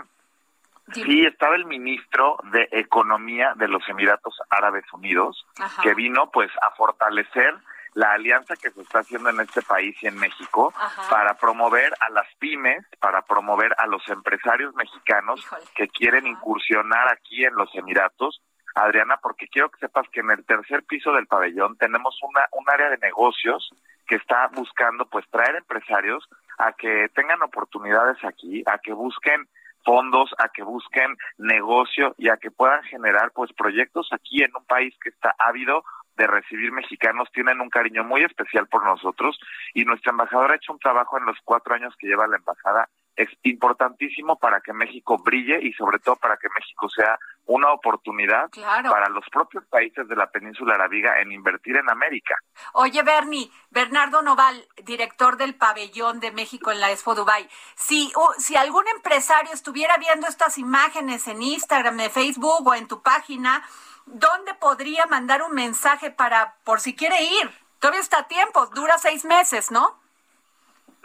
Sí, 0.92 1.24
estaba 1.24 1.56
el 1.56 1.64
ministro 1.64 2.36
de 2.52 2.68
Economía 2.70 3.54
de 3.56 3.68
los 3.68 3.88
Emiratos 3.88 4.38
Árabes 4.50 4.84
Unidos, 4.92 5.46
que 5.82 5.94
vino 5.94 6.30
pues 6.30 6.50
a 6.60 6.72
fortalecer 6.72 7.54
la 7.94 8.12
alianza 8.12 8.56
que 8.56 8.70
se 8.70 8.82
está 8.82 9.00
haciendo 9.00 9.30
en 9.30 9.40
este 9.40 9.62
país 9.62 9.96
y 10.02 10.08
en 10.08 10.16
México 10.18 10.72
para 11.08 11.34
promover 11.34 11.94
a 12.00 12.10
las 12.10 12.26
pymes, 12.38 12.84
para 13.00 13.22
promover 13.22 13.74
a 13.78 13.86
los 13.86 14.06
empresarios 14.08 14.74
mexicanos 14.74 15.44
que 15.74 15.88
quieren 15.88 16.26
incursionar 16.26 17.08
aquí 17.12 17.44
en 17.44 17.54
los 17.54 17.74
Emiratos. 17.74 18.42
Adriana, 18.76 19.18
porque 19.22 19.46
quiero 19.46 19.70
que 19.70 19.78
sepas 19.78 20.08
que 20.10 20.18
en 20.18 20.32
el 20.32 20.44
tercer 20.44 20.82
piso 20.82 21.12
del 21.12 21.28
pabellón 21.28 21.76
tenemos 21.76 22.18
una 22.22 22.44
un 22.50 22.68
área 22.68 22.90
de 22.90 22.98
negocios 22.98 23.70
que 24.08 24.16
está 24.16 24.48
buscando 24.48 25.06
pues 25.06 25.24
traer 25.30 25.54
empresarios 25.54 26.28
a 26.58 26.72
que 26.72 27.08
tengan 27.14 27.40
oportunidades 27.42 28.16
aquí, 28.24 28.64
a 28.66 28.78
que 28.78 28.92
busquen 28.92 29.48
fondos, 29.84 30.34
a 30.38 30.48
que 30.48 30.62
busquen 30.62 31.16
negocio 31.38 32.14
y 32.18 32.28
a 32.28 32.36
que 32.36 32.50
puedan 32.50 32.82
generar 32.84 33.30
pues 33.32 33.52
proyectos 33.52 34.08
aquí 34.12 34.42
en 34.42 34.50
un 34.56 34.64
país 34.64 34.94
que 35.00 35.10
está 35.10 35.34
ávido 35.38 35.84
de 36.16 36.26
recibir 36.26 36.72
mexicanos 36.72 37.28
tienen 37.32 37.60
un 37.60 37.70
cariño 37.70 38.04
muy 38.04 38.22
especial 38.22 38.66
por 38.68 38.84
nosotros 38.84 39.38
y 39.74 39.84
nuestra 39.84 40.12
embajadora 40.12 40.54
ha 40.54 40.56
hecho 40.56 40.72
un 40.72 40.78
trabajo 40.78 41.18
en 41.18 41.26
los 41.26 41.36
cuatro 41.44 41.74
años 41.74 41.94
que 41.98 42.06
lleva 42.06 42.26
la 42.26 42.36
embajada 42.36 42.88
es 43.16 43.28
importantísimo 43.42 44.36
para 44.36 44.60
que 44.60 44.72
México 44.72 45.18
brille 45.18 45.60
y 45.62 45.72
sobre 45.74 45.98
todo 45.98 46.16
para 46.16 46.36
que 46.36 46.48
México 46.54 46.88
sea 46.88 47.18
una 47.46 47.70
oportunidad 47.72 48.50
para 48.50 49.08
los 49.10 49.24
propios 49.30 49.64
países 49.66 50.08
de 50.08 50.16
la 50.16 50.30
península 50.30 50.74
arábiga 50.74 51.20
en 51.20 51.30
invertir 51.30 51.76
en 51.76 51.90
América. 51.90 52.34
Oye, 52.72 53.02
Bernie, 53.02 53.50
Bernardo 53.70 54.22
Noval, 54.22 54.66
director 54.82 55.36
del 55.36 55.54
pabellón 55.54 56.20
de 56.20 56.32
México 56.32 56.72
en 56.72 56.80
la 56.80 56.90
Expo 56.90 57.14
Dubai, 57.14 57.48
si, 57.76 58.12
si 58.38 58.56
algún 58.56 58.84
empresario 58.88 59.52
estuviera 59.52 59.96
viendo 59.98 60.26
estas 60.26 60.58
imágenes 60.58 61.28
en 61.28 61.42
Instagram, 61.42 62.00
en 62.00 62.10
Facebook 62.10 62.66
o 62.66 62.74
en 62.74 62.88
tu 62.88 63.02
página, 63.02 63.62
¿dónde 64.06 64.54
podría 64.54 65.06
mandar 65.06 65.42
un 65.42 65.54
mensaje 65.54 66.10
para, 66.10 66.54
por 66.64 66.80
si 66.80 66.94
quiere 66.94 67.22
ir? 67.22 67.50
Todavía 67.80 68.00
está 68.00 68.20
a 68.20 68.28
tiempo, 68.28 68.66
dura 68.68 68.98
seis 68.98 69.24
meses, 69.24 69.70
¿no? 69.70 70.00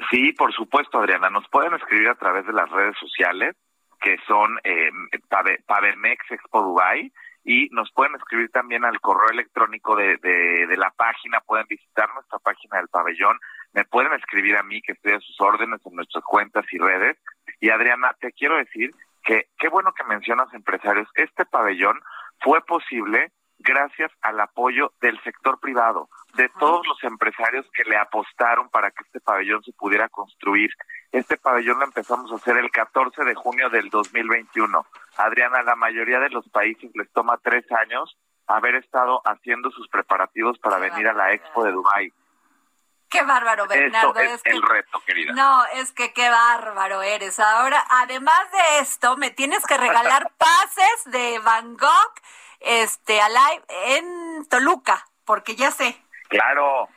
Sí, 0.10 0.32
por 0.34 0.54
supuesto, 0.54 1.00
Adriana. 1.00 1.30
Nos 1.30 1.48
pueden 1.50 1.74
escribir 1.74 2.10
a 2.10 2.16
través 2.16 2.46
de 2.46 2.54
las 2.54 2.70
redes 2.70 2.96
sociales, 2.98 3.56
que 4.02 4.18
son 4.28 4.58
eh, 4.64 4.90
Pavemex 5.66 6.32
Expo 6.32 6.62
Dubai, 6.62 7.12
y 7.44 7.68
nos 7.72 7.92
pueden 7.92 8.16
escribir 8.16 8.50
también 8.52 8.86
al 8.86 9.02
correo 9.02 9.30
electrónico 9.30 9.96
de, 9.96 10.18
de, 10.18 10.68
de, 10.68 10.78
la 10.78 10.92
página, 10.92 11.42
pueden 11.42 11.66
visitar 11.68 12.14
nuestra 12.14 12.40
página 12.40 12.78
del 12.78 12.88
pabellón, 12.90 13.38
me 13.74 13.86
pueden 13.86 14.14
escribir 14.14 14.58
a 14.58 14.64
mí, 14.64 14.82
que 14.82 14.94
estoy 14.94 15.14
a 15.14 15.20
sus 15.20 15.40
órdenes 15.42 15.80
en 15.86 15.96
nuestras 15.96 16.24
cuentas 16.24 16.66
y 16.72 16.78
redes. 16.78 17.18
Y 17.60 17.70
Adriana, 17.70 18.16
te 18.20 18.32
quiero 18.32 18.58
decir 18.58 18.94
que 19.24 19.48
qué 19.58 19.70
bueno 19.70 19.94
que 19.94 20.04
mencionas 20.06 20.54
empresarios. 20.54 21.08
Este 21.16 21.46
pabellón 21.46 22.00
fue 22.42 22.62
posible 22.62 23.32
gracias 23.60 24.12
al 24.22 24.40
apoyo 24.40 24.94
del 25.02 25.22
sector 25.22 25.60
privado, 25.60 26.10
de 26.36 26.50
todos 26.60 26.88
los 26.88 27.04
empresarios 27.04 27.66
que 27.74 27.84
le 27.84 27.98
apostaron 27.98 28.70
para 28.70 28.90
que 28.92 29.04
este 29.04 29.20
pabellón 29.20 29.64
se 29.64 29.74
pudiera 29.74 30.08
construir. 30.10 30.72
Este 31.12 31.38
pabellón 31.38 31.80
lo 31.80 31.86
empezamos 31.86 32.32
a 32.32 32.36
hacer 32.36 32.58
el 32.58 32.72
14 32.72 33.24
de 33.24 33.36
junio 33.36 33.70
del 33.70 33.90
2021. 33.90 34.86
Adriana, 35.18 35.62
la 35.64 35.76
mayoría 35.76 36.20
de 36.20 36.30
los 36.30 36.48
países 36.50 36.90
les 36.94 37.12
toma 37.12 37.38
tres 37.44 37.66
años 37.72 38.18
haber 38.48 38.76
estado 38.76 39.22
haciendo 39.26 39.70
sus 39.72 39.88
preparativos 39.90 40.58
para 40.60 40.80
venir 40.80 41.08
a 41.08 41.14
la 41.14 41.34
Expo 41.34 41.64
de 41.64 41.72
Dubai. 41.72 42.14
Qué 43.10 43.24
bárbaro, 43.24 43.68
Bernardo. 43.68 44.20
es, 44.20 44.42
el 44.46 44.62
reto, 44.62 45.02
querida. 45.06 45.34
No, 45.34 45.66
es 45.74 45.92
que 45.92 46.14
qué 46.14 46.30
bárbaro 46.30 47.02
eres. 47.02 47.40
Ahora, 47.40 47.84
además 47.90 48.52
de 48.52 48.80
esto, 48.80 49.18
me 49.18 49.32
tienes 49.32 49.66
que 49.66 49.78
regalar 49.78 50.32
pases 50.38 51.04
de 51.06 51.40
Van 51.40 51.76
Gogh 51.76 52.14
este, 52.60 53.20
a 53.20 53.30
live 53.30 53.64
en 53.86 54.48
Toluca, 54.48 55.08
porque 55.26 55.56
ya 55.56 55.72
sé. 55.72 56.00
Claro. 56.30 56.88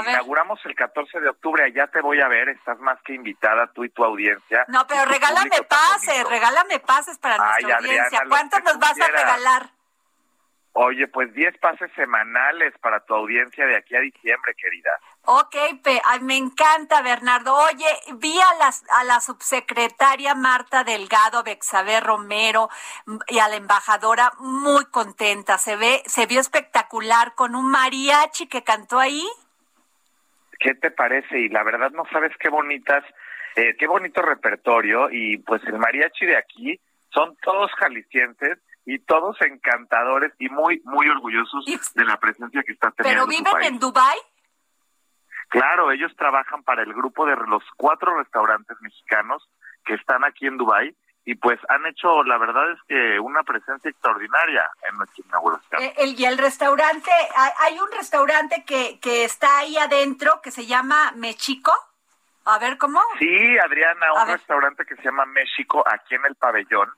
Inauguramos 0.00 0.58
el 0.64 0.74
14 0.74 1.20
de 1.20 1.28
octubre, 1.28 1.64
allá 1.64 1.86
te 1.86 2.00
voy 2.00 2.20
a 2.20 2.28
ver, 2.28 2.48
estás 2.48 2.78
más 2.78 2.98
que 3.02 3.14
invitada 3.14 3.70
tú 3.74 3.84
y 3.84 3.90
tu 3.90 4.02
audiencia. 4.02 4.64
No, 4.68 4.86
pero 4.86 5.04
regálame 5.04 5.62
pases, 5.68 6.26
regálame 6.28 6.80
pases 6.80 7.18
para 7.18 7.36
nuestra 7.36 7.76
audiencia. 7.76 8.22
¿Cuántos 8.28 8.62
nos 8.64 8.78
vas 8.78 8.98
a 8.98 9.06
regalar? 9.08 9.70
Oye, 10.74 11.06
pues 11.08 11.34
10 11.34 11.58
pases 11.58 11.90
semanales 11.94 12.72
para 12.80 13.00
tu 13.00 13.14
audiencia 13.14 13.66
de 13.66 13.76
aquí 13.76 13.94
a 13.94 14.00
diciembre, 14.00 14.54
querida. 14.54 14.90
Ok, 15.24 15.54
me 16.22 16.36
encanta, 16.36 17.02
Bernardo. 17.02 17.54
Oye, 17.54 17.86
vi 18.18 18.34
a, 18.40 18.54
las, 18.58 18.82
a 18.90 19.04
la 19.04 19.20
subsecretaria 19.20 20.34
Marta 20.34 20.82
Delgado 20.82 21.42
Bexabe 21.44 22.00
Romero 22.00 22.70
y 23.28 23.38
a 23.38 23.48
la 23.48 23.56
embajadora 23.56 24.32
muy 24.38 24.86
contenta. 24.86 25.58
Se 25.58 25.76
ve, 25.76 26.02
se 26.06 26.24
vio 26.24 26.40
espectacular 26.40 27.34
con 27.34 27.54
un 27.54 27.70
mariachi 27.70 28.46
que 28.46 28.64
cantó 28.64 28.98
ahí. 28.98 29.26
¿Qué 30.58 30.74
te 30.74 30.90
parece? 30.90 31.38
Y 31.38 31.48
la 31.50 31.64
verdad 31.64 31.90
no 31.90 32.04
sabes 32.10 32.32
qué 32.38 32.48
bonitas, 32.48 33.04
eh, 33.56 33.76
qué 33.78 33.86
bonito 33.86 34.22
repertorio. 34.22 35.10
Y 35.10 35.36
pues 35.36 35.62
el 35.64 35.78
mariachi 35.78 36.24
de 36.24 36.36
aquí 36.36 36.80
son 37.10 37.36
todos 37.42 37.70
jaliscienses 37.72 38.58
y 38.84 38.98
todos 39.00 39.40
encantadores 39.42 40.32
y 40.38 40.48
muy, 40.48 40.80
muy 40.84 41.08
orgullosos 41.08 41.64
de 41.94 42.04
la 42.04 42.18
presencia 42.18 42.62
que 42.62 42.72
está 42.72 42.90
teniendo. 42.90 43.26
¿Pero 43.26 43.44
viven 43.44 43.62
en 43.62 43.78
Dubai? 43.78 44.18
Claro, 45.48 45.92
ellos 45.92 46.12
trabajan 46.16 46.62
para 46.62 46.82
el 46.82 46.92
grupo 46.94 47.26
de 47.26 47.36
los 47.36 47.62
cuatro 47.76 48.16
restaurantes 48.18 48.76
mexicanos 48.80 49.48
que 49.84 49.94
están 49.94 50.24
aquí 50.24 50.46
en 50.46 50.56
Dubai 50.56 50.96
y 51.24 51.36
pues 51.36 51.60
han 51.68 51.86
hecho, 51.86 52.24
la 52.24 52.36
verdad 52.36 52.72
es 52.72 52.78
que 52.88 53.20
una 53.20 53.42
presencia 53.44 53.90
extraordinaria 53.90 54.68
en 54.88 54.98
nuestra 54.98 55.24
inauguración. 55.24 55.82
Eh, 55.82 55.94
el, 55.98 56.18
y 56.18 56.24
el 56.24 56.36
restaurante, 56.36 57.10
hay 57.58 57.78
un 57.78 57.92
restaurante 57.92 58.64
que, 58.64 58.98
que 58.98 59.24
está 59.24 59.58
ahí 59.58 59.76
adentro 59.76 60.40
que 60.42 60.50
se 60.50 60.66
llama 60.66 61.12
Mexico. 61.16 61.72
A 62.44 62.58
ver, 62.58 62.78
¿cómo? 62.78 63.00
Sí, 63.18 63.58
Adriana, 63.58 64.12
un 64.22 64.28
restaurante 64.28 64.84
que 64.84 64.96
se 64.96 65.02
llama 65.02 65.24
México 65.26 65.84
aquí 65.86 66.14
en 66.14 66.24
el 66.26 66.34
pabellón 66.34 66.92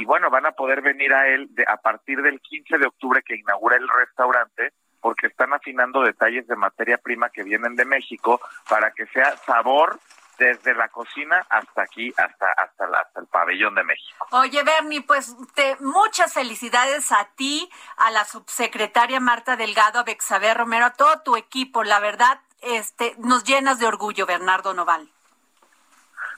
y 0.00 0.04
bueno, 0.04 0.30
van 0.30 0.46
a 0.46 0.52
poder 0.52 0.82
venir 0.82 1.12
a 1.14 1.28
él 1.28 1.48
de, 1.50 1.64
a 1.66 1.76
partir 1.76 2.20
del 2.22 2.40
15 2.40 2.78
de 2.78 2.86
octubre 2.86 3.22
que 3.22 3.36
inaugura 3.36 3.76
el 3.76 3.88
restaurante, 3.88 4.72
porque 5.00 5.28
están 5.28 5.52
afinando 5.52 6.02
detalles 6.02 6.46
de 6.46 6.56
materia 6.56 6.98
prima 6.98 7.30
que 7.30 7.42
vienen 7.42 7.76
de 7.76 7.84
México 7.84 8.40
para 8.68 8.92
que 8.92 9.06
sea 9.06 9.36
sabor 9.38 10.00
desde 10.38 10.74
la 10.74 10.88
cocina 10.88 11.46
hasta 11.50 11.82
aquí, 11.82 12.12
hasta 12.16 12.50
hasta, 12.52 12.84
hasta 12.86 13.20
el 13.20 13.26
pabellón 13.26 13.74
de 13.74 13.84
México. 13.84 14.26
Oye, 14.30 14.62
Bernie, 14.64 15.02
pues 15.02 15.36
te, 15.54 15.76
muchas 15.80 16.32
felicidades 16.32 17.12
a 17.12 17.28
ti, 17.36 17.68
a 17.98 18.10
la 18.10 18.24
subsecretaria 18.24 19.20
Marta 19.20 19.56
Delgado, 19.56 20.00
a 20.00 20.04
Bexaber 20.04 20.56
Romero, 20.56 20.86
a 20.86 20.92
todo 20.94 21.20
tu 21.20 21.36
equipo. 21.36 21.84
La 21.84 22.00
verdad, 22.00 22.40
este, 22.62 23.14
nos 23.18 23.44
llenas 23.44 23.78
de 23.78 23.86
orgullo, 23.86 24.26
Bernardo 24.26 24.74
Noval. 24.74 25.08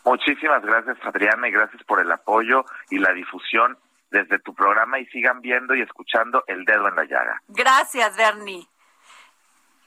Muchísimas 0.05 0.63
gracias, 0.63 0.99
Adriana, 1.03 1.49
y 1.49 1.53
gracias 1.53 1.83
por 1.85 2.01
el 2.01 2.13
apoyo 2.13 2.65
y 2.91 2.99
la 2.99 3.13
difusión 3.13 3.79
desde 4.11 4.39
tu 4.39 4.55
programa 4.55 4.99
y 4.99 5.07
sigan 5.07 5.41
viendo 5.41 5.75
y 5.75 5.83
escuchando 5.83 6.45
El 6.47 6.65
Dedo 6.65 6.89
en 6.89 6.97
la 6.97 7.05
Llaga. 7.05 7.43
Gracias, 7.49 8.17
Bernie. 8.17 8.69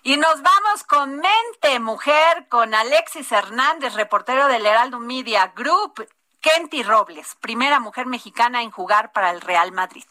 Y 0.03 0.17
nos 0.17 0.41
vamos 0.41 0.83
con 0.87 1.15
Mente 1.17 1.79
Mujer, 1.79 2.47
con 2.49 2.73
Alexis 2.73 3.31
Hernández, 3.31 3.93
reportero 3.93 4.47
del 4.47 4.65
Heraldo 4.65 4.99
Media 4.99 5.53
Group, 5.55 6.07
Kenty 6.41 6.83
Robles, 6.83 7.35
primera 7.41 7.79
mujer 7.79 8.05
mexicana 8.05 8.61
en 8.61 8.71
jugar 8.71 9.11
para 9.11 9.31
el 9.31 9.41
Real 9.41 9.71
Madrid. 9.71 10.05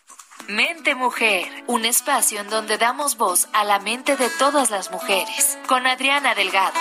Mente 0.49 0.95
Mujer, 0.95 1.49
un 1.66 1.84
espacio 1.84 2.41
en 2.41 2.49
donde 2.49 2.78
damos 2.78 3.16
voz 3.16 3.49
a 3.53 3.64
la 3.64 3.80
mente 3.80 4.16
de 4.16 4.30
todas 4.39 4.70
las 4.70 4.93
mujeres, 4.93 5.59
con 5.66 5.89
Adriana 5.89 6.37
Delgado. 6.37 6.78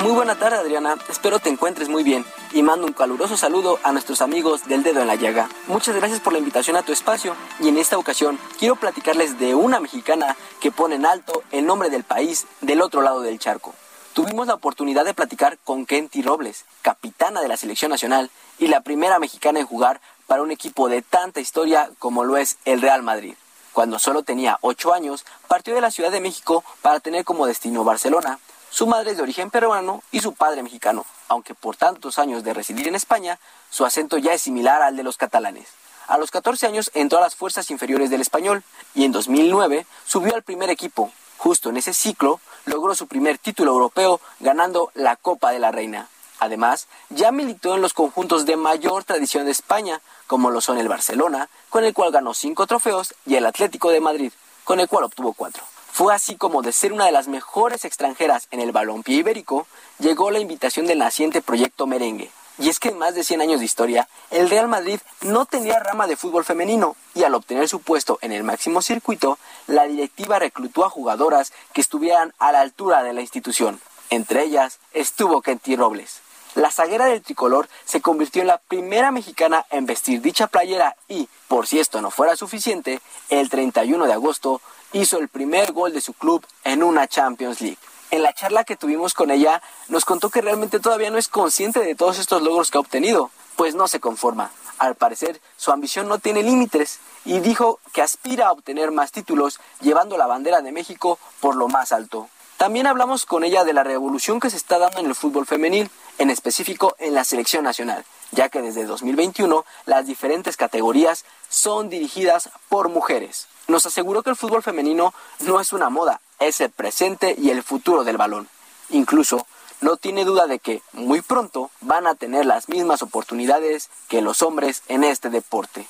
Muy 0.00 0.12
buena 0.12 0.38
tarde 0.38 0.56
Adriana, 0.56 0.96
espero 1.10 1.40
te 1.40 1.50
encuentres 1.50 1.90
muy 1.90 2.02
bien 2.02 2.24
y 2.52 2.62
mando 2.62 2.86
un 2.86 2.94
caluroso 2.94 3.36
saludo 3.36 3.78
a 3.82 3.92
nuestros 3.92 4.22
amigos 4.22 4.66
del 4.66 4.82
dedo 4.82 5.02
en 5.02 5.08
la 5.08 5.16
llaga. 5.16 5.50
Muchas 5.66 5.94
gracias 5.94 6.20
por 6.20 6.32
la 6.32 6.38
invitación 6.38 6.76
a 6.76 6.82
tu 6.82 6.92
espacio 6.92 7.36
y 7.60 7.68
en 7.68 7.76
esta 7.76 7.98
ocasión 7.98 8.38
quiero 8.58 8.76
platicarles 8.76 9.38
de 9.38 9.54
una 9.54 9.78
mexicana 9.78 10.38
que 10.62 10.72
pone 10.72 10.94
en 10.94 11.04
alto 11.04 11.42
el 11.52 11.66
nombre 11.66 11.90
del 11.90 12.04
país 12.04 12.46
del 12.62 12.80
otro 12.80 13.02
lado 13.02 13.20
del 13.20 13.38
charco. 13.38 13.74
Tuvimos 14.20 14.46
la 14.46 14.52
oportunidad 14.52 15.06
de 15.06 15.14
platicar 15.14 15.56
con 15.64 15.86
Kenty 15.86 16.20
Robles, 16.20 16.66
capitana 16.82 17.40
de 17.40 17.48
la 17.48 17.56
selección 17.56 17.90
nacional 17.90 18.30
y 18.58 18.66
la 18.66 18.82
primera 18.82 19.18
mexicana 19.18 19.60
en 19.60 19.66
jugar 19.66 20.02
para 20.26 20.42
un 20.42 20.50
equipo 20.50 20.90
de 20.90 21.00
tanta 21.00 21.40
historia 21.40 21.90
como 21.98 22.22
lo 22.24 22.36
es 22.36 22.58
el 22.66 22.82
Real 22.82 23.02
Madrid. 23.02 23.34
Cuando 23.72 23.98
solo 23.98 24.22
tenía 24.22 24.58
8 24.60 24.92
años, 24.92 25.24
partió 25.48 25.74
de 25.74 25.80
la 25.80 25.90
Ciudad 25.90 26.10
de 26.10 26.20
México 26.20 26.62
para 26.82 27.00
tener 27.00 27.24
como 27.24 27.46
destino 27.46 27.82
Barcelona, 27.82 28.38
su 28.68 28.86
madre 28.86 29.12
es 29.12 29.16
de 29.16 29.22
origen 29.22 29.48
peruano 29.48 30.02
y 30.12 30.20
su 30.20 30.34
padre 30.34 30.62
mexicano, 30.62 31.06
aunque 31.28 31.54
por 31.54 31.76
tantos 31.76 32.18
años 32.18 32.44
de 32.44 32.52
residir 32.52 32.88
en 32.88 32.96
España, 32.96 33.38
su 33.70 33.86
acento 33.86 34.18
ya 34.18 34.34
es 34.34 34.42
similar 34.42 34.82
al 34.82 34.98
de 34.98 35.02
los 35.02 35.16
catalanes. 35.16 35.68
A 36.08 36.18
los 36.18 36.30
14 36.30 36.66
años 36.66 36.90
entró 36.92 37.16
a 37.16 37.22
las 37.22 37.36
fuerzas 37.36 37.70
inferiores 37.70 38.10
del 38.10 38.20
español 38.20 38.64
y 38.94 39.06
en 39.06 39.12
2009 39.12 39.86
subió 40.04 40.34
al 40.34 40.42
primer 40.42 40.68
equipo. 40.68 41.10
Justo 41.38 41.70
en 41.70 41.78
ese 41.78 41.94
ciclo 41.94 42.38
logró 42.64 42.94
su 42.94 43.06
primer 43.06 43.38
título 43.38 43.72
europeo 43.72 44.20
ganando 44.40 44.90
la 44.94 45.16
Copa 45.16 45.50
de 45.50 45.58
la 45.58 45.70
Reina. 45.70 46.08
Además, 46.38 46.88
ya 47.10 47.32
militó 47.32 47.74
en 47.74 47.82
los 47.82 47.92
conjuntos 47.92 48.46
de 48.46 48.56
mayor 48.56 49.04
tradición 49.04 49.44
de 49.44 49.50
España, 49.50 50.00
como 50.26 50.50
lo 50.50 50.60
son 50.60 50.78
el 50.78 50.88
Barcelona, 50.88 51.50
con 51.68 51.84
el 51.84 51.92
cual 51.92 52.12
ganó 52.12 52.32
cinco 52.32 52.66
trofeos, 52.66 53.14
y 53.26 53.34
el 53.34 53.44
Atlético 53.44 53.90
de 53.90 54.00
Madrid, 54.00 54.32
con 54.64 54.80
el 54.80 54.88
cual 54.88 55.04
obtuvo 55.04 55.34
cuatro. 55.34 55.62
Fue 55.92 56.14
así 56.14 56.36
como 56.36 56.62
de 56.62 56.72
ser 56.72 56.92
una 56.94 57.04
de 57.04 57.12
las 57.12 57.28
mejores 57.28 57.84
extranjeras 57.84 58.48
en 58.50 58.60
el 58.60 58.72
balompié 58.72 59.16
ibérico, 59.16 59.66
llegó 59.98 60.30
la 60.30 60.38
invitación 60.38 60.86
del 60.86 61.00
naciente 61.00 61.42
proyecto 61.42 61.86
Merengue. 61.86 62.30
Y 62.60 62.68
es 62.68 62.78
que 62.78 62.90
en 62.90 62.98
más 62.98 63.14
de 63.14 63.24
100 63.24 63.40
años 63.40 63.60
de 63.60 63.64
historia, 63.64 64.06
el 64.30 64.50
Real 64.50 64.68
Madrid 64.68 65.00
no 65.22 65.46
tenía 65.46 65.78
rama 65.78 66.06
de 66.06 66.16
fútbol 66.16 66.44
femenino 66.44 66.94
y 67.14 67.22
al 67.22 67.34
obtener 67.34 67.66
su 67.68 67.80
puesto 67.80 68.18
en 68.20 68.32
el 68.32 68.44
máximo 68.44 68.82
circuito, 68.82 69.38
la 69.66 69.84
directiva 69.84 70.38
reclutó 70.38 70.84
a 70.84 70.90
jugadoras 70.90 71.54
que 71.72 71.80
estuvieran 71.80 72.34
a 72.38 72.52
la 72.52 72.60
altura 72.60 73.02
de 73.02 73.14
la 73.14 73.22
institución. 73.22 73.80
Entre 74.10 74.44
ellas 74.44 74.78
estuvo 74.92 75.40
Kenty 75.40 75.74
Robles. 75.74 76.20
La 76.54 76.70
zaguera 76.70 77.06
del 77.06 77.22
tricolor 77.22 77.66
se 77.86 78.02
convirtió 78.02 78.42
en 78.42 78.48
la 78.48 78.58
primera 78.58 79.10
mexicana 79.10 79.64
en 79.70 79.86
vestir 79.86 80.20
dicha 80.20 80.46
playera 80.46 80.96
y, 81.08 81.30
por 81.48 81.66
si 81.66 81.78
esto 81.78 82.02
no 82.02 82.10
fuera 82.10 82.36
suficiente, 82.36 83.00
el 83.30 83.48
31 83.48 84.06
de 84.06 84.12
agosto 84.12 84.60
hizo 84.92 85.18
el 85.18 85.28
primer 85.28 85.72
gol 85.72 85.94
de 85.94 86.02
su 86.02 86.12
club 86.12 86.44
en 86.64 86.82
una 86.82 87.08
Champions 87.08 87.62
League. 87.62 87.78
En 88.10 88.24
la 88.24 88.32
charla 88.32 88.64
que 88.64 88.76
tuvimos 88.76 89.14
con 89.14 89.30
ella, 89.30 89.62
nos 89.88 90.04
contó 90.04 90.30
que 90.30 90.40
realmente 90.40 90.80
todavía 90.80 91.10
no 91.10 91.18
es 91.18 91.28
consciente 91.28 91.78
de 91.80 91.94
todos 91.94 92.18
estos 92.18 92.42
logros 92.42 92.70
que 92.70 92.78
ha 92.78 92.80
obtenido, 92.80 93.30
pues 93.54 93.76
no 93.76 93.86
se 93.86 94.00
conforma. 94.00 94.50
Al 94.78 94.96
parecer, 94.96 95.40
su 95.56 95.70
ambición 95.70 96.08
no 96.08 96.18
tiene 96.18 96.42
límites 96.42 96.98
y 97.24 97.38
dijo 97.38 97.78
que 97.92 98.02
aspira 98.02 98.48
a 98.48 98.52
obtener 98.52 98.90
más 98.90 99.12
títulos 99.12 99.60
llevando 99.80 100.16
la 100.16 100.26
bandera 100.26 100.60
de 100.60 100.72
México 100.72 101.20
por 101.38 101.54
lo 101.54 101.68
más 101.68 101.92
alto. 101.92 102.28
También 102.56 102.88
hablamos 102.88 103.26
con 103.26 103.44
ella 103.44 103.62
de 103.62 103.74
la 103.74 103.84
revolución 103.84 104.40
que 104.40 104.50
se 104.50 104.56
está 104.56 104.78
dando 104.78 104.98
en 104.98 105.06
el 105.06 105.14
fútbol 105.14 105.46
femenil, 105.46 105.88
en 106.18 106.30
específico 106.30 106.96
en 106.98 107.14
la 107.14 107.24
selección 107.24 107.62
nacional, 107.62 108.04
ya 108.32 108.48
que 108.48 108.60
desde 108.60 108.86
2021 108.86 109.64
las 109.86 110.06
diferentes 110.06 110.56
categorías 110.56 111.24
son 111.48 111.88
dirigidas 111.88 112.50
por 112.68 112.88
mujeres 112.88 113.46
nos 113.70 113.86
aseguró 113.86 114.22
que 114.22 114.30
el 114.30 114.36
fútbol 114.36 114.62
femenino 114.62 115.14
no 115.40 115.60
es 115.60 115.72
una 115.72 115.88
moda, 115.88 116.20
es 116.40 116.60
el 116.60 116.70
presente 116.70 117.36
y 117.38 117.50
el 117.50 117.62
futuro 117.62 118.02
del 118.02 118.16
balón. 118.16 118.48
Incluso, 118.88 119.46
no 119.80 119.96
tiene 119.96 120.24
duda 120.24 120.46
de 120.46 120.58
que 120.58 120.82
muy 120.92 121.22
pronto 121.22 121.70
van 121.80 122.06
a 122.06 122.14
tener 122.14 122.44
las 122.44 122.68
mismas 122.68 123.02
oportunidades 123.02 123.88
que 124.08 124.20
los 124.20 124.42
hombres 124.42 124.82
en 124.88 125.04
este 125.04 125.30
deporte. 125.30 125.86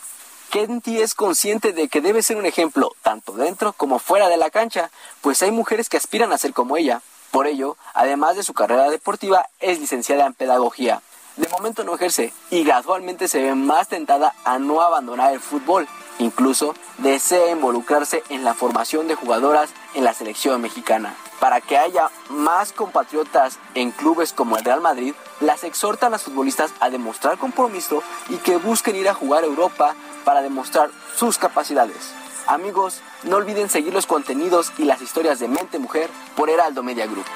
Kenty 0.50 1.00
es 1.00 1.14
consciente 1.14 1.72
de 1.72 1.88
que 1.88 2.00
debe 2.00 2.22
ser 2.22 2.36
un 2.36 2.46
ejemplo 2.46 2.92
tanto 3.02 3.32
dentro 3.32 3.72
como 3.72 3.98
fuera 3.98 4.28
de 4.28 4.36
la 4.36 4.50
cancha, 4.50 4.90
pues 5.20 5.42
hay 5.42 5.52
mujeres 5.52 5.88
que 5.88 5.96
aspiran 5.96 6.32
a 6.32 6.38
ser 6.38 6.52
como 6.52 6.76
ella. 6.76 7.02
Por 7.30 7.46
ello, 7.46 7.76
además 7.94 8.36
de 8.36 8.42
su 8.42 8.52
carrera 8.52 8.90
deportiva, 8.90 9.48
es 9.60 9.78
licenciada 9.78 10.26
en 10.26 10.34
pedagogía. 10.34 11.02
De 11.36 11.48
momento 11.48 11.84
no 11.84 11.94
ejerce 11.94 12.32
y 12.50 12.64
gradualmente 12.64 13.28
se 13.28 13.40
ve 13.40 13.54
más 13.54 13.88
tentada 13.88 14.34
a 14.44 14.58
no 14.58 14.82
abandonar 14.82 15.32
el 15.32 15.40
fútbol. 15.40 15.88
Incluso 16.18 16.74
desea 16.98 17.52
involucrarse 17.52 18.24
en 18.28 18.44
la 18.44 18.54
formación 18.54 19.06
de 19.06 19.14
jugadoras 19.14 19.70
en 19.94 20.04
la 20.04 20.14
selección 20.14 20.60
mexicana. 20.60 21.14
Para 21.38 21.60
que 21.60 21.78
haya 21.78 22.10
más 22.28 22.72
compatriotas 22.72 23.58
en 23.74 23.90
clubes 23.92 24.32
como 24.32 24.56
el 24.56 24.64
Real 24.64 24.80
Madrid, 24.80 25.14
las 25.40 25.64
exhorta 25.64 26.06
a 26.06 26.10
las 26.10 26.22
futbolistas 26.22 26.72
a 26.80 26.90
demostrar 26.90 27.38
compromiso 27.38 28.02
y 28.28 28.36
que 28.36 28.56
busquen 28.56 28.96
ir 28.96 29.08
a 29.08 29.14
jugar 29.14 29.44
a 29.44 29.46
Europa 29.46 29.94
para 30.24 30.42
demostrar 30.42 30.90
sus 31.16 31.38
capacidades. 31.38 32.12
Amigos, 32.46 33.00
no 33.24 33.36
olviden 33.36 33.68
seguir 33.68 33.92
los 33.92 34.06
contenidos 34.06 34.72
y 34.78 34.84
las 34.84 35.02
historias 35.02 35.38
de 35.38 35.48
Mente 35.48 35.78
Mujer 35.78 36.10
por 36.36 36.50
Heraldo 36.50 36.82
Media 36.82 37.06
Group. 37.06 37.26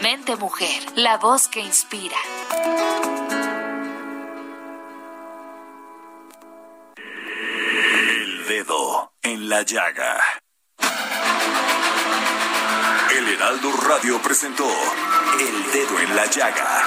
Mente 0.00 0.36
Mujer, 0.36 0.84
la 0.96 1.16
voz 1.18 1.48
que 1.48 1.60
inspira. 1.60 2.16
En 9.34 9.48
la 9.48 9.62
llaga. 9.62 10.20
El 13.16 13.28
Heraldo 13.28 13.72
Radio 13.88 14.22
presentó 14.22 14.68
El 15.40 15.72
Dedo 15.72 15.98
en 15.98 16.14
la 16.14 16.26
Llaga 16.26 16.82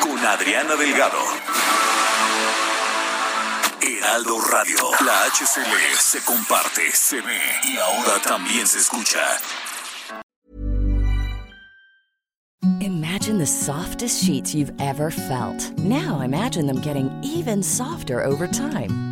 con 0.00 0.16
Adriana 0.24 0.76
Delgado. 0.76 1.18
Heraldo 3.80 4.40
Radio, 4.42 4.76
la 5.04 5.24
HCL 5.24 5.96
se 5.98 6.22
comparte, 6.24 6.92
se 6.92 7.20
ve 7.20 7.40
y 7.64 7.76
ahora 7.78 8.22
también 8.22 8.66
se 8.66 8.78
escucha. 8.78 9.20
Imagine 12.80 13.38
the 13.38 13.46
softest 13.46 14.22
sheets 14.22 14.54
you've 14.54 14.72
ever 14.78 15.10
felt. 15.10 15.76
Now 15.78 16.20
imagine 16.20 16.66
them 16.66 16.80
getting 16.80 17.10
even 17.24 17.60
softer 17.62 18.22
over 18.22 18.46
time. 18.46 19.11